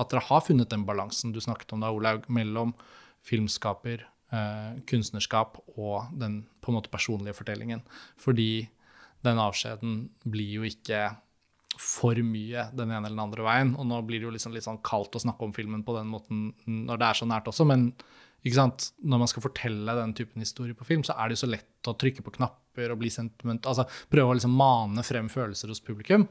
at 0.00 0.08
dere 0.14 0.24
har 0.30 0.46
funnet 0.46 0.70
den 0.72 0.86
balansen 0.88 1.34
du 1.34 1.42
snakket 1.42 1.74
om 1.76 1.84
da, 1.84 1.92
Olaug, 1.92 2.24
mellom 2.32 2.72
filmskaper, 3.26 4.06
eh, 4.32 4.80
kunstnerskap 4.88 5.60
og 5.76 6.08
den 6.16 6.40
på 6.62 6.72
en 6.72 6.78
måte 6.78 6.92
personlige 6.92 7.36
fortellingen. 7.36 7.84
Fordi 8.16 8.68
den 9.26 9.40
avskjeden 9.42 10.06
blir 10.24 10.60
jo 10.60 10.68
ikke 10.68 11.10
for 11.78 12.18
mye 12.24 12.68
den 12.74 12.90
ene 12.90 13.04
eller 13.04 13.16
den 13.16 13.26
andre 13.26 13.44
veien. 13.46 13.74
Og 13.78 13.86
nå 13.86 14.00
blir 14.06 14.22
det 14.22 14.28
jo 14.28 14.34
liksom 14.34 14.54
litt 14.54 14.66
sånn 14.66 14.80
kaldt 14.86 15.18
å 15.18 15.22
snakke 15.22 15.44
om 15.46 15.52
filmen 15.56 15.84
på 15.86 15.96
den 15.98 16.08
måten 16.10 16.48
når 16.66 17.00
det 17.00 17.10
er 17.10 17.20
så 17.20 17.28
nært 17.28 17.50
også, 17.50 17.66
men 17.68 17.90
når 18.48 19.18
man 19.18 19.28
skal 19.28 19.42
fortelle 19.42 19.94
den 19.98 20.14
typen 20.14 20.40
historie 20.40 20.74
på 20.74 20.86
film, 20.86 21.02
så 21.04 21.16
er 21.18 21.28
det 21.28 21.36
jo 21.36 21.42
så 21.42 21.50
lett 21.50 21.90
å 21.90 21.96
trykke 21.98 22.22
på 22.22 22.36
knapper 22.38 22.92
og 22.94 23.00
bli 23.00 23.10
sentiment, 23.10 23.66
altså 23.66 23.84
prøve 24.08 24.30
å 24.30 24.36
liksom 24.38 24.54
mane 24.54 25.02
frem 25.02 25.28
følelser 25.28 25.68
hos 25.68 25.82
publikum. 25.82 26.28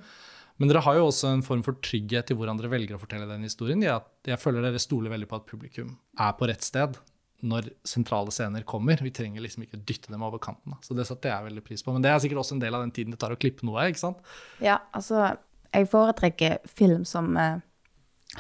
Men 0.58 0.72
dere 0.72 0.82
har 0.82 0.98
jo 0.98 1.10
også 1.10 1.30
en 1.30 1.44
form 1.46 1.62
for 1.66 1.78
trygghet 1.84 2.32
i 2.32 2.38
hvordan 2.38 2.58
dere 2.58 2.72
velger 2.72 2.96
å 2.96 3.02
fortelle 3.02 3.28
den 3.30 3.44
historien. 3.46 3.84
Jeg, 3.84 4.40
føler 4.42 4.66
dere 4.66 4.82
stoler 4.82 5.14
veldig 5.14 5.28
på 5.30 5.38
at 5.38 5.46
publikum 5.52 5.92
er 6.18 6.34
på 6.40 6.48
rett 6.50 6.66
sted 6.66 6.98
når 7.40 7.70
sentrale 7.86 8.32
scener 8.34 8.64
kommer. 8.66 8.98
Vi 9.04 9.12
trenger 9.14 9.44
liksom 9.44 9.66
ikke 9.68 9.80
dytte 9.86 10.12
dem 10.12 10.24
over 10.26 10.42
kanten. 10.42 10.74
Så 10.82 10.98
det 10.98 11.06
satte 11.10 11.30
jeg 11.30 11.46
veldig 11.50 11.64
pris 11.66 11.84
på. 11.86 11.94
Men 11.94 12.06
det 12.06 12.12
er 12.12 12.22
sikkert 12.24 12.42
også 12.42 12.58
en 12.58 12.64
del 12.64 12.76
av 12.76 12.86
den 12.86 12.94
tiden 12.96 13.14
det 13.14 13.20
tar 13.22 13.36
å 13.36 13.40
klippe 13.40 13.68
noe. 13.68 13.86
ikke 13.90 14.02
sant? 14.02 14.24
Ja, 14.64 14.80
altså 14.98 15.36
jeg 15.72 15.90
foretrekker 15.92 16.58
film 16.66 17.04
som 17.06 17.36
eh, 17.38 17.60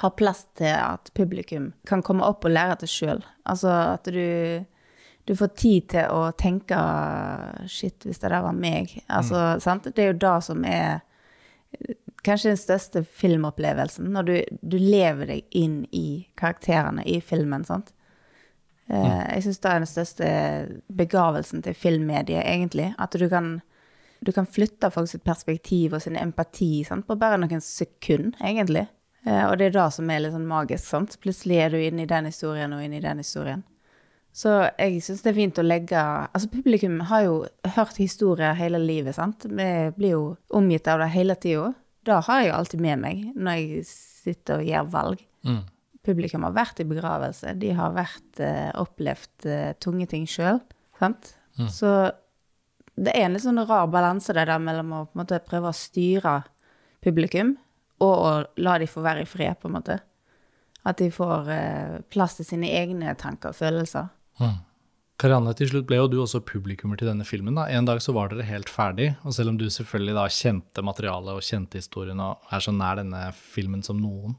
har 0.01 0.15
plass 0.17 0.45
til 0.57 0.73
at 0.73 1.11
publikum 1.17 1.71
kan 1.87 2.01
komme 2.05 2.25
opp 2.25 2.47
og 2.47 2.55
lære 2.55 2.79
det 2.81 2.89
sjøl. 2.91 3.21
Altså 3.45 3.73
at 3.97 4.09
du, 4.09 4.65
du 5.29 5.35
får 5.37 5.53
tid 5.59 5.89
til 5.93 6.13
å 6.13 6.31
tenke 6.37 6.79
Shit, 7.69 8.01
hvis 8.05 8.23
det 8.23 8.31
der 8.31 8.45
var 8.45 8.57
meg. 8.57 8.97
Altså, 9.05 9.37
mm. 9.57 9.65
sant? 9.65 9.91
Det 9.93 10.03
er 10.03 10.13
jo 10.13 10.21
det 10.25 10.37
som 10.47 10.65
er 10.65 11.03
kanskje 12.25 12.55
den 12.55 12.59
største 12.59 13.03
filmopplevelsen. 13.03 14.09
Når 14.15 14.27
du, 14.27 14.35
du 14.61 14.77
lever 14.81 15.29
deg 15.35 15.55
inn 15.55 15.83
i 15.95 16.27
karakterene 16.39 17.05
i 17.07 17.19
filmen. 17.21 17.65
sant? 17.67 17.93
Mm. 18.87 19.05
Jeg 19.35 19.43
syns 19.43 19.59
det 19.59 19.69
er 19.69 19.81
den 19.81 19.89
største 19.89 20.27
begavelsen 20.95 21.63
til 21.63 21.75
filmmediet, 21.75 22.43
egentlig. 22.45 22.93
At 22.99 23.15
du 23.19 23.27
kan, 23.29 23.57
du 24.23 24.31
kan 24.31 24.47
flytte 24.47 24.91
folk 24.93 25.09
sitt 25.11 25.25
perspektiv 25.27 25.97
og 25.97 26.03
sin 26.03 26.19
empati 26.19 26.85
sant? 26.87 27.07
på 27.07 27.17
bare 27.19 27.39
noen 27.41 27.63
sekunder, 27.63 28.37
egentlig. 28.43 28.87
Eh, 29.25 29.43
og 29.43 29.57
det 29.59 29.69
er 29.69 29.79
det 29.79 29.87
som 29.95 30.09
er 30.09 30.23
litt 30.23 30.35
sånn 30.35 30.47
magisk. 30.47 30.85
sant? 30.87 31.17
Plutselig 31.23 31.59
er 31.63 31.73
du 31.73 31.81
inne 31.81 32.05
i 32.05 32.09
den 32.09 32.29
historien 32.31 32.73
og 32.73 32.83
inne 32.83 33.01
i 33.01 33.03
den 33.03 33.23
historien. 33.23 33.65
Så 34.37 34.53
jeg 34.77 35.01
syns 35.01 35.23
det 35.25 35.31
er 35.31 35.39
fint 35.39 35.57
å 35.57 35.65
legge 35.65 35.97
Altså, 35.97 36.49
publikum 36.53 36.99
har 37.09 37.23
jo 37.25 37.37
hørt 37.73 37.97
historier 37.97 38.53
hele 38.53 38.79
livet, 38.79 39.17
sant. 39.17 39.47
Vi 39.49 39.69
blir 39.97 40.13
jo 40.13 40.25
omgitt 40.53 40.87
av 40.87 41.01
det 41.01 41.09
hele 41.15 41.35
tida. 41.35 41.73
Det 42.05 42.21
har 42.27 42.43
jeg 42.43 42.53
alltid 42.55 42.83
med 42.85 43.01
meg 43.01 43.23
når 43.35 43.57
jeg 43.57 43.87
sitter 43.89 44.61
og 44.61 44.69
gjør 44.69 44.93
valg. 44.93 45.25
Mm 45.47 45.65
publikum 46.07 46.45
har 46.47 46.55
vært 46.55 46.81
i 46.81 46.87
begravelse. 46.87 47.53
De 47.59 47.73
har 47.75 47.93
vært, 47.95 48.39
eh, 48.43 48.71
opplevd 48.79 49.47
eh, 49.51 49.73
tunge 49.83 50.07
ting 50.09 50.25
sjøl. 50.29 50.61
Mm. 51.01 51.69
Så 51.69 51.91
det 52.97 53.13
er 53.13 53.27
en 53.27 53.35
litt 53.37 53.45
sånn 53.45 53.61
rar 53.69 53.89
balanse 53.93 54.33
det 54.33 54.47
der 54.49 54.61
mellom 54.61 54.93
å 54.93 55.05
på 55.05 55.17
en 55.17 55.21
måte 55.21 55.43
prøve 55.45 55.69
å 55.69 55.77
styre 55.77 56.39
publikum 57.05 57.55
og 58.03 58.13
å 58.13 58.31
la 58.61 58.77
de 58.81 58.87
få 58.89 59.03
være 59.05 59.25
i 59.25 59.29
fred, 59.29 59.57
på 59.61 59.69
en 59.69 59.77
måte. 59.77 59.99
At 60.87 60.99
de 61.01 61.09
får 61.13 61.51
eh, 61.53 61.97
plass 62.13 62.37
til 62.37 62.47
sine 62.47 62.69
egne 62.79 63.13
tanker 63.19 63.53
og 63.53 63.59
følelser. 63.59 64.09
Mm. 64.41 64.57
Karianne, 65.17 65.55
til 65.57 65.71
slutt 65.71 65.87
ble 65.89 65.97
jo 65.97 66.09
du 66.11 66.19
også 66.21 66.43
publikummer 66.45 66.99
til 66.99 67.09
denne 67.09 67.25
filmen. 67.25 67.55
da. 67.57 67.65
En 67.73 67.87
dag 67.89 68.03
så 68.05 68.13
var 68.13 68.29
dere 68.29 68.45
helt 68.45 68.69
ferdig, 68.69 69.15
og 69.25 69.33
selv 69.33 69.49
om 69.49 69.57
du 69.57 69.65
selvfølgelig 69.65 70.13
da 70.13 70.25
kjente 70.29 70.83
materialet 70.85 71.39
og 71.39 71.45
kjente 71.45 71.81
historien 71.81 72.21
og 72.21 72.53
er 72.53 72.61
så 72.61 72.73
nær 72.75 72.99
denne 73.01 73.23
filmen 73.33 73.81
som 73.85 73.97
noen, 73.97 74.37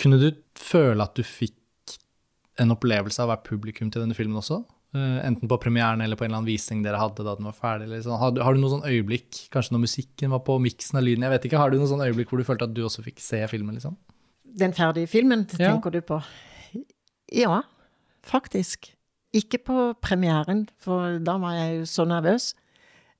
kunne 0.00 0.18
du 0.20 0.30
føle 0.58 1.04
at 1.04 1.14
du 1.16 1.22
fikk 1.26 1.58
en 2.62 2.74
opplevelse 2.74 3.20
av 3.22 3.28
å 3.28 3.34
være 3.34 3.46
publikum 3.48 3.90
til 3.90 4.04
denne 4.04 4.16
filmen 4.16 4.38
også? 4.38 4.62
Uh, 4.94 5.18
enten 5.26 5.50
på 5.50 5.58
premieren 5.58 6.04
eller 6.04 6.14
på 6.14 6.22
en 6.22 6.30
eller 6.30 6.38
annen 6.38 6.52
visning 6.52 6.84
dere 6.84 7.00
hadde 7.00 7.24
da 7.26 7.34
den 7.34 7.48
var 7.48 7.56
ferdig? 7.58 7.88
Sånn. 8.04 8.14
Har, 8.20 8.34
har, 8.46 8.54
du 8.54 8.62
noe 8.62 8.76
sånn 8.76 8.86
øyeblikk, 8.86 9.48
kanskje 9.54 9.74
når 9.74 9.84
musikken 9.88 10.34
var 10.34 10.44
på, 10.46 10.58
miksen 10.62 11.00
av 11.00 11.06
lyden, 11.06 11.26
jeg 11.26 11.34
vet 11.34 11.46
ikke, 11.48 11.58
har 11.58 11.72
du 11.72 11.80
noe 11.80 11.90
sånn 11.90 12.04
øyeblikk 12.04 12.30
hvor 12.30 12.38
du 12.38 12.46
følte 12.46 12.68
at 12.68 12.76
du 12.76 12.84
også 12.86 13.02
fikk 13.06 13.18
se 13.22 13.40
filmen? 13.50 13.74
liksom? 13.74 13.96
Den 14.54 14.74
ferdige 14.76 15.10
filmen, 15.10 15.42
tenker 15.50 15.90
ja. 15.90 15.94
du 15.96 16.06
på? 16.06 16.20
Ja, 17.34 17.64
faktisk. 18.22 18.92
Ikke 19.34 19.58
på 19.58 19.88
premieren, 19.98 20.68
for 20.78 21.18
da 21.26 21.40
var 21.42 21.58
jeg 21.58 21.80
jo 21.80 21.90
så 21.90 22.06
nervøs. 22.06 22.52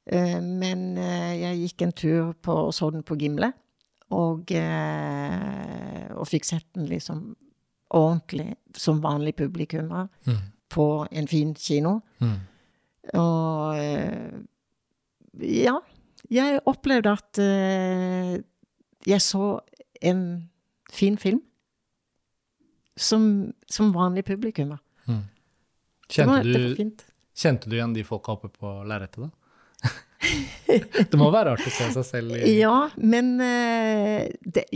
Uh, 0.07 0.39
men 0.39 0.93
uh, 1.01 1.33
jeg 1.35 1.65
gikk 1.65 1.89
en 1.89 1.97
tur 2.05 2.33
på, 2.39 2.61
og 2.69 2.75
så 2.77 2.93
den 2.95 3.03
på 3.03 3.19
Gimle. 3.19 3.51
Og, 4.15 4.53
eh, 4.55 6.11
og 6.15 6.29
fikk 6.31 6.47
sett 6.47 6.67
den 6.77 6.87
liksom 6.91 7.33
ordentlig 7.95 8.55
som 8.79 9.01
vanlig 9.03 9.37
publikummer 9.39 10.09
mm. 10.27 10.41
på 10.73 10.87
en 11.11 11.29
fin 11.31 11.55
kino. 11.59 11.99
Mm. 12.23 12.37
Og 13.21 13.81
eh, 13.81 14.39
ja. 15.65 15.79
Jeg 16.33 16.63
opplevde 16.71 17.13
at 17.13 17.39
eh, 17.43 18.39
jeg 19.05 19.21
så 19.21 19.59
en 20.01 20.23
fin 20.93 21.19
film 21.21 21.43
som, 22.97 23.53
som 23.69 23.93
vanlig 23.93 24.25
publikummer. 24.25 24.81
Det 26.09 26.27
var, 26.27 26.45
Kjente 26.45 26.53
det 26.53 26.61
var 26.63 26.69
du, 26.69 26.77
fint. 26.77 27.05
kjente 27.35 27.71
du 27.71 27.77
igjen 27.79 27.95
de 27.97 28.05
folka 28.05 28.35
oppe 28.37 28.51
på 28.53 28.71
lerretet, 28.89 29.25
da? 29.25 29.31
det 31.11 31.19
må 31.21 31.29
være 31.33 31.53
rart 31.53 31.67
å 31.69 31.73
se 31.73 31.91
seg 31.97 32.07
selv 32.07 32.37
i 32.39 32.57
Ja, 32.59 32.89
men 32.97 33.35
eh, 33.45 34.31
det, 34.41 34.67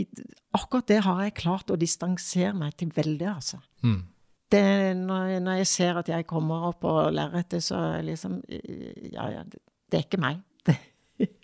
akkurat 0.55 0.87
det 0.91 1.01
har 1.05 1.23
jeg 1.25 1.37
klart 1.41 1.73
å 1.73 1.79
distansere 1.79 2.53
meg 2.57 2.75
til 2.79 2.93
veldig, 2.95 3.27
altså. 3.31 3.61
Mm. 3.85 4.01
Det, 4.49 4.63
når, 4.97 5.35
når 5.45 5.59
jeg 5.61 5.69
ser 5.69 5.99
at 6.01 6.09
jeg 6.09 6.25
kommer 6.29 6.69
opp 6.71 6.79
på 6.81 6.93
lerretet, 7.13 7.61
så 7.61 7.99
liksom 8.01 8.39
Ja, 8.49 9.29
ja, 9.35 9.43
det, 9.45 9.61
det 9.89 9.99
er 9.99 10.07
ikke 10.07 10.23
meg. 10.23 10.45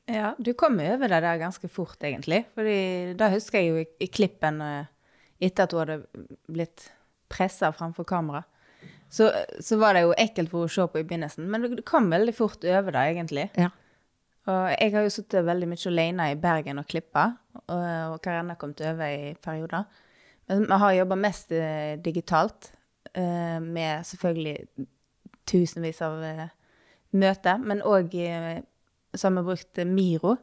Ja, 0.06 0.36
du 0.38 0.52
kom 0.54 0.78
over 0.80 1.10
det 1.10 1.18
der 1.26 1.40
ganske 1.42 1.68
fort, 1.68 1.98
egentlig. 2.06 2.44
Fordi 2.54 3.16
da 3.18 3.32
husker 3.34 3.58
jeg 3.58 3.72
jo 3.72 3.80
i, 3.82 3.86
i 4.06 4.08
klippen 4.14 4.60
eh, 4.62 4.92
etter 5.44 5.66
at 5.66 5.74
hun 5.74 5.82
hadde 5.82 6.28
blitt 6.46 6.86
pressa 7.32 7.72
framfor 7.74 8.06
kamera. 8.08 8.44
Så, 9.10 9.32
så 9.60 9.78
var 9.82 9.98
det 9.98 10.06
jo 10.06 10.14
ekkelt 10.20 10.52
for 10.52 10.68
å 10.68 10.72
se 10.72 10.86
på 10.92 11.02
i 11.02 11.08
begynnelsen, 11.08 11.48
men 11.50 11.66
du 11.78 11.82
kom 11.88 12.12
veldig 12.14 12.36
fort 12.38 12.66
over 12.70 12.96
det, 12.96 13.04
egentlig. 13.16 13.48
ja. 13.58 13.72
Og 14.46 14.66
jeg 14.78 14.94
har 14.94 15.06
jo 15.06 15.14
sittet 15.14 15.46
veldig 15.46 15.68
mye 15.72 15.90
alene 15.90 16.28
i 16.30 16.38
Bergen 16.38 16.82
og 16.82 16.88
klippa, 16.90 17.30
og, 17.66 18.18
Karianne 18.22 18.54
har 18.54 18.60
kommet 18.62 18.84
over 18.86 19.08
i 19.10 19.34
perioder. 19.42 19.88
Men 20.48 20.68
vi 20.70 20.78
har 20.84 20.98
jobba 21.00 21.18
mest 21.18 21.54
eh, 21.56 21.96
digitalt, 22.06 22.70
eh, 23.14 23.58
med 23.62 24.06
selvfølgelig 24.06 24.86
tusenvis 25.50 26.02
av 26.06 26.22
eh, 26.24 26.52
møter, 27.18 27.58
men 27.58 27.82
òg 27.86 28.14
så 29.16 29.30
har 29.30 29.34
vi 29.38 29.46
brukt 29.48 29.82
Miro. 29.90 30.36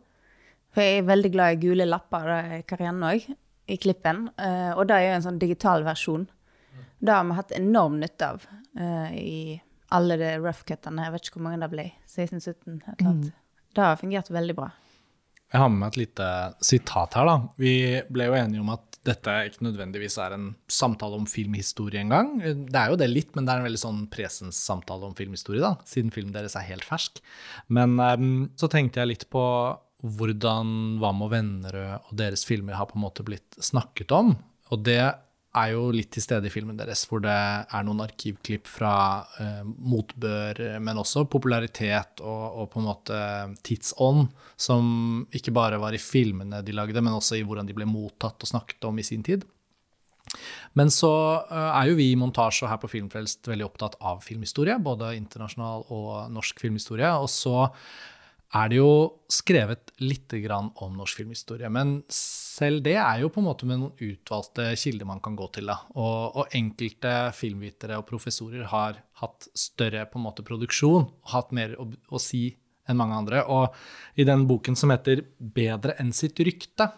For 0.73 0.83
jeg 0.83 1.03
er 1.03 1.11
veldig 1.11 1.31
glad 1.35 1.55
i 1.55 1.61
gule 1.63 1.87
lapper, 1.87 2.27
det 2.27 2.57
er 2.57 2.67
Karianne 2.67 3.13
òg, 3.13 3.27
i 3.71 3.77
klippen. 3.79 4.25
Og 4.75 4.87
det 4.89 4.97
er 4.97 5.05
jo 5.05 5.17
en 5.19 5.27
sånn 5.27 5.39
digital 5.39 5.85
versjon. 5.87 6.25
Det 6.99 7.13
har 7.13 7.27
vi 7.29 7.37
hatt 7.37 7.53
enorm 7.55 8.01
nytte 8.01 8.31
av 8.33 8.47
i 9.13 9.61
alle 9.93 10.17
de 10.17 10.33
rough-cuttene. 10.41 11.05
Jeg 11.05 11.15
vet 11.15 11.29
ikke 11.29 11.39
hvor 11.39 11.47
mange 11.51 11.61
det 11.61 11.71
ble. 11.75 11.87
16-17, 12.09 12.49
et 12.49 12.65
eller 12.65 13.11
annet. 13.13 13.41
Det 13.73 13.85
har 13.85 14.01
fungert 14.01 14.31
veldig 14.33 14.57
bra. 14.57 14.70
Jeg 15.53 15.61
har 15.61 15.68
med 15.68 15.83
meg 15.83 15.93
et 15.93 16.01
lite 16.07 16.27
sitat 16.64 17.18
her. 17.18 17.29
da. 17.29 17.37
Vi 17.61 17.75
ble 18.09 18.31
jo 18.31 18.37
enige 18.39 18.62
om 18.62 18.73
at 18.73 18.99
dette 19.05 19.33
ikke 19.49 19.66
nødvendigvis 19.66 20.16
er 20.23 20.37
en 20.37 20.47
samtale 20.70 21.18
om 21.18 21.27
filmhistorie 21.29 22.01
engang. 22.01 22.37
Det 22.41 22.79
er 22.79 22.93
jo 22.93 22.99
det 23.01 23.09
litt, 23.11 23.33
men 23.35 23.45
det 23.45 23.53
er 23.53 23.61
en 23.61 23.66
veldig 23.66 23.83
sånn 23.83 24.05
presens-samtale 24.12 25.09
om 25.09 25.16
filmhistorie, 25.18 25.61
da, 25.61 25.75
siden 25.89 26.12
filmen 26.14 26.33
deres 26.35 26.55
er 26.57 26.68
helt 26.68 26.87
fersk. 26.87 27.20
Men 27.68 27.99
um, 27.99 28.31
så 28.57 28.70
tenkte 28.73 29.03
jeg 29.03 29.12
litt 29.12 29.27
på 29.33 29.43
hvordan 30.03 30.97
Hva 31.03 31.12
med 31.14 31.31
Vennerød 31.31 32.09
og 32.09 32.16
deres 32.18 32.47
filmer 32.47 32.75
har 32.79 32.89
på 32.91 32.97
en 32.99 33.05
måte 33.05 33.27
blitt 33.27 33.59
snakket 33.62 34.14
om. 34.14 34.33
Og 34.73 34.87
det 34.87 35.03
er 35.59 35.73
jo 35.75 35.89
litt 35.93 36.11
til 36.15 36.25
stede 36.25 36.49
i 36.49 36.53
filmen 36.53 36.79
deres, 36.79 37.05
hvor 37.09 37.21
det 37.25 37.33
er 37.33 37.85
noen 37.85 38.01
arkivklipp 38.05 38.69
fra 38.71 38.95
eh, 39.43 39.63
motbør, 39.65 40.63
men 40.81 41.01
også 41.03 41.27
popularitet 41.31 42.23
og, 42.25 42.45
og 42.63 42.71
på 42.73 42.81
en 42.81 42.89
måte 42.89 43.19
tidsånd, 43.67 44.31
som 44.57 44.87
ikke 45.35 45.55
bare 45.55 45.81
var 45.83 45.97
i 45.97 46.01
filmene 46.01 46.63
de 46.65 46.77
lagde, 46.77 47.05
men 47.05 47.19
også 47.19 47.37
i 47.39 47.45
hvordan 47.47 47.69
de 47.69 47.77
ble 47.77 47.89
mottatt 47.89 48.41
og 48.41 48.53
snakket 48.55 48.89
om 48.89 49.01
i 49.03 49.07
sin 49.07 49.27
tid. 49.27 49.45
Men 50.79 50.89
så 50.93 51.13
eh, 51.43 51.69
er 51.69 51.91
jo 51.91 51.99
vi 51.99 52.09
i 52.13 52.19
montasje 52.19 52.65
og 52.67 52.73
her 52.73 52.81
på 52.81 52.91
Filmfrelst 52.95 53.49
veldig 53.51 53.67
opptatt 53.67 53.99
av 54.01 54.23
filmhistorie, 54.25 54.79
både 54.81 55.13
internasjonal 55.19 55.85
og 55.93 56.33
norsk 56.33 56.63
filmhistorie. 56.63 57.11
Og 57.21 57.29
så 57.33 57.69
er 58.53 58.69
det 58.69 58.79
jo 58.79 58.93
skrevet 59.33 59.93
litt 60.05 60.35
om 60.53 60.97
norsk 60.99 61.23
filmhistorie. 61.23 61.71
Men 61.73 62.03
selv 62.13 62.83
det 62.85 62.99
er 63.01 63.23
jo 63.23 63.31
på 63.33 63.41
en 63.41 63.49
måte 63.49 63.69
med 63.69 63.81
noen 63.81 63.95
utvalgte 63.97 64.67
kilder 64.77 65.09
man 65.09 65.23
kan 65.25 65.37
gå 65.39 65.49
til. 65.57 65.73
Og, 65.97 66.37
og 66.37 66.57
enkelte 66.57 67.33
filmvitere 67.37 68.01
og 68.01 68.09
professorer 68.11 68.67
har 68.69 69.01
hatt 69.23 69.49
større 69.57 70.05
måte 70.21 70.45
produksjon 70.45 71.07
og 71.07 71.33
hatt 71.33 71.55
mer 71.57 71.79
å, 71.81 71.89
å 71.89 72.21
si 72.21 72.51
enn 72.91 72.99
mange 72.99 73.17
andre. 73.23 73.45
Og 73.49 74.21
i 74.21 74.27
den 74.29 74.45
boken 74.51 74.77
som 74.77 74.93
heter 74.93 75.25
'Bedre 75.39 75.97
enn 76.03 76.13
sitt 76.13 76.37
rykte', 76.43 76.91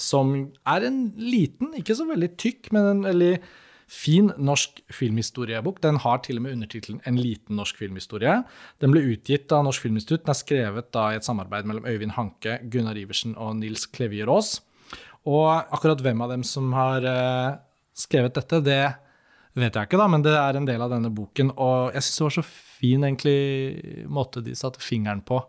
som 0.00 0.32
er 0.64 0.86
en 0.88 1.12
liten, 1.18 1.74
ikke 1.76 1.96
så 1.98 2.06
veldig 2.08 2.30
tykk, 2.40 2.72
men 2.72 2.88
en 2.88 3.02
veldig 3.04 3.34
fin 3.88 4.30
norsk 4.38 4.80
filmhistoriebok. 4.92 5.80
Den 5.82 6.00
har 6.02 6.22
til 6.24 6.38
og 6.38 6.42
med 6.42 6.52
undertittelen 6.56 7.00
'En 7.04 7.16
liten 7.16 7.56
norsk 7.56 7.76
filmhistorie'. 7.76 8.44
Den 8.80 8.90
ble 8.90 9.00
utgitt 9.00 9.52
av 9.52 9.64
Norsk 9.64 9.82
Filminstitutt. 9.82 10.24
Den 10.24 10.30
er 10.30 10.42
skrevet 10.44 10.92
da 10.92 11.10
i 11.10 11.16
et 11.16 11.24
samarbeid 11.24 11.64
mellom 11.64 11.84
Øyvind 11.84 12.12
Hanke, 12.12 12.58
Gunnar 12.70 12.96
Iversen 12.96 13.36
og 13.36 13.56
Nils 13.56 13.86
Klevier 13.86 14.28
Aas. 14.28 14.60
Og 15.26 15.64
akkurat 15.72 16.00
hvem 16.00 16.20
av 16.20 16.30
dem 16.30 16.42
som 16.42 16.72
har 16.72 17.04
eh, 17.04 17.56
skrevet 17.94 18.34
dette, 18.34 18.60
det 18.60 18.94
vet 19.54 19.74
jeg 19.74 19.86
ikke, 19.86 19.98
da, 19.98 20.08
men 20.08 20.22
det 20.22 20.32
er 20.32 20.56
en 20.56 20.66
del 20.66 20.82
av 20.82 20.90
denne 20.90 21.10
boken. 21.14 21.52
Og 21.56 21.92
jeg 21.94 22.02
syns 22.02 22.18
det 22.18 22.24
var 22.24 22.36
så 22.38 22.44
fin 22.46 23.04
egentlig 23.04 24.06
måte 24.08 24.42
de 24.42 24.54
satte 24.54 24.80
fingeren 24.80 25.22
på. 25.22 25.42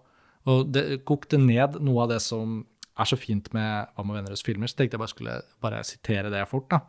Og 0.45 0.71
det 0.75 1.05
kokte 1.07 1.39
ned 1.39 1.79
noe 1.79 2.03
av 2.03 2.09
det 2.09 2.21
som 2.21 2.65
er 2.99 3.09
så 3.09 3.17
fint 3.17 3.47
med 3.55 3.93
Hva 3.95 4.05
med 4.05 4.19
Vennerøds 4.19 4.43
filmer. 4.45 4.69
Så 4.69 4.77
tenkte 4.77 4.97
jeg 4.97 5.03
bare 5.03 5.13
skulle 5.13 5.38
bare 5.63 5.84
sitere 5.88 6.34
det 6.34 6.43
fort. 6.49 6.69
da. 6.69 6.84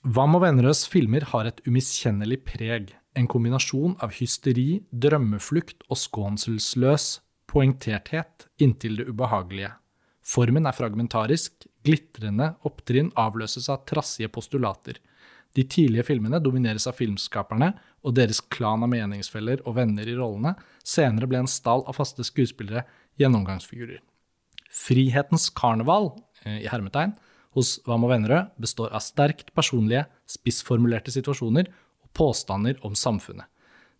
Vam 0.00 0.32
og 0.38 0.40
Vennerøds 0.46 0.86
filmer 0.88 1.26
har 1.28 1.44
et 1.44 1.58
umiskjennelig 1.66 2.38
preg, 2.48 2.94
en 3.12 3.26
kombinasjon 3.28 3.98
av 4.00 4.14
hysteri, 4.16 4.80
drømmeflukt 4.88 5.84
og 5.90 5.98
skånselsløs 6.00 7.18
poengterthet 7.50 8.46
inntil 8.64 8.96
det 8.96 9.06
ubehagelige. 9.10 9.74
Formen 10.24 10.64
er 10.64 10.76
fragmentarisk, 10.76 11.66
glitrende 11.84 12.54
opptrinn 12.64 13.12
avløses 13.18 13.68
av 13.68 13.84
trassige 13.84 14.32
postulater. 14.32 14.96
De 15.52 15.66
tidlige 15.68 16.06
filmene 16.08 16.40
domineres 16.40 16.88
av 16.88 16.96
filmskaperne 16.96 17.74
og 18.00 18.16
deres 18.16 18.40
klan 18.40 18.86
av 18.86 18.94
meningsfeller 18.94 19.60
og 19.66 19.76
venner 19.82 20.08
i 20.08 20.16
rollene. 20.16 20.54
Senere 20.80 21.28
ble 21.28 21.42
en 21.42 21.50
stall 21.50 21.84
av 21.84 22.00
faste 22.00 22.24
skuespillere 22.24 22.86
gjennomgangsfigurer. 23.20 24.00
Frihetens 24.70 25.50
karneval, 25.52 26.14
eh, 26.46 26.62
i 26.64 26.70
hermetegn, 26.72 27.18
hos 27.56 27.78
Hva 27.86 27.98
med 27.98 28.12
Vennerød 28.12 28.52
består 28.62 28.92
av 28.94 29.02
sterkt 29.04 29.50
personlige, 29.56 30.06
spissformulerte 30.30 31.12
situasjoner 31.14 31.70
og 31.70 32.12
påstander 32.16 32.78
om 32.86 32.94
samfunnet. 32.98 33.48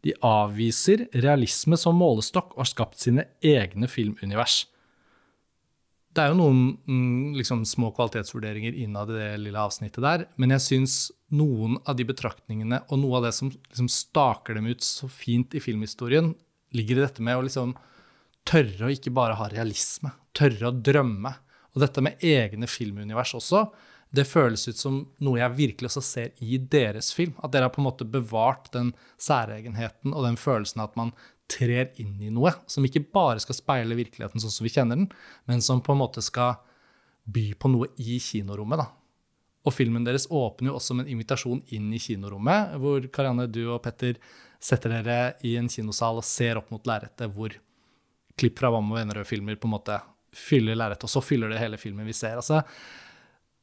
De 0.07 0.15
avviser 0.25 1.09
realisme 1.21 1.77
som 1.77 1.99
målestokk 2.01 2.55
og 2.55 2.63
har 2.63 2.71
skapt 2.71 3.03
sine 3.03 3.27
egne 3.45 3.89
filmunivers. 3.91 4.63
Det 6.11 6.25
er 6.25 6.33
jo 6.33 6.39
noen 6.41 6.63
mm, 6.89 7.37
liksom, 7.39 7.63
små 7.69 7.93
kvalitetsvurderinger 7.95 8.79
innad 8.83 9.13
i 9.13 9.19
det 9.19 9.29
lille 9.45 9.61
avsnittet 9.63 10.03
der, 10.03 10.25
men 10.41 10.57
jeg 10.57 10.65
syns 10.65 10.95
noen 11.31 11.77
av 11.87 11.99
de 12.01 12.07
betraktningene 12.09 12.81
og 12.89 12.99
noe 12.99 13.21
av 13.21 13.29
det 13.29 13.35
som 13.37 13.53
liksom, 13.53 13.91
staker 13.93 14.59
dem 14.59 14.67
ut 14.73 14.83
så 14.83 15.07
fint 15.13 15.55
i 15.55 15.63
filmhistorien, 15.63 16.33
ligger 16.75 16.99
i 16.99 17.05
dette 17.05 17.23
med 17.23 17.39
å 17.39 17.45
liksom 17.47 17.77
tørre 18.49 18.89
å 18.89 18.91
ikke 18.91 19.13
bare 19.15 19.37
ha 19.39 19.47
realisme, 19.53 20.11
tørre 20.35 20.73
å 20.73 20.75
drømme. 20.75 21.35
Og 21.75 21.85
dette 21.85 22.03
med 22.05 22.23
egne 22.25 22.69
filmunivers 22.71 23.35
også, 23.39 23.67
det 24.11 24.27
føles 24.27 24.67
ut 24.67 24.79
som 24.79 24.97
noe 25.23 25.39
jeg 25.39 25.57
virkelig 25.59 25.91
også 25.93 26.03
ser 26.03 26.31
i 26.43 26.59
deres 26.59 27.13
film. 27.15 27.37
At 27.45 27.53
dere 27.55 27.69
har 27.69 27.75
på 27.75 27.83
en 27.83 27.87
måte 27.87 28.07
bevart 28.09 28.73
den 28.75 28.91
særegenheten 29.23 30.15
og 30.15 30.27
den 30.27 30.39
følelsen 30.41 30.83
at 30.83 30.97
man 30.99 31.13
trer 31.51 31.91
inn 31.99 32.17
i 32.23 32.31
noe 32.31 32.53
som 32.71 32.87
ikke 32.87 33.05
bare 33.15 33.43
skal 33.43 33.59
speile 33.59 33.99
virkeligheten 33.99 34.43
sånn 34.43 34.55
som 34.55 34.67
vi 34.67 34.73
kjenner 34.75 34.99
den, 34.99 35.09
men 35.51 35.63
som 35.63 35.83
på 35.83 35.95
en 35.95 36.03
måte 36.03 36.23
skal 36.23 36.59
by 37.31 37.53
på 37.59 37.71
noe 37.71 37.91
i 38.03 38.19
kinorommet. 38.23 38.83
da. 38.83 38.91
Og 39.67 39.75
filmen 39.77 40.07
deres 40.07 40.27
åpner 40.31 40.71
jo 40.71 40.77
også 40.79 40.97
med 40.97 41.07
en 41.07 41.15
invitasjon 41.15 41.61
inn 41.75 41.91
i 41.93 42.01
kinorommet, 42.01 42.77
hvor 42.81 43.05
Karianne, 43.13 43.47
du 43.51 43.67
og 43.69 43.83
Petter 43.85 44.17
setter 44.61 44.95
dere 44.95 45.19
i 45.47 45.57
en 45.61 45.69
kinosal 45.69 46.21
og 46.21 46.27
ser 46.27 46.59
opp 46.61 46.71
mot 46.73 46.87
lerretet, 46.89 47.29
hvor 47.35 47.55
klipp 48.41 48.59
fra 48.59 48.71
Vam 48.73 48.89
og 48.93 49.01
Vennerød-filmer 49.01 49.59
på 49.61 49.69
en 49.69 49.75
måte 49.77 49.99
fyller 50.37 50.79
lerretet, 50.79 51.07
og 51.07 51.13
så 51.13 51.23
fyller 51.25 51.53
det 51.53 51.61
hele 51.61 51.79
filmen 51.81 52.09
vi 52.09 52.17
ser. 52.17 52.39
Altså, 52.41 52.63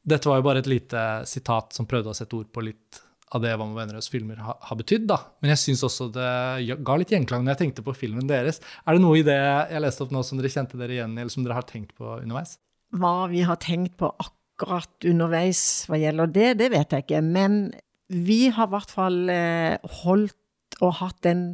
dette 0.08 0.30
var 0.30 0.40
jo 0.40 0.46
bare 0.46 0.62
et 0.62 0.70
lite 0.70 1.04
sitat 1.28 1.76
som 1.76 1.88
prøvde 1.88 2.12
å 2.12 2.16
sette 2.16 2.36
ord 2.38 2.50
på 2.52 2.64
litt 2.64 3.02
av 3.36 3.42
det 3.44 3.50
Vam 3.60 3.74
og 3.74 3.76
Vennerøds 3.76 4.08
filmer 4.08 4.38
har, 4.40 4.56
ha 4.64 4.76
betydd. 4.78 5.04
da. 5.10 5.18
Men 5.42 5.52
jeg 5.52 5.60
syns 5.64 5.84
også 5.84 6.08
det 6.14 6.78
ga 6.86 6.96
litt 6.96 7.12
gjenklang 7.12 7.44
når 7.44 7.54
jeg 7.54 7.62
tenkte 7.64 7.84
på 7.84 7.96
filmen 7.96 8.28
deres. 8.30 8.62
Er 8.86 8.96
det 8.96 9.04
noe 9.04 9.18
i 9.20 9.26
det 9.26 9.36
jeg 9.36 9.84
leste 9.84 10.06
opp 10.06 10.14
nå 10.14 10.22
som 10.24 10.40
dere 10.40 10.52
kjente 10.52 10.80
dere 10.80 10.96
igjen 10.96 11.16
i, 11.16 11.20
eller 11.20 11.34
som 11.34 11.44
dere 11.44 11.58
har 11.58 11.68
tenkt 11.68 11.92
på 11.98 12.16
underveis? 12.22 12.56
Hva 12.96 13.28
vi 13.28 13.44
har 13.44 13.60
tenkt 13.60 13.98
på 14.00 14.08
akkurat 14.16 15.08
underveis 15.08 15.62
hva 15.90 16.00
gjelder 16.00 16.32
det, 16.32 16.50
det 16.62 16.72
vet 16.72 16.96
jeg 16.96 17.04
ikke. 17.04 17.22
Men 17.26 17.60
vi 18.08 18.46
har 18.48 18.70
i 18.70 18.74
hvert 18.78 18.96
fall 18.96 19.18
eh, 19.32 19.76
holdt 20.02 20.80
og 20.80 20.94
hatt 21.02 21.20
den 21.26 21.50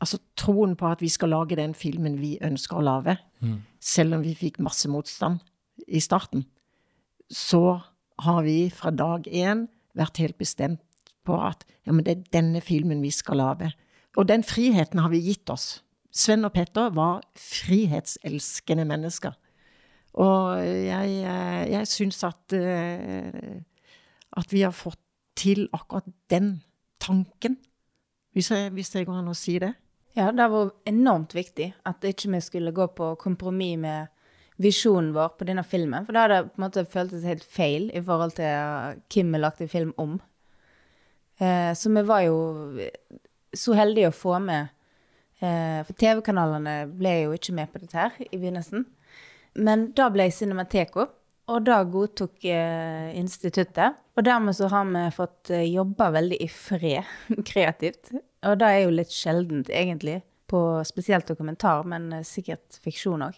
altså 0.00 0.16
troen 0.38 0.78
på 0.80 0.88
at 0.88 1.02
vi 1.04 1.10
skal 1.12 1.34
lage 1.34 1.58
den 1.58 1.74
filmen 1.76 2.16
vi 2.22 2.38
ønsker 2.40 2.78
å 2.80 2.84
lage, 2.86 3.18
selv 3.80 4.18
om 4.18 4.24
vi 4.24 4.36
fikk 4.36 4.60
masse 4.62 4.88
motstand 4.92 5.40
i 5.88 6.00
starten. 6.00 6.44
Så 7.30 7.80
har 8.20 8.42
vi 8.44 8.70
fra 8.74 8.92
dag 8.92 9.26
én 9.26 9.66
vært 9.96 10.20
helt 10.20 10.38
bestemt 10.38 10.82
på 11.26 11.36
at 11.40 11.64
ja, 11.86 11.92
men 11.92 12.04
det 12.04 12.12
er 12.12 12.32
denne 12.40 12.60
filmen 12.64 13.02
vi 13.02 13.12
skal 13.14 13.40
lage. 13.40 13.70
Og 14.18 14.28
den 14.28 14.44
friheten 14.44 15.00
har 15.00 15.12
vi 15.12 15.22
gitt 15.24 15.50
oss. 15.52 15.80
Sven 16.10 16.44
og 16.44 16.52
Petter 16.52 16.90
var 16.94 17.22
frihetselskende 17.38 18.84
mennesker. 18.88 19.36
Og 20.18 20.58
jeg, 20.66 21.20
eh, 21.22 21.70
jeg 21.70 21.86
syns 21.86 22.24
at, 22.26 22.52
eh, 22.52 23.62
at 24.36 24.52
vi 24.52 24.64
har 24.66 24.74
fått 24.74 24.98
til 25.36 25.68
akkurat 25.72 26.08
den 26.30 26.62
tanken, 27.00 27.56
hvis, 28.34 28.50
det 28.90 29.06
går 29.06 29.20
an 29.20 29.30
å 29.30 29.34
si 29.34 29.58
det. 29.58 29.72
Ja, 30.18 30.32
det 30.34 30.48
var 30.50 30.72
enormt 30.90 31.34
viktig 31.34 31.70
at 31.86 32.04
ikke 32.06 32.32
vi 32.32 32.40
skulle 32.42 32.74
gå 32.74 32.88
på 32.98 33.12
kompromiss 33.20 33.78
med 33.78 34.08
visjonen 34.60 35.12
vår 35.14 35.36
på 35.38 35.46
denne 35.48 35.64
filmen. 35.64 36.04
For 36.06 36.16
da 36.16 36.24
hadde 36.24 36.40
det 36.40 36.50
på 36.50 36.60
en 36.60 36.64
måte 36.66 36.84
føltes 36.90 37.26
helt 37.28 37.46
feil 37.46 37.88
i 37.96 38.02
forhold 38.04 38.34
til 38.36 38.98
hvem 39.14 39.30
vi 39.34 39.40
lagde 39.40 39.68
film 39.70 39.94
om. 40.00 40.18
Eh, 41.40 41.72
så 41.74 41.92
vi 41.94 42.02
var 42.04 42.26
jo 42.26 42.40
så 43.56 43.76
heldige 43.78 44.10
å 44.10 44.14
få 44.14 44.36
med 44.44 44.68
eh, 45.40 45.80
For 45.86 45.96
TV-kanalene 45.96 46.74
ble 46.92 47.14
jo 47.22 47.32
ikke 47.36 47.54
med 47.56 47.72
på 47.72 47.80
dette 47.80 47.96
her 47.96 48.18
i 48.26 48.36
begynnelsen. 48.36 48.84
Men 49.56 49.88
da 49.96 50.10
ble 50.12 50.28
Cinemateko, 50.30 51.06
og 51.50 51.64
da 51.66 51.80
godtok 51.82 52.44
eh, 52.44 53.16
instituttet. 53.18 53.96
Og 54.14 54.26
dermed 54.26 54.58
så 54.58 54.68
har 54.70 54.84
vi 54.90 55.06
fått 55.16 55.54
jobba 55.64 56.10
veldig 56.18 56.42
i 56.44 56.50
fred 56.52 57.08
kreativt. 57.50 58.12
Og 58.48 58.58
det 58.60 58.68
er 58.68 58.82
jo 58.84 58.92
litt 58.94 59.12
sjeldent, 59.12 59.68
egentlig, 59.68 60.20
på 60.50 60.60
spesielt 60.88 61.28
dokumentar, 61.28 61.84
men 61.88 62.10
eh, 62.16 62.26
sikkert 62.26 62.80
fiksjon 62.84 63.26
òg. 63.28 63.36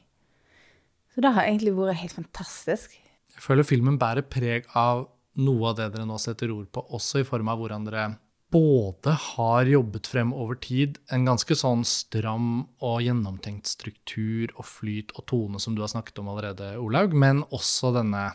Så 1.12 1.24
det 1.24 1.32
har 1.36 1.48
egentlig 1.48 1.74
vært 1.76 2.00
helt 2.00 2.16
fantastisk. 2.16 2.94
Jeg 3.32 3.42
føler 3.44 3.66
filmen 3.66 3.98
bærer 4.00 4.24
preg 4.24 4.68
av 4.78 5.06
noe 5.42 5.70
av 5.70 5.78
det 5.78 5.90
dere 5.94 6.06
nå 6.08 6.18
setter 6.20 6.52
ord 6.52 6.68
på, 6.72 6.84
også 6.96 7.22
i 7.22 7.26
form 7.28 7.50
av 7.52 7.60
hvordan 7.60 7.88
dere 7.88 8.06
både 8.52 9.14
har 9.16 9.68
jobbet 9.68 10.08
frem 10.12 10.32
over 10.36 10.58
tid 10.60 10.98
en 11.14 11.24
ganske 11.24 11.56
sånn 11.56 11.86
stram 11.88 12.66
og 12.84 12.98
gjennomtenkt 13.00 13.70
struktur 13.70 14.52
og 14.58 14.66
flyt 14.68 15.14
og 15.16 15.24
tone 15.30 15.60
som 15.62 15.76
du 15.76 15.80
har 15.80 15.88
snakket 15.92 16.20
om 16.20 16.28
allerede, 16.28 16.74
Olaug, 16.76 17.16
men 17.16 17.40
også 17.48 17.94
denne 17.96 18.26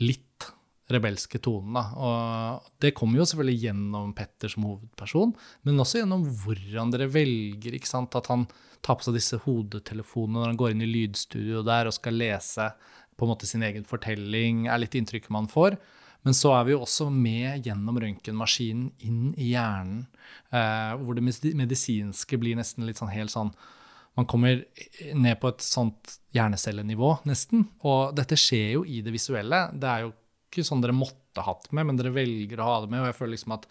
litt 0.00 0.48
rebelske 0.92 1.40
tonen. 1.42 1.74
Da. 1.74 1.84
Og 1.98 2.68
det 2.82 2.94
kommer 2.96 3.20
jo 3.20 3.26
selvfølgelig 3.26 3.62
gjennom 3.64 4.12
Petter 4.16 4.52
som 4.52 4.66
hovedperson, 4.68 5.34
men 5.66 5.82
også 5.82 6.02
gjennom 6.02 6.26
hvordan 6.42 6.92
dere 6.94 7.10
velger. 7.10 7.74
ikke 7.74 7.90
sant? 7.90 8.14
At 8.18 8.30
han 8.30 8.46
tar 8.84 8.98
på 8.98 9.08
seg 9.08 9.18
disse 9.18 9.40
hodetelefonene 9.42 10.40
når 10.40 10.52
han 10.52 10.60
går 10.60 10.74
inn 10.74 10.86
i 10.86 10.90
lydstudio 10.90 11.64
der 11.66 11.90
og 11.90 11.96
skal 11.96 12.18
lese 12.20 12.70
på 13.16 13.24
en 13.24 13.32
måte 13.32 13.48
sin 13.48 13.64
egen 13.64 13.86
fortelling, 13.88 14.66
er 14.68 14.82
litt 14.82 14.94
inntrykket 14.94 15.32
man 15.34 15.48
får. 15.50 15.78
Men 16.26 16.34
så 16.34 16.52
er 16.56 16.66
vi 16.66 16.74
jo 16.74 16.82
også 16.82 17.06
med 17.14 17.64
gjennom 17.66 17.98
røntgenmaskinen 18.02 18.90
inn 19.06 19.30
i 19.38 19.52
hjernen, 19.52 20.04
eh, 20.50 20.92
hvor 21.00 21.16
det 21.16 21.24
medisinske 21.24 22.38
blir 22.42 22.58
nesten 22.58 22.86
litt 22.86 23.00
sånn 23.00 23.14
helt 23.14 23.34
sånn 23.34 23.54
Man 24.16 24.24
kommer 24.24 24.62
ned 25.12 25.36
på 25.42 25.50
et 25.50 25.60
sånt 25.60 26.14
hjernecellenivå, 26.32 27.10
nesten. 27.28 27.66
Og 27.84 28.14
dette 28.16 28.38
skjer 28.40 28.70
jo 28.78 28.84
i 28.88 29.02
det 29.04 29.12
visuelle. 29.12 29.58
Det 29.76 29.90
er 29.90 30.06
jo 30.06 30.14
ikke 30.56 30.68
sånn 30.70 30.84
dere 30.84 30.96
måtte 30.96 31.44
hatt 31.44 31.68
med, 31.76 31.88
men 31.88 31.98
dere 32.00 32.14
velger 32.16 32.62
å 32.62 32.68
ha 32.70 32.78
det 32.82 32.92
med. 32.92 33.02
Og 33.02 33.10
jeg 33.10 33.18
føler 33.18 33.34
liksom 33.36 33.56
at 33.58 33.66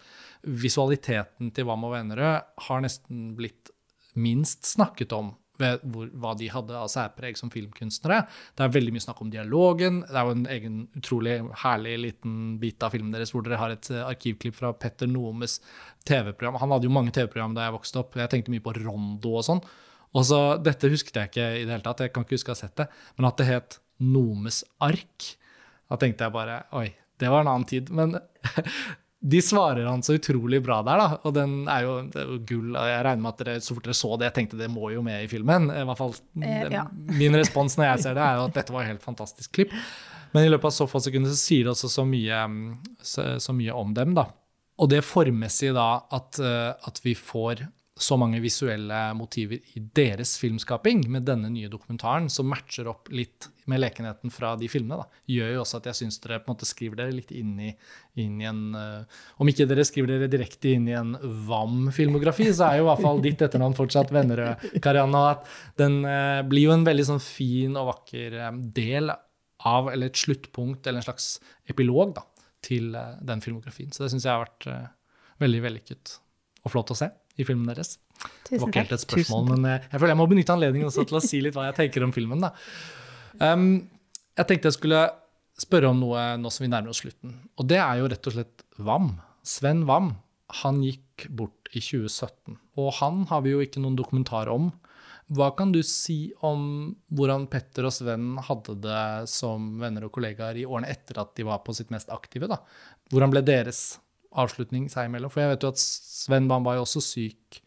visualiteten 0.66 1.50
til 1.56 1.66
Wam 1.68 1.86
og 1.88 1.96
Vennerød 1.96 2.54
har 2.68 2.84
nesten 2.84 3.32
blitt 3.38 3.72
minst 4.16 4.64
snakket 4.70 5.12
om 5.12 5.34
ved 5.60 5.84
hvor, 5.92 6.08
hva 6.20 6.34
de 6.38 6.48
hadde 6.52 6.76
av 6.76 6.88
særpreg 6.92 7.38
som 7.38 7.50
filmkunstnere. 7.52 8.22
Det 8.56 8.64
er 8.64 8.74
veldig 8.74 8.94
mye 8.94 9.04
snakk 9.04 9.22
om 9.24 9.30
dialogen. 9.32 10.02
Det 10.04 10.18
er 10.18 10.28
jo 10.28 10.34
en 10.36 10.50
egen 10.52 10.78
utrolig 10.98 11.36
herlig 11.62 11.96
liten 12.02 12.36
bit 12.62 12.84
av 12.84 12.94
filmen 12.94 13.14
deres 13.14 13.32
hvor 13.34 13.46
dere 13.46 13.60
har 13.60 13.74
et 13.74 13.90
eh, 13.92 14.04
arkivklipp 14.04 14.58
fra 14.58 14.74
Petter 14.76 15.10
Nomes 15.10 15.58
TV-program. 16.08 16.60
Han 16.62 16.76
hadde 16.76 16.88
jo 16.88 16.96
mange 16.96 17.14
TV-program 17.16 17.56
da 17.56 17.66
jeg 17.66 17.76
vokste 17.78 18.02
opp. 18.02 18.20
Jeg 18.20 18.32
tenkte 18.32 18.54
mye 18.54 18.64
på 18.64 18.76
Rondo 18.82 19.36
og 19.40 19.48
sånn. 19.48 19.64
Og 20.16 20.28
så, 20.28 20.40
Dette 20.62 20.92
husket 20.92 21.18
jeg 21.18 21.32
ikke 21.32 21.48
i 21.56 21.64
det 21.64 21.74
hele 21.74 21.84
tatt, 21.84 22.04
jeg 22.04 22.14
kan 22.14 22.24
ikke 22.24 22.38
huske 22.38 22.52
å 22.52 22.56
ha 22.56 22.62
sett 22.62 22.76
det. 22.78 22.88
Men 23.18 23.30
at 23.30 23.40
det 23.40 23.50
het 23.50 23.80
Nomes 24.04 24.62
ark, 24.84 25.32
da 25.90 25.98
tenkte 26.00 26.26
jeg 26.26 26.34
bare 26.34 26.62
Oi, 26.76 26.88
det 27.20 27.28
var 27.32 27.44
en 27.44 27.52
annen 27.52 27.68
tid. 27.68 27.90
Men 27.94 28.16
de 29.32 29.42
svarer 29.42 29.86
han 29.86 30.02
så 30.02 30.16
utrolig 30.18 30.62
bra 30.62 30.80
der, 30.86 31.02
da. 31.02 31.20
Og 31.26 31.34
den 31.36 31.54
er 31.72 31.86
jo, 31.86 31.94
er 32.10 32.32
jo 32.32 32.40
gull. 32.48 32.74
Jeg 32.76 33.04
regner 33.06 33.22
med 33.24 33.32
at 33.32 33.44
dere 33.44 33.62
så 33.64 33.76
fort 33.76 33.88
dere 33.88 33.98
så 33.98 34.12
det, 34.16 34.30
jeg 34.30 34.36
tenkte 34.40 34.60
det 34.60 34.70
må 34.72 34.90
jo 34.94 35.04
med 35.06 35.24
i 35.24 35.30
filmen. 35.30 35.70
I 35.72 35.84
hvert 35.88 36.00
fall 36.00 36.14
eh, 36.42 36.66
ja. 36.74 36.86
Min 37.20 37.38
respons 37.38 37.78
når 37.78 37.90
jeg 37.90 38.04
ser 38.06 38.18
det, 38.18 38.26
er 38.26 38.40
jo 38.40 38.48
at 38.50 38.58
dette 38.58 38.74
var 38.74 38.84
et 38.84 38.94
helt 38.94 39.06
fantastisk 39.06 39.54
klipp. 39.58 39.74
Men 40.34 40.44
i 40.44 40.50
løpet 40.50 40.68
av 40.68 40.74
så 40.76 40.88
få 40.90 41.00
sekunder 41.00 41.32
så 41.32 41.38
sier 41.38 41.64
det 41.64 41.72
også 41.72 41.88
så 41.88 42.04
mye, 42.04 42.42
så, 43.00 43.28
så 43.40 43.54
mye 43.56 43.74
om 43.76 43.94
dem, 43.96 44.12
da. 44.18 44.26
Og 44.76 44.90
det 44.92 45.06
formmessige 45.06 45.72
da 45.76 45.88
at, 46.12 46.38
eh, 46.42 46.72
at 46.88 47.00
vi 47.04 47.14
får 47.16 47.64
så 47.96 48.16
mange 48.20 48.42
visuelle 48.44 48.96
motiver 49.16 49.62
i 49.72 49.80
deres 49.96 50.34
filmskaping 50.36 51.06
med 51.08 51.24
denne 51.24 51.48
nye 51.48 51.70
dokumentaren, 51.72 52.26
som 52.28 52.48
matcher 52.50 52.90
opp 52.90 53.08
litt 53.08 53.48
med 53.72 53.80
lekenheten 53.80 54.32
fra 54.32 54.50
de 54.60 54.68
filmene, 54.68 55.00
da, 55.00 55.22
gjør 55.32 55.54
jo 55.54 55.62
også 55.62 55.80
at 55.80 55.88
jeg 55.88 55.98
syns 56.02 56.20
dere 56.20 56.42
på 56.42 56.50
en 56.50 56.54
måte 56.58 56.68
skriver 56.68 57.00
dere 57.00 57.16
litt 57.16 57.32
inn 57.32 57.54
i, 57.64 57.70
inn 58.20 58.36
i 58.42 58.48
en 58.50 58.60
uh, 58.76 59.24
Om 59.40 59.50
ikke 59.50 59.66
dere 59.70 59.86
skriver 59.88 60.12
dere 60.12 60.30
direkte 60.30 60.74
inn 60.76 60.90
i 60.90 60.96
en 60.98 61.16
VAM-filmografi, 61.48 62.50
så 62.52 62.68
er 62.68 62.78
jo 62.82 62.86
i 62.86 62.88
hvert 62.90 63.04
fall 63.08 63.24
ditt 63.24 63.46
etternavn 63.48 63.78
fortsatt 63.80 64.12
Vennerød, 64.12 64.68
Karianne. 64.84 65.24
Og 65.24 65.32
at 65.32 65.80
den 65.80 65.98
uh, 66.04 66.44
blir 66.46 66.68
jo 66.68 66.76
en 66.76 66.86
veldig 66.86 67.10
sånn 67.14 67.24
fin 67.24 67.80
og 67.80 67.94
vakker 67.94 68.40
um, 68.44 68.62
del 68.76 69.08
av, 69.10 69.88
eller 69.88 70.12
et 70.12 70.20
sluttpunkt, 70.20 70.84
eller 70.84 71.00
en 71.00 71.08
slags 71.08 71.38
epilog, 71.72 72.12
da, 72.20 72.28
til 72.60 72.92
uh, 72.92 73.16
den 73.24 73.40
filmografien. 73.40 73.88
Så 73.88 74.04
det 74.04 74.12
syns 74.12 74.28
jeg 74.28 74.36
har 74.36 74.44
vært 74.44 74.68
veldig 75.40 75.64
vellykket 75.64 76.20
og 76.66 76.76
flott 76.76 76.92
å 76.92 76.98
se 76.98 77.08
i 77.36 77.46
filmen 77.46 77.68
deres. 77.68 77.96
Tusen 78.46 78.56
det 78.56 78.60
var 78.62 78.72
ikke 78.72 78.84
helt 78.84 78.96
et 78.96 79.04
spørsmål, 79.04 79.46
men 79.52 79.68
jeg, 79.70 79.84
jeg, 79.90 80.00
føler 80.00 80.14
jeg 80.14 80.20
må 80.20 80.28
benytte 80.30 80.56
anledningen 80.56 80.88
også 80.90 81.04
til 81.08 81.18
å 81.18 81.24
si 81.24 81.42
litt 81.44 81.56
hva 81.56 81.68
jeg 81.68 81.78
tenker 81.80 82.06
om 82.06 82.14
filmen. 82.16 82.46
Um, 83.40 83.66
jeg 84.36 84.48
tenkte 84.48 84.70
jeg 84.70 84.78
skulle 84.78 85.02
spørre 85.60 85.90
om 85.92 86.00
noe 86.00 86.28
nå 86.40 86.52
som 86.52 86.66
vi 86.66 86.72
nærmer 86.72 86.92
oss 86.92 87.02
slutten. 87.04 87.34
Og 87.56 87.68
det 87.68 87.80
er 87.80 88.00
jo 88.00 88.08
rett 88.12 88.28
og 88.28 88.36
slett 88.36 88.64
Vam. 88.86 89.14
Sven 89.46 89.84
Vam. 89.88 90.14
Han 90.62 90.82
gikk 90.84 91.26
bort 91.34 91.70
i 91.72 91.80
2017. 91.80 92.58
Og 92.80 92.90
han 93.00 93.24
har 93.30 93.44
vi 93.44 93.54
jo 93.54 93.62
ikke 93.64 93.82
noen 93.82 93.96
dokumentar 93.98 94.50
om. 94.52 94.70
Hva 95.34 95.48
kan 95.58 95.72
du 95.74 95.80
si 95.82 96.30
om 96.46 96.92
hvordan 97.18 97.48
Petter 97.50 97.88
og 97.88 97.94
Sven 97.94 98.36
hadde 98.46 98.76
det 98.84 99.06
som 99.32 99.72
venner 99.80 100.06
og 100.06 100.12
kollegaer 100.14 100.60
i 100.60 100.66
årene 100.68 100.92
etter 100.92 101.18
at 101.18 101.32
de 101.34 101.46
var 101.48 101.64
på 101.66 101.74
sitt 101.74 101.90
mest 101.90 102.12
aktive? 102.14 102.46
da? 102.52 102.60
Hvordan 103.10 103.32
ble 103.34 103.42
deres 103.46 103.96
avslutning 104.38 104.90
seg 104.92 105.08
imellom? 105.08 105.32
For 105.32 105.42
jeg 105.42 105.54
vet 105.54 105.66
jo 105.66 105.72
at 105.74 105.80
Sven 105.80 106.48
Bam 106.50 106.66
var 106.66 106.78
jo 106.78 106.86
også 106.86 107.02
syk 107.04 107.60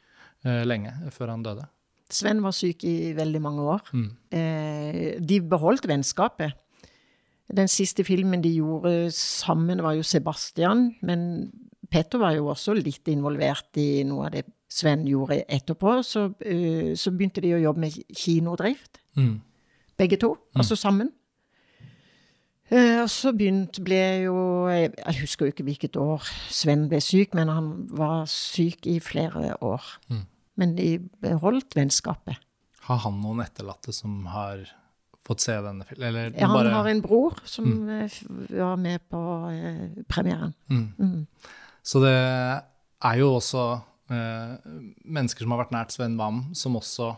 eh, 0.45 0.63
lenge 0.67 0.93
før 1.15 1.33
han 1.33 1.45
døde. 1.45 1.67
Sven 2.09 2.41
var 2.41 2.55
syk 2.57 2.83
i 2.89 3.13
veldig 3.17 3.41
mange 3.41 3.65
år. 3.75 3.91
Mm. 3.93 4.09
Eh, 4.33 5.03
de 5.21 5.41
beholdt 5.45 5.87
vennskapet. 5.89 6.57
Den 7.49 7.69
siste 7.69 8.05
filmen 8.05 8.43
de 8.43 8.51
gjorde 8.53 9.11
sammen, 9.15 9.81
var 9.81 9.97
jo 9.97 10.03
'Sebastian', 10.05 10.95
men 11.01 11.51
Petter 11.89 12.21
var 12.21 12.35
jo 12.37 12.47
også 12.51 12.75
litt 12.77 13.07
involvert 13.09 13.77
i 13.81 14.03
noe 14.05 14.27
av 14.27 14.31
det 14.31 14.45
Sven 14.69 15.07
gjorde 15.09 15.41
etterpå. 15.49 16.03
Så, 16.05 16.27
uh, 16.29 16.91
så 16.95 17.11
begynte 17.11 17.41
de 17.41 17.55
å 17.57 17.61
jobbe 17.63 17.79
med 17.87 17.95
kinodrift, 18.13 19.01
mm. 19.17 19.41
begge 19.97 20.19
to, 20.21 20.35
mm. 20.35 20.61
altså 20.61 20.77
sammen. 20.77 21.09
Eh, 22.69 22.99
og 23.01 23.09
så 23.09 23.31
begynt 23.33 23.79
ble 23.81 24.01
jo 24.27 24.35
Jeg 24.69 25.15
husker 25.23 25.47
jo 25.47 25.53
ikke 25.55 25.65
hvilket 25.65 25.95
år 25.97 26.27
Sven 26.53 26.85
ble 26.91 26.99
syk, 27.01 27.33
men 27.37 27.49
han 27.49 27.71
var 27.97 28.27
syk 28.29 28.85
i 28.89 28.99
flere 29.01 29.55
år. 29.65 29.85
Mm. 30.09 30.25
Men 30.59 30.75
de 30.77 30.89
beholdt 31.23 31.77
vennskapet. 31.77 32.37
Har 32.89 33.01
han 33.05 33.21
noen 33.23 33.41
etterlatte 33.45 33.93
som 33.95 34.25
har 34.29 34.65
fått 35.25 35.45
se 35.45 35.55
denne 35.63 35.85
filmen? 35.87 36.33
Ja, 36.33 36.47
han 36.49 36.57
bare... 36.57 36.73
har 36.73 36.89
en 36.91 37.03
bror 37.05 37.39
som 37.47 37.69
mm. 37.69 37.89
Eh, 37.99 38.19
var 38.57 38.79
med 38.81 39.05
på 39.09 39.21
eh, 39.53 40.03
premieren. 40.09 40.53
Mm. 40.69 40.87
mm. 40.97 41.55
Så 41.89 42.01
det 42.03 42.13
er 42.13 43.19
jo 43.21 43.31
også 43.37 43.63
eh, 44.11 44.55
mennesker 45.05 45.45
som 45.45 45.55
har 45.55 45.63
vært 45.63 45.73
nært 45.73 45.95
Sven 45.95 46.17
Wam, 46.19 46.43
som 46.57 46.75
også 46.77 47.13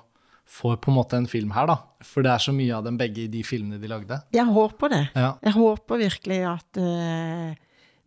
får 0.51 0.77
på 0.83 0.91
en 0.91 0.97
måte 0.97 1.17
en 1.17 1.27
film 1.31 1.53
her, 1.55 1.69
da. 1.69 1.77
For 2.03 2.25
det 2.25 2.33
er 2.33 2.43
så 2.43 2.53
mye 2.55 2.75
av 2.75 2.85
dem 2.87 2.97
begge 2.99 3.25
i 3.25 3.31
de 3.31 3.43
filmene 3.47 3.79
de 3.79 3.89
lagde. 3.89 4.19
Jeg 4.35 4.47
håper 4.51 4.91
det. 4.91 5.03
Ja. 5.15 5.33
Jeg 5.47 5.55
håper 5.55 6.01
virkelig 6.01 6.39
at 6.49 6.79
uh, 6.81 7.51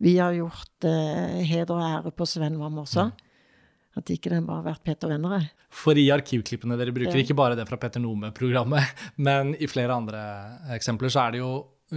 vi 0.05 0.17
har 0.19 0.37
gjort 0.37 0.89
uh, 0.89 1.41
heder 1.41 1.73
og 1.77 1.85
ære 1.87 2.13
på 2.13 2.29
Sven 2.29 2.59
Wam 2.61 2.83
også. 2.85 3.09
Mm. 3.09 3.31
At 3.95 4.11
ikke 4.11 4.33
den 4.33 4.47
bare 4.49 4.61
har 4.61 4.75
vært 4.75 4.85
Peter 4.85 5.13
Vennerød. 5.13 5.47
For 5.75 5.99
i 5.99 6.09
arkivklippene 6.15 6.77
dere 6.79 6.95
bruker, 6.95 7.17
ja. 7.17 7.25
ikke 7.25 7.39
bare 7.39 7.57
det 7.59 7.67
fra 7.69 7.79
Petter 7.81 8.03
Nome-programmet, 8.03 9.05
men 9.27 9.55
i 9.57 9.71
flere 9.71 9.97
andre 9.97 10.23
eksempler, 10.75 11.13
så 11.15 11.25
er 11.25 11.35
det 11.35 11.43
jo 11.43 11.53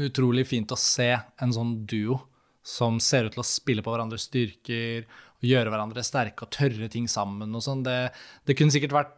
utrolig 0.08 0.46
fint 0.48 0.72
å 0.72 0.80
se 0.80 1.12
en 1.16 1.54
sånn 1.54 1.80
duo 1.90 2.20
som 2.68 3.00
ser 3.04 3.28
ut 3.28 3.36
til 3.36 3.42
å 3.42 3.48
spille 3.48 3.84
på 3.84 3.94
hverandres 3.94 4.28
styrker 4.28 5.06
og 5.38 5.46
gjøre 5.46 5.72
hverandre 5.72 6.04
sterke 6.06 6.46
og 6.46 6.52
tørre 6.54 6.90
ting 6.92 7.06
sammen 7.10 7.54
og 7.56 7.64
sånn. 7.64 7.84
Det, 7.86 7.98
det 8.50 8.56
kunne 8.58 8.74
sikkert 8.74 8.96
vært 8.96 9.17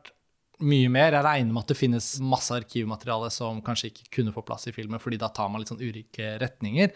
mye 0.65 0.89
mer. 0.91 1.15
Jeg 1.15 1.25
regner 1.25 1.55
med 1.55 1.63
at 1.63 1.71
det 1.71 1.77
finnes 1.79 2.07
masse 2.23 2.53
arkivmateriale 2.55 3.29
som 3.33 3.61
kanskje 3.65 3.91
ikke 3.91 4.07
kunne 4.17 4.33
få 4.35 4.43
plass 4.47 4.67
i 4.69 4.73
filmen, 4.75 4.99
fordi 5.01 5.19
da 5.21 5.29
tar 5.33 5.49
man 5.51 5.61
litt 5.61 5.71
sånn 5.71 5.81
ulike 5.81 6.33
retninger. 6.41 6.91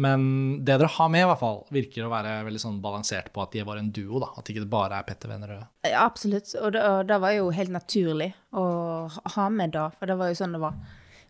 Men 0.00 0.26
det 0.62 0.76
dere 0.78 0.90
har 0.98 1.10
med, 1.12 1.24
i 1.24 1.28
hvert 1.30 1.42
fall, 1.42 1.60
virker 1.74 2.06
å 2.06 2.12
være 2.12 2.36
veldig 2.46 2.62
sånn 2.62 2.78
balansert 2.84 3.32
på 3.34 3.42
at 3.42 3.56
de 3.56 3.64
var 3.66 3.80
en 3.80 3.90
duo. 3.94 4.20
da, 4.22 4.30
At 4.38 4.50
ikke 4.50 4.64
det 4.64 4.70
bare 4.72 5.00
er 5.00 5.08
Petter 5.08 5.32
Vennerød. 5.32 5.66
Ja, 5.88 6.04
absolutt. 6.04 6.52
Og 6.60 6.72
det, 6.76 6.84
og 6.84 7.08
det, 7.10 7.18
var 7.24 7.34
jo 7.34 7.50
helt 7.54 7.74
naturlig 7.74 8.30
å 8.52 8.66
ha 9.36 9.48
med 9.50 9.74
da, 9.74 9.88
for 9.94 10.10
det 10.10 10.18
var 10.20 10.30
jo 10.30 10.38
sånn 10.38 10.54
det 10.56 10.62
var. 10.62 10.78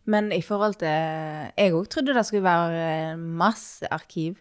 Men 0.09 0.31
i 0.33 0.41
forhold 0.41 0.79
til 0.81 0.89
Jeg 0.89 1.75
òg 1.77 1.89
trodde 1.93 2.15
det 2.17 2.25
skulle 2.25 2.49
være 2.49 3.17
masse 3.17 3.89
arkiv. 3.93 4.39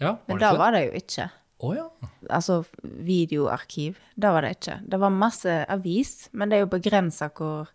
Ja, 0.00 0.16
Men 0.26 0.36
var 0.36 0.40
da 0.40 0.46
det 0.46 0.52
Men 0.52 0.54
det? 0.54 0.60
var 0.64 0.76
det 0.76 0.84
jo 0.84 1.00
ikke. 1.00 1.30
Å 1.64 1.74
ja. 1.76 1.88
Altså 2.30 2.62
videoarkiv. 2.82 3.98
Da 4.14 4.32
var 4.32 4.46
det 4.46 4.56
ikke. 4.58 4.78
Det 4.88 5.00
var 5.00 5.10
masse 5.14 5.64
avis, 5.68 6.28
men 6.32 6.50
det 6.50 6.58
er 6.58 6.64
jo 6.64 6.70
begrensa 6.76 7.30
hvor 7.34 7.70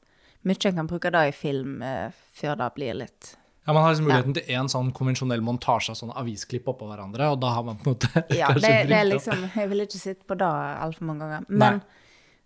mye 0.47 0.69
en 0.69 0.75
kan 0.75 0.87
bruke 0.87 1.11
det 1.11 1.27
i 1.29 1.35
film 1.35 1.81
eh, 1.83 2.15
før 2.33 2.55
det 2.59 2.71
blir 2.75 2.97
litt 3.01 3.35
Ja, 3.65 3.73
Man 3.73 3.83
har 3.83 3.91
liksom 3.91 4.07
muligheten 4.07 4.35
til 4.37 4.51
én 4.55 4.69
sånn 4.71 4.91
konvensjonell 4.95 5.41
montasje 5.43 5.93
av 5.93 5.99
sånne 5.99 6.15
avisklipp 6.21 6.69
oppå 6.71 6.87
hverandre, 6.87 7.27
og 7.33 7.41
da 7.43 7.53
har 7.57 7.65
man 7.67 7.79
på 7.79 7.89
en 7.89 7.97
måte 7.97 8.23
Ja, 8.31 8.53
kanskje 8.53 8.67
det, 8.67 8.75
det 8.89 8.99
er 8.99 9.09
liksom 9.09 9.47
Jeg 9.51 9.71
vil 9.73 9.83
ikke 9.85 9.99
sitte 9.99 10.29
på 10.29 10.37
det 10.39 10.51
altfor 10.85 11.09
mange 11.09 11.27
ganger. 11.27 11.49
Men 11.49 11.81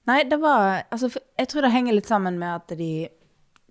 nei. 0.10 0.24
det 0.30 0.40
var 0.42 0.88
Altså, 0.90 1.12
jeg 1.38 1.52
tror 1.52 1.68
det 1.68 1.76
henger 1.76 2.00
litt 2.00 2.10
sammen 2.10 2.42
med 2.42 2.64
at 2.64 2.78
de 2.80 2.94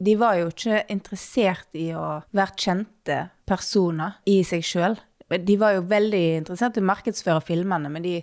de 0.02 0.14
var 0.18 0.34
jo 0.40 0.48
ikke 0.50 0.80
interessert 0.90 1.76
i 1.78 1.92
å 1.94 2.22
være 2.34 2.58
kjente 2.58 3.18
personer 3.46 4.16
i 4.26 4.40
seg 4.46 4.64
sjøl. 4.66 4.96
De 5.38 5.56
var 5.60 5.72
jo 5.76 5.84
veldig 5.88 6.22
interessert 6.42 6.76
i 6.76 6.82
å 6.82 6.88
markedsføre 6.90 7.40
filmene, 7.44 7.88
men 7.92 8.02
de, 8.04 8.16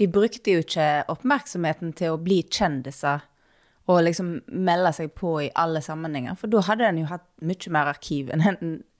de 0.00 0.08
brukte 0.10 0.54
jo 0.56 0.62
ikke 0.64 1.04
oppmerksomheten 1.12 1.92
til 1.98 2.14
å 2.14 2.20
bli 2.22 2.42
kjendiser 2.50 3.22
og 3.90 4.04
liksom 4.06 4.28
melde 4.46 4.92
seg 4.94 5.10
på 5.18 5.32
i 5.42 5.48
alle 5.58 5.80
sammenhenger. 5.82 6.36
For 6.38 6.46
da 6.50 6.60
hadde 6.68 6.86
en 6.86 7.00
jo 7.02 7.06
hatt 7.10 7.24
mye 7.42 7.72
mer 7.74 7.90
arkiv 7.90 8.30
enn 8.30 8.44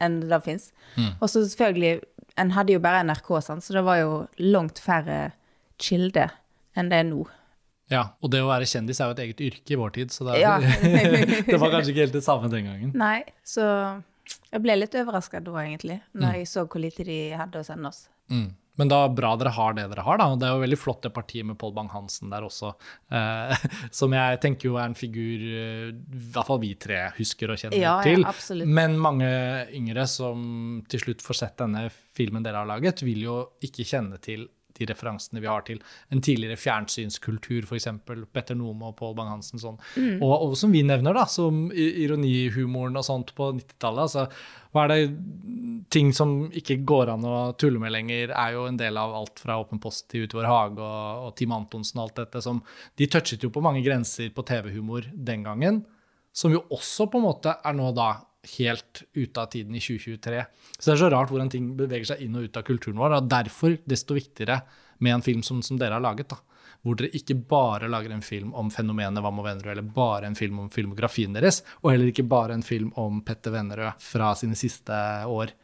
enn 0.03 0.17
det 0.27 0.41
fins. 0.43 0.73
Og 1.21 1.29
så 1.31 1.45
selvfølgelig 1.47 2.01
En 2.41 2.49
hadde 2.57 2.73
jo 2.73 2.81
bare 2.81 3.03
NRK, 3.05 3.27
sant? 3.45 3.61
så 3.63 3.75
det 3.77 3.83
var 3.85 3.99
jo 4.01 4.13
langt 4.41 4.79
færre 4.81 5.33
kilder 5.77 6.31
enn 6.75 6.89
det 6.89 6.97
er 7.03 7.05
nå. 7.05 7.27
Ja, 7.93 8.07
Og 8.25 8.31
det 8.33 8.41
å 8.41 8.49
være 8.49 8.65
kjendis 8.65 9.03
er 9.05 9.11
jo 9.11 9.17
et 9.19 9.21
eget 9.21 9.43
yrke 9.45 9.75
i 9.75 9.77
vår 9.77 9.91
tid, 9.99 10.15
så 10.15 10.25
det, 10.25 10.39
Ja. 10.41 10.55
det 11.51 11.59
var 11.61 11.71
kanskje 11.75 11.93
ikke 11.93 12.07
helt 12.07 12.17
det 12.17 12.25
samme 12.25 12.49
den 12.49 12.65
gangen. 12.71 12.93
Nei, 12.97 13.21
så 13.45 13.67
jeg 14.53 14.63
ble 14.65 14.77
litt 14.79 14.95
overraska 15.01 15.41
da, 15.45 15.55
egentlig, 15.63 16.01
når 16.15 16.41
jeg 16.41 16.51
så 16.51 16.67
hvor 16.67 16.83
lite 16.83 17.05
de 17.09 17.21
hadde 17.39 17.61
å 17.63 17.67
sende 17.67 17.89
oss. 17.93 18.05
Mm. 18.33 18.51
Men 18.81 18.89
da 18.89 19.03
bra 19.13 19.35
dere 19.37 19.51
har 19.53 19.75
det 19.77 19.83
dere 19.91 20.01
har, 20.07 20.17
da. 20.17 20.27
Og 20.33 20.39
det 20.41 20.47
er 20.49 20.55
jo 20.57 20.63
veldig 20.63 20.79
flott 20.81 21.03
det 21.05 21.11
partiet 21.13 21.45
med 21.45 21.59
Pål 21.61 21.75
Bang-Hansen 21.77 22.31
der 22.33 22.47
også, 22.47 22.71
eh, 23.13 23.53
som 23.99 24.15
jeg 24.17 24.39
tenker 24.41 24.71
jo 24.71 24.79
er 24.81 24.89
en 24.89 24.97
figur 24.97 25.45
eh, 25.45 25.91
i 25.93 26.23
hvert 26.33 26.49
fall 26.49 26.61
vi 26.63 26.71
tre 26.81 27.03
husker 27.19 27.53
og 27.53 27.61
kjenner 27.61 27.77
Ja, 27.77 27.99
ja, 28.01 28.07
til. 28.07 28.25
absolutt. 28.25 28.71
Men 28.81 28.97
mange 28.97 29.29
yngre 29.77 30.07
som 30.09 30.81
til 30.89 31.05
slutt 31.05 31.25
får 31.25 31.41
sett 31.43 31.61
denne 31.61 31.85
filmen 32.17 32.45
dere 32.47 32.63
har 32.65 32.71
laget, 32.73 33.05
vil 33.05 33.21
jo 33.27 33.37
ikke 33.69 33.85
kjenne 33.93 34.17
til 34.25 34.49
de 34.79 34.89
referansene 34.89 35.43
vi 35.43 35.51
har 35.51 35.65
til 35.67 35.83
en 36.13 36.23
tidligere 36.25 36.59
fjernsynskultur, 36.61 37.67
f.eks. 37.67 37.89
Petter 38.33 38.59
Nome 38.59 38.91
og 38.91 38.97
Pål 38.99 39.15
Bang-Hansen. 39.19 39.63
Sånn. 39.63 39.79
Mm. 39.97 40.19
Og, 40.21 40.35
og 40.49 40.57
som 40.59 40.75
vi 40.75 40.85
nevner, 40.87 41.17
da, 41.17 41.27
som 41.31 41.65
ironihumoren 41.73 42.99
og 43.01 43.07
sånt 43.07 43.35
på 43.39 43.53
90-tallet. 43.59 44.03
Altså, 44.09 44.27
hva 44.73 44.87
er 44.87 44.93
det 44.93 45.87
ting 45.93 46.13
som 46.17 46.35
ikke 46.57 46.79
går 46.89 47.13
an 47.13 47.27
å 47.29 47.37
tulle 47.61 47.81
med 47.83 47.93
lenger, 47.93 48.33
er 48.33 48.57
jo 48.57 48.67
en 48.69 48.81
del 48.81 48.97
av 49.01 49.15
alt 49.19 49.43
fra 49.43 49.59
Åpen 49.61 49.83
post 49.83 50.09
til 50.13 50.29
vår 50.33 50.49
hage 50.49 50.81
og, 50.81 51.27
og 51.29 51.35
Team 51.37 51.53
Antonsen 51.57 52.01
og 52.01 52.09
alt 52.09 52.23
dette. 52.23 52.45
Som, 52.45 52.63
de 52.97 53.09
touchet 53.13 53.45
jo 53.45 53.53
på 53.53 53.65
mange 53.65 53.85
grenser 53.85 54.33
på 54.33 54.45
TV-humor 54.49 55.11
den 55.13 55.45
gangen, 55.47 55.83
som 56.33 56.55
jo 56.55 56.65
også 56.73 57.11
på 57.13 57.21
en 57.21 57.29
måte 57.29 57.53
er 57.61 57.77
nå 57.77 57.91
da 57.97 58.15
helt 58.59 59.03
ute 59.15 59.41
av 59.41 59.47
tiden 59.53 59.75
i 59.75 59.81
2023. 59.81 60.45
Så 60.79 60.91
det 60.91 60.95
er 60.97 61.03
så 61.05 61.11
rart 61.13 61.31
hvordan 61.31 61.51
ting 61.53 61.73
beveger 61.79 62.13
seg 62.13 62.25
inn 62.25 62.39
og 62.39 62.49
ut 62.49 62.59
av 62.59 62.67
kulturen 62.67 62.99
vår. 62.99 63.19
Og 63.19 63.29
derfor 63.31 63.77
desto 63.89 64.17
viktigere 64.19 64.61
med 65.03 65.17
en 65.17 65.25
film 65.25 65.45
som, 65.47 65.63
som 65.63 65.79
dere 65.79 65.99
har 65.99 66.05
laget. 66.05 66.33
da. 66.33 66.41
Hvor 66.83 66.99
dere 66.99 67.15
ikke 67.15 67.37
bare 67.49 67.91
lager 67.91 68.15
en 68.15 68.25
film 68.27 68.55
om 68.59 68.71
fenomenet 68.75 69.23
Hva 69.23 69.31
med 69.31 69.47
Vennerød, 69.47 69.73
eller 69.77 69.91
bare 69.95 70.27
en 70.27 70.39
film 70.39 70.65
om 70.65 70.71
filmografien 70.71 71.35
deres, 71.35 71.61
og 71.83 71.93
heller 71.93 72.11
ikke 72.11 72.27
bare 72.27 72.57
en 72.59 72.65
film 72.67 72.91
om 72.99 73.21
Petter 73.23 73.55
Vennerød 73.55 74.03
fra 74.03 74.33
sine 74.39 74.59
siste 74.59 74.97
år. 75.31 75.55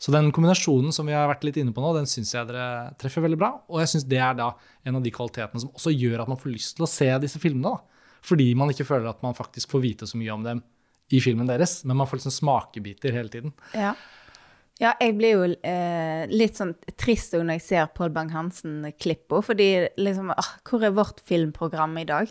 Så 0.00 0.12
den 0.12 0.30
kombinasjonen 0.32 0.92
som 0.96 1.08
vi 1.08 1.16
har 1.16 1.28
vært 1.28 1.42
litt 1.44 1.58
inne 1.60 1.72
på 1.76 1.82
nå, 1.84 1.92
den 1.96 2.08
syns 2.08 2.32
jeg 2.32 2.48
dere 2.48 2.92
treffer 3.00 3.24
veldig 3.24 3.40
bra. 3.40 3.50
Og 3.68 3.82
jeg 3.82 3.92
syns 3.94 4.06
det 4.08 4.20
er 4.20 4.36
da 4.36 4.50
en 4.88 4.96
av 4.96 5.04
de 5.04 5.12
kvalitetene 5.12 5.60
som 5.60 5.72
også 5.76 5.92
gjør 5.92 6.22
at 6.22 6.30
man 6.32 6.40
får 6.40 6.52
lyst 6.54 6.76
til 6.76 6.86
å 6.86 6.92
se 6.92 7.08
disse 7.24 7.40
filmene. 7.40 7.72
da. 7.72 8.04
Fordi 8.24 8.46
man 8.56 8.72
ikke 8.72 8.88
føler 8.88 9.10
at 9.12 9.20
man 9.24 9.36
faktisk 9.36 9.72
får 9.72 9.84
vite 9.84 10.08
så 10.08 10.20
mye 10.20 10.32
om 10.32 10.44
dem 10.44 10.62
i 11.10 11.20
filmen 11.22 11.48
deres, 11.50 11.80
men 11.84 11.98
man 11.98 12.08
får 12.08 12.20
liksom 12.20 12.36
smakebiter 12.38 13.14
hele 13.16 13.32
tiden. 13.32 13.54
Ja. 13.74 13.94
Ja, 14.80 14.94
jeg 14.96 15.18
blir 15.18 15.34
jo 15.34 15.48
eh, 15.68 16.22
litt 16.32 16.56
sånn 16.56 16.72
trist 16.96 17.34
når 17.36 17.58
jeg 17.58 17.64
ser 17.66 17.90
Pål 17.92 18.14
Bang-Hansen-klippa, 18.14 19.42
fordi 19.44 19.66
liksom 20.00 20.30
ah, 20.32 20.54
Hvor 20.64 20.86
er 20.86 20.94
vårt 20.96 21.20
filmprogram 21.28 21.98
i 22.00 22.06
dag? 22.08 22.30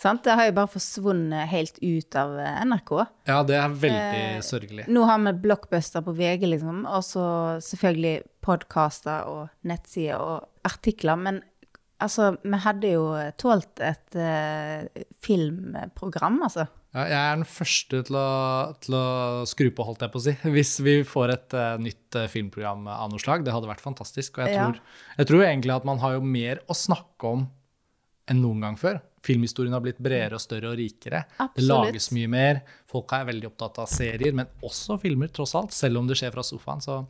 Sant? 0.00 0.22
Det 0.24 0.36
har 0.36 0.48
jo 0.48 0.54
bare 0.56 0.72
forsvunnet 0.72 1.48
helt 1.48 1.76
ut 1.80 2.16
av 2.16 2.32
eh, 2.40 2.62
NRK. 2.68 2.92
Ja, 3.28 3.42
det 3.48 3.58
er 3.60 3.76
veldig 3.84 4.24
sørgelig. 4.44 4.88
Nå 4.92 5.04
har 5.08 5.20
vi 5.24 5.34
blockbuster 5.44 6.04
på 6.04 6.16
VG, 6.16 6.48
liksom, 6.52 6.82
og 6.88 7.04
så 7.04 7.26
selvfølgelig 7.64 8.16
podkaster 8.44 9.28
og 9.28 9.68
nettsider 9.68 10.20
og 10.20 10.68
artikler. 10.68 11.20
Men 11.20 11.42
altså, 12.02 12.32
vi 12.42 12.58
hadde 12.64 12.90
jo 12.94 13.04
tålt 13.40 13.80
et 13.84 14.18
uh, 14.18 15.04
filmprogram, 15.24 16.40
altså. 16.46 16.66
Ja, 16.96 17.02
jeg 17.10 17.18
er 17.20 17.34
den 17.36 17.48
første 17.50 17.98
til 18.08 18.16
å, 18.16 18.28
til 18.80 18.94
å 18.96 19.02
skru 19.48 19.66
på, 19.76 19.84
holdt 19.84 20.04
jeg 20.06 20.12
på 20.14 20.20
å 20.20 20.24
si, 20.24 20.32
hvis 20.54 20.74
vi 20.86 20.94
får 21.04 21.32
et 21.34 21.56
uh, 21.58 21.74
nytt 21.82 22.16
uh, 22.16 22.24
filmprogram 22.32 22.86
av 22.88 23.10
noe 23.12 23.20
slag. 23.20 23.44
Det 23.44 23.52
hadde 23.52 23.68
vært 23.68 23.84
fantastisk. 23.84 24.38
Og 24.40 24.46
jeg 24.48 24.56
Ja. 24.56 24.70
tror, 24.70 24.80
jeg 25.20 25.30
tror 25.32 25.44
egentlig 25.44 25.76
at 25.76 25.88
man 25.88 26.00
har 26.04 26.16
jo 26.16 26.24
mer 26.24 26.62
å 26.72 26.76
snakke 26.76 27.34
om 27.36 27.44
enn 28.26 28.40
noen 28.42 28.64
gang 28.64 28.78
før. 28.80 28.96
Filmhistorien 29.26 29.74
har 29.74 29.82
blitt 29.82 29.98
bredere 30.02 30.38
og 30.38 30.42
større 30.42 30.70
og 30.72 30.78
rikere. 30.78 31.24
Det 31.54 31.62
lages 31.66 32.08
mye 32.14 32.30
mer. 32.30 32.60
Folk 32.90 33.12
er 33.14 33.26
veldig 33.28 33.48
opptatt 33.50 33.78
av 33.82 33.90
serier, 33.90 34.34
men 34.34 34.48
også 34.66 34.96
filmer, 35.02 35.30
tross 35.34 35.52
alt. 35.58 35.74
Selv 35.74 36.00
om 36.00 36.08
det 36.10 36.16
skjer 36.18 36.32
fra 36.34 36.42
sofaen. 36.46 36.82
Så 36.82 37.00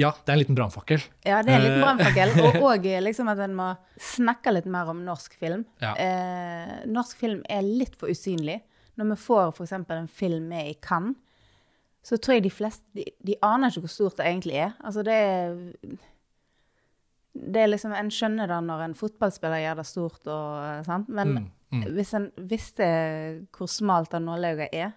ja, 0.00 0.10
det 0.24 0.30
er 0.32 0.36
en 0.36 0.40
liten 0.42 0.58
brannfakkel. 0.58 1.02
Ja, 1.26 1.40
det 1.42 1.52
er 1.52 1.58
en 1.58 1.64
liten 1.64 1.80
Eh, 1.80 1.84
brannfakkel. 1.84 2.32
Og, 2.46 2.60
òg 2.70 2.88
liksom 3.04 3.30
at 3.32 3.42
en 3.44 3.56
må 3.58 3.68
snakke 4.00 4.54
litt 4.54 4.68
mer 4.70 4.90
om 4.92 5.02
norsk 5.06 5.36
film. 5.40 5.66
Ja. 5.82 5.94
Eh, 6.00 6.80
norsk 6.90 7.20
film 7.20 7.44
er 7.50 7.66
litt 7.66 7.98
for 8.00 8.12
usynlig. 8.12 8.60
Når 8.98 9.12
vi 9.12 9.20
får 9.24 9.52
f.eks. 9.54 9.76
en 9.78 10.10
film 10.10 10.48
med 10.52 10.70
i 10.70 10.78
Cannes, 10.82 11.18
så 12.04 12.18
tror 12.20 12.36
jeg 12.36 12.44
de 12.44 12.52
fleste 12.52 12.84
de, 12.92 13.06
de 13.24 13.38
aner 13.42 13.72
ikke 13.72 13.86
hvor 13.86 13.94
stort 13.94 14.18
det 14.20 14.26
egentlig 14.28 14.58
er. 14.60 14.74
Altså 14.84 15.02
det 15.06 15.14
er 15.14 15.54
det 17.34 17.62
er 17.64 17.70
liksom, 17.72 17.94
En 17.96 18.12
skjønner 18.14 18.46
det 18.46 18.60
når 18.62 18.82
en 18.84 18.94
fotballspiller 18.94 19.62
gjør 19.64 19.80
det 19.80 19.86
stort, 19.88 20.26
og, 20.30 20.84
sant? 20.86 21.08
men 21.10 21.48
Mm, 21.74 21.94
hvis 21.96 22.12
en 22.14 22.28
visste 22.50 22.86
hvor 23.54 23.70
smalt 23.70 24.12
det 24.14 24.20
nåløyet 24.22 24.68
er 24.70 24.92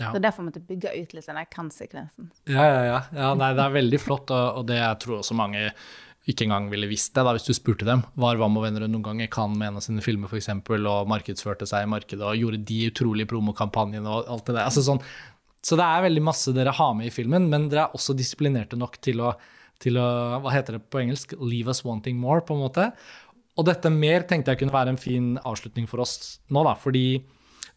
Ja. 0.00 0.10
Så 0.14 0.20
derfor 0.22 0.46
måtte 0.46 0.62
jeg 0.62 0.68
bygge 0.70 0.92
ut 0.96 1.16
litt 1.16 1.26
den 1.28 1.38
der 1.38 1.48
Cannes-sekvensen. 1.52 2.30
Ja, 2.48 2.64
ja, 2.64 2.84
ja. 2.86 3.00
ja 3.16 3.32
nei, 3.36 3.50
det 3.56 3.66
er 3.66 3.74
veldig 3.74 4.00
flott, 4.00 4.32
og, 4.32 4.60
og 4.60 4.70
det 4.70 4.78
jeg 4.80 5.02
tror 5.04 5.20
også 5.20 5.36
mange 5.36 5.66
ikke 6.28 6.44
engang 6.44 6.68
ville 6.70 6.88
visst 6.90 7.14
det, 7.16 7.24
da, 7.24 7.32
hvis 7.34 7.46
du 7.48 7.54
spurte 7.56 7.86
dem. 7.88 8.02
Var 8.20 8.38
Vam 8.40 8.58
og 8.60 8.66
venner 8.66 8.84
noen 8.86 9.04
ganger 9.04 9.30
kan 9.32 9.54
med 9.56 9.70
en 9.70 9.80
av 9.80 9.84
sine 9.84 10.04
filmer, 10.04 10.30
f.eks., 10.30 10.50
og 10.52 11.08
markedsførte 11.10 11.68
seg 11.68 11.86
i 11.86 11.90
markedet 11.90 12.26
og 12.26 12.38
gjorde 12.38 12.60
de 12.68 12.80
utrolige 12.90 13.30
promokampanjene 13.30 14.08
og 14.08 14.28
alt 14.30 14.46
det 14.50 14.56
der. 14.58 14.66
Altså, 14.68 14.84
sånn, 14.86 15.00
så 15.64 15.76
det 15.80 15.86
er 15.86 16.04
veldig 16.06 16.22
masse 16.24 16.54
dere 16.56 16.76
har 16.76 16.92
med 16.96 17.08
i 17.08 17.14
filmen, 17.14 17.48
men 17.52 17.68
dere 17.72 17.88
er 17.88 17.96
også 17.96 18.16
disiplinerte 18.16 18.78
nok 18.80 19.00
til 19.04 19.24
å, 19.24 19.34
til 19.82 19.98
å 20.00 20.06
Hva 20.44 20.54
heter 20.54 20.76
det 20.76 20.86
på 20.92 21.02
engelsk? 21.02 21.34
Leave 21.40 21.72
us 21.72 21.84
wanting 21.88 22.20
more, 22.20 22.44
på 22.44 22.56
en 22.56 22.64
måte. 22.64 22.90
Og 23.58 23.66
dette 23.68 23.92
mer 23.92 24.24
tenkte 24.28 24.54
jeg 24.54 24.62
kunne 24.62 24.76
være 24.76 24.94
en 24.94 25.00
fin 25.00 25.34
avslutning 25.44 25.88
for 25.90 26.04
oss 26.04 26.40
nå, 26.48 26.64
da, 26.64 26.76
fordi 26.80 27.22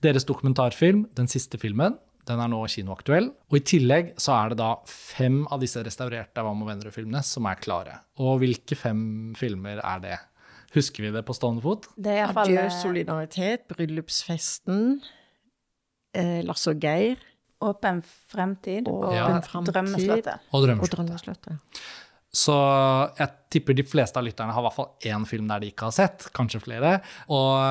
deres 0.03 0.27
dokumentarfilm, 0.27 1.07
den 1.15 1.31
siste 1.31 1.59
filmen, 1.59 1.95
den 2.29 2.41
er 2.43 2.51
nå 2.51 2.59
kinoaktuell. 2.71 3.31
Og 3.51 3.57
i 3.59 3.63
tillegg 3.73 4.13
så 4.21 4.35
er 4.37 4.53
det 4.53 4.59
da 4.61 4.69
fem 4.89 5.41
av 5.51 5.63
disse 5.63 5.81
restaurerte 5.83 6.43
Hva 6.45 6.53
med 6.57 6.69
venner-filmene 6.71 7.23
som 7.25 7.49
er 7.49 7.59
klare. 7.61 7.97
Og 8.23 8.39
hvilke 8.43 8.77
fem 8.79 9.01
filmer 9.39 9.81
er 9.83 10.03
det? 10.03 10.21
Husker 10.73 11.05
vi 11.05 11.11
det 11.13 11.21
på 11.27 11.35
stående 11.37 11.61
fot? 11.65 11.89
Det 11.95 12.15
er 12.15 12.21
i 12.21 12.23
hvert 12.23 12.37
fall, 12.39 12.49
Adjø 12.49 12.63
eh, 12.63 12.77
solidaritet, 12.79 13.67
bryllupsfesten, 13.69 14.87
eh, 16.17 16.39
Lasse 16.47 16.73
og 16.73 16.81
Geir 16.81 17.21
Åpen 17.63 18.01
fremtid 18.03 18.87
og 18.91 19.05
Åpen 19.07 19.15
Ja. 19.15 19.61
Drømmeslottet. 19.69 20.47
Og 20.51 20.65
og. 20.65 20.89
Drømmeslottet. 20.89 21.59
Så 22.33 22.55
jeg 23.19 23.29
tipper 23.53 23.75
de 23.77 23.83
fleste 23.85 24.17
av 24.17 24.25
lytterne 24.25 24.53
har 24.55 24.63
i 24.63 24.65
hvert 24.65 24.75
fall 24.75 24.89
én 25.05 25.25
film 25.29 25.47
der 25.47 25.61
de 25.61 25.69
ikke 25.69 25.85
har 25.85 25.93
sett, 25.93 26.25
kanskje 26.33 26.63
flere. 26.63 26.95
Og 27.29 27.61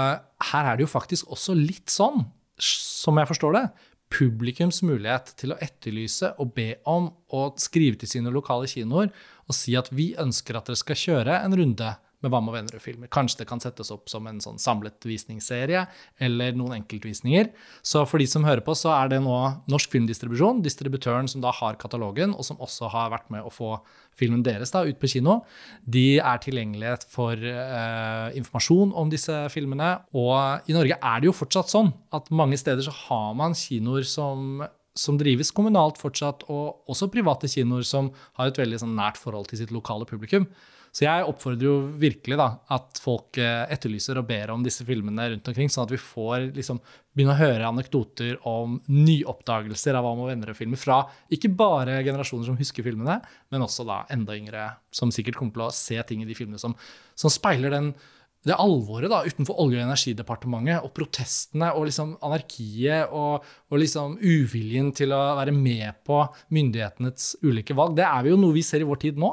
her 0.53 0.71
er 0.71 0.77
det 0.77 0.87
jo 0.87 0.93
faktisk 0.93 1.27
også 1.35 1.57
litt 1.59 1.91
sånn, 1.91 2.23
som 2.63 3.19
jeg 3.19 3.27
forstår 3.27 3.57
det, 3.59 3.65
publikums 4.13 4.83
mulighet 4.85 5.33
til 5.41 5.55
å 5.55 5.59
etterlyse 5.65 6.35
og 6.43 6.53
be 6.57 6.69
om 6.89 7.11
å 7.33 7.47
skrive 7.61 7.99
til 8.01 8.11
sine 8.11 8.33
lokale 8.35 8.69
kinoer 8.71 9.11
og 9.49 9.57
si 9.57 9.75
at 9.79 9.91
vi 9.93 10.13
ønsker 10.21 10.59
at 10.59 10.69
dere 10.69 10.81
skal 10.81 11.01
kjøre 11.01 11.39
en 11.43 11.57
runde 11.59 11.95
med 12.23 12.33
Vam 12.35 12.51
og 12.51 12.57
Vennerød-filmer. 12.57 13.11
Kanskje 13.13 13.43
det 13.43 13.49
kan 13.51 13.63
settes 13.63 13.91
opp 13.95 14.11
som 14.11 14.27
en 14.31 14.41
sånn 14.43 14.61
samlet 14.63 15.07
visningsserie 15.09 15.85
eller 16.23 16.57
noen 16.59 16.79
enkeltvisninger. 16.81 17.51
Så 17.87 18.05
for 18.09 18.23
de 18.23 18.29
som 18.31 18.47
hører 18.47 18.65
på, 18.65 18.75
så 18.79 18.93
er 18.97 19.13
det 19.13 19.23
nå 19.25 19.39
Norsk 19.73 19.93
Filmdistribusjon, 19.95 20.63
distributøren 20.65 21.31
som 21.31 21.45
da 21.45 21.53
har 21.55 21.79
katalogen, 21.81 22.37
og 22.37 22.47
som 22.47 22.61
også 22.63 22.91
har 22.93 23.13
vært 23.15 23.31
med 23.35 23.47
å 23.47 23.53
få 23.53 23.77
filmen 24.19 24.45
deres 24.45 24.75
da 24.75 24.85
ut 24.85 25.01
på 25.01 25.11
kino. 25.15 25.41
De 25.83 26.21
er 26.21 26.43
tilgjengelige 26.45 27.09
for 27.13 27.37
eh, 27.37 28.29
informasjon 28.39 28.93
om 28.99 29.11
disse 29.13 29.39
filmene. 29.55 29.95
Og 30.15 30.69
i 30.69 30.77
Norge 30.77 31.01
er 31.01 31.23
det 31.23 31.31
jo 31.31 31.37
fortsatt 31.37 31.73
sånn 31.73 31.93
at 32.15 32.31
mange 32.35 32.61
steder 32.61 32.85
så 32.87 32.95
har 33.07 33.35
man 33.39 33.57
kinoer 33.59 34.07
som 34.07 34.63
som 34.99 35.17
drives 35.17 35.53
kommunalt 35.57 35.97
fortsatt, 36.01 36.45
og 36.53 36.91
også 36.91 37.11
private 37.13 37.49
kinoer 37.51 37.85
som 37.87 38.11
har 38.39 38.51
et 38.51 38.61
veldig 38.61 38.83
sånn, 38.83 38.97
nært 38.99 39.21
forhold 39.21 39.49
til 39.51 39.63
sitt 39.63 39.73
lokale 39.75 40.05
publikum. 40.09 40.49
Så 40.93 41.07
jeg 41.07 41.25
oppfordrer 41.25 41.65
jo 41.65 41.75
virkelig 41.97 42.37
da, 42.37 42.49
at 42.77 42.99
folk 43.01 43.39
eh, 43.41 43.65
etterlyser 43.73 44.19
og 44.21 44.27
ber 44.29 44.51
om 44.53 44.65
disse 44.65 44.85
filmene 44.85 45.31
rundt 45.33 45.49
omkring, 45.49 45.71
sånn 45.73 45.87
at 45.87 45.95
vi 45.95 46.01
får 46.01 46.51
liksom, 46.59 46.83
begynne 47.17 47.33
å 47.33 47.41
høre 47.41 47.71
anekdoter 47.71 48.37
om 48.49 48.77
nyoppdagelser 48.93 49.97
av 49.97 50.05
Hva 50.05 50.13
med 50.19 50.35
venner-filmer 50.35 50.81
fra 50.81 51.01
ikke 51.33 51.49
bare 51.57 52.03
generasjoner 52.05 52.51
som 52.51 52.61
husker 52.61 52.85
filmene, 52.85 53.23
men 53.49 53.65
også 53.65 53.89
da 53.89 54.03
enda 54.13 54.37
yngre, 54.37 54.69
som 54.93 55.15
sikkert 55.15 55.41
kommer 55.41 55.57
til 55.57 55.65
å 55.65 55.77
se 55.77 55.97
ting 56.09 56.27
i 56.27 56.29
de 56.29 56.37
filmene 56.37 56.61
som, 56.61 56.77
som 57.17 57.33
speiler 57.33 57.73
den 57.73 57.95
det 58.43 58.57
alvoret 58.59 59.11
da, 59.11 59.21
utenfor 59.23 59.59
Olje- 59.63 59.79
og 59.79 59.87
energidepartementet, 59.87 60.83
og 60.83 60.91
protestene 60.97 61.69
og 61.79 61.87
liksom 61.87 62.17
anarkiet 62.27 63.13
og, 63.15 63.45
og 63.71 63.79
liksom 63.79 64.17
uviljen 64.19 64.91
til 64.99 65.15
å 65.15 65.21
være 65.39 65.55
med 65.55 66.01
på 66.07 66.19
myndighetenes 66.55 67.37
ulike 67.47 67.77
valg, 67.79 67.95
det 68.01 68.09
er 68.09 68.33
jo 68.33 68.41
noe 68.41 68.57
vi 68.57 68.65
ser 68.67 68.83
i 68.83 68.89
vår 68.89 69.05
tid 69.07 69.21
nå. 69.23 69.31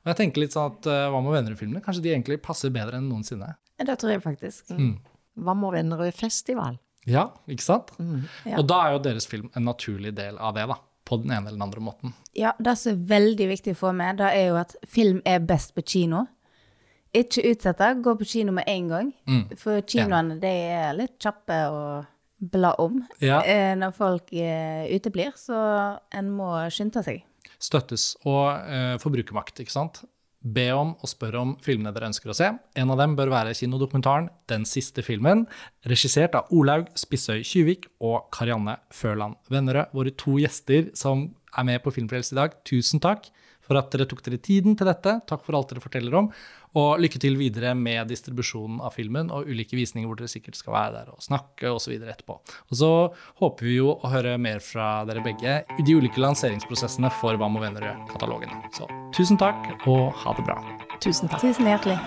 Og 0.00 0.10
jeg 0.12 0.16
tenker 0.16 0.40
litt 0.44 0.54
sånn 0.56 0.70
at 0.72 0.86
uh, 0.88 1.08
Hva 1.12 1.20
med 1.24 1.34
venner-filmene? 1.36 1.82
Kanskje 1.84 2.02
de 2.06 2.12
egentlig 2.14 2.38
passer 2.42 2.72
bedre 2.72 2.96
enn 3.00 3.08
noensinne. 3.10 3.52
Det 3.80 3.96
tror 4.00 4.14
jeg 4.14 4.22
faktisk. 4.24 4.70
Mm. 4.76 4.94
Hva 5.40 5.54
med 5.56 5.72
Vennerød-festival? 5.78 6.78
Ja, 7.08 7.30
ikke 7.48 7.64
sant? 7.64 7.92
Ja. 8.44 8.58
Og 8.60 8.66
da 8.68 8.80
er 8.86 8.92
jo 8.96 9.02
deres 9.06 9.24
film 9.28 9.48
en 9.56 9.64
naturlig 9.64 10.12
del 10.18 10.36
av 10.36 10.52
det, 10.56 10.66
da. 10.68 10.76
På 11.08 11.16
den 11.22 11.32
ene 11.32 11.48
eller 11.48 11.56
den 11.56 11.64
andre 11.64 11.80
måten. 11.82 12.12
Ja, 12.36 12.52
det 12.60 12.74
som 12.78 12.92
er 12.92 13.06
veldig 13.08 13.46
viktig 13.50 13.72
å 13.74 13.78
få 13.80 13.92
med, 13.96 14.20
det 14.20 14.28
er 14.36 14.50
jo 14.50 14.58
at 14.60 14.76
film 14.86 15.22
er 15.26 15.40
best 15.42 15.72
på 15.74 15.82
kino. 15.82 16.26
Ikke 17.16 17.42
utsette, 17.50 17.88
gå 18.04 18.12
på 18.20 18.28
kino 18.28 18.52
med 18.54 18.68
en 18.70 18.88
gang. 18.92 19.08
Mm. 19.26 19.40
For 19.58 19.80
kinoene 19.82 20.36
de 20.42 20.52
er 20.76 20.92
litt 20.94 21.16
kjappe 21.24 21.56
å 21.72 21.80
bla 22.52 22.70
om 22.80 23.00
Ja. 23.20 23.40
eh, 23.42 23.72
når 23.76 23.96
folk 23.96 24.30
eh, 24.32 24.86
uteblir, 24.94 25.32
så 25.36 25.56
en 26.14 26.30
må 26.36 26.52
skynde 26.70 27.02
seg. 27.04 27.24
Støttes. 27.60 28.14
Og 28.28 28.48
eh, 28.66 28.96
forbrukermakt, 29.02 29.60
ikke 29.62 29.74
sant? 29.74 30.02
Be 30.40 30.70
om 30.72 30.94
og 30.96 31.08
spør 31.10 31.36
om 31.36 31.50
filmene 31.60 31.92
dere 31.92 32.08
ønsker 32.08 32.32
å 32.32 32.36
se. 32.36 32.48
En 32.80 32.92
av 32.92 33.00
dem 33.02 33.12
bør 33.18 33.28
være 33.34 33.52
kinodokumentaren 33.58 34.30
Den 34.48 34.64
siste 34.64 35.04
filmen, 35.04 35.44
regissert 35.84 36.38
av 36.38 36.48
Olaug 36.56 36.88
Spissøy 36.96 37.42
Kyvik 37.44 37.90
og 38.00 38.30
Karianne 38.32 38.78
Førland 38.88 39.36
Vennerød, 39.52 39.92
våre 39.92 40.14
to 40.16 40.38
gjester 40.40 40.88
som 40.96 41.28
er 41.58 41.68
med 41.68 41.84
på 41.84 41.92
Filmfrelst 41.92 42.32
i 42.32 42.40
dag. 42.40 42.56
Tusen 42.64 43.02
takk 43.04 43.28
for 43.70 43.78
at 43.78 43.92
dere 43.94 44.08
tok 44.10 44.24
dere 44.26 44.40
tiden 44.42 44.74
til 44.74 44.88
dette. 44.90 45.20
Takk 45.30 45.44
for 45.46 45.54
alt 45.54 45.70
dere 45.70 45.82
forteller 45.84 46.16
om. 46.18 46.32
Og 46.80 47.00
lykke 47.02 47.20
til 47.22 47.38
videre 47.38 47.72
med 47.78 48.10
distribusjonen 48.10 48.82
av 48.82 48.94
filmen 48.94 49.30
og 49.34 49.46
ulike 49.50 49.78
visninger 49.78 50.10
hvor 50.10 50.18
dere 50.18 50.30
sikkert 50.30 50.58
skal 50.58 50.74
være 50.74 50.92
der 50.98 51.14
og 51.14 51.22
snakke 51.22 51.70
osv. 51.70 51.94
etterpå. 52.00 52.40
Og 52.70 52.78
så 52.82 52.90
håper 53.42 53.70
vi 53.70 53.78
jo 53.78 53.94
å 53.94 54.10
høre 54.10 54.36
mer 54.42 54.62
fra 54.64 55.04
dere 55.08 55.22
begge 55.24 55.60
i 55.78 55.86
de 55.86 55.98
ulike 55.98 56.22
lanseringsprosessene 56.22 57.10
for 57.22 57.38
Hva 57.38 57.50
må 57.50 57.62
venner-katalogen. 57.62 58.54
Så 58.74 58.90
tusen 59.16 59.38
takk, 59.40 59.70
og 59.86 60.10
ha 60.24 60.34
det 60.38 60.46
bra. 60.50 60.58
Tusen 60.98 61.30
takk. 61.30 61.46
Tusen 61.46 61.70
hjertelig. 61.70 61.98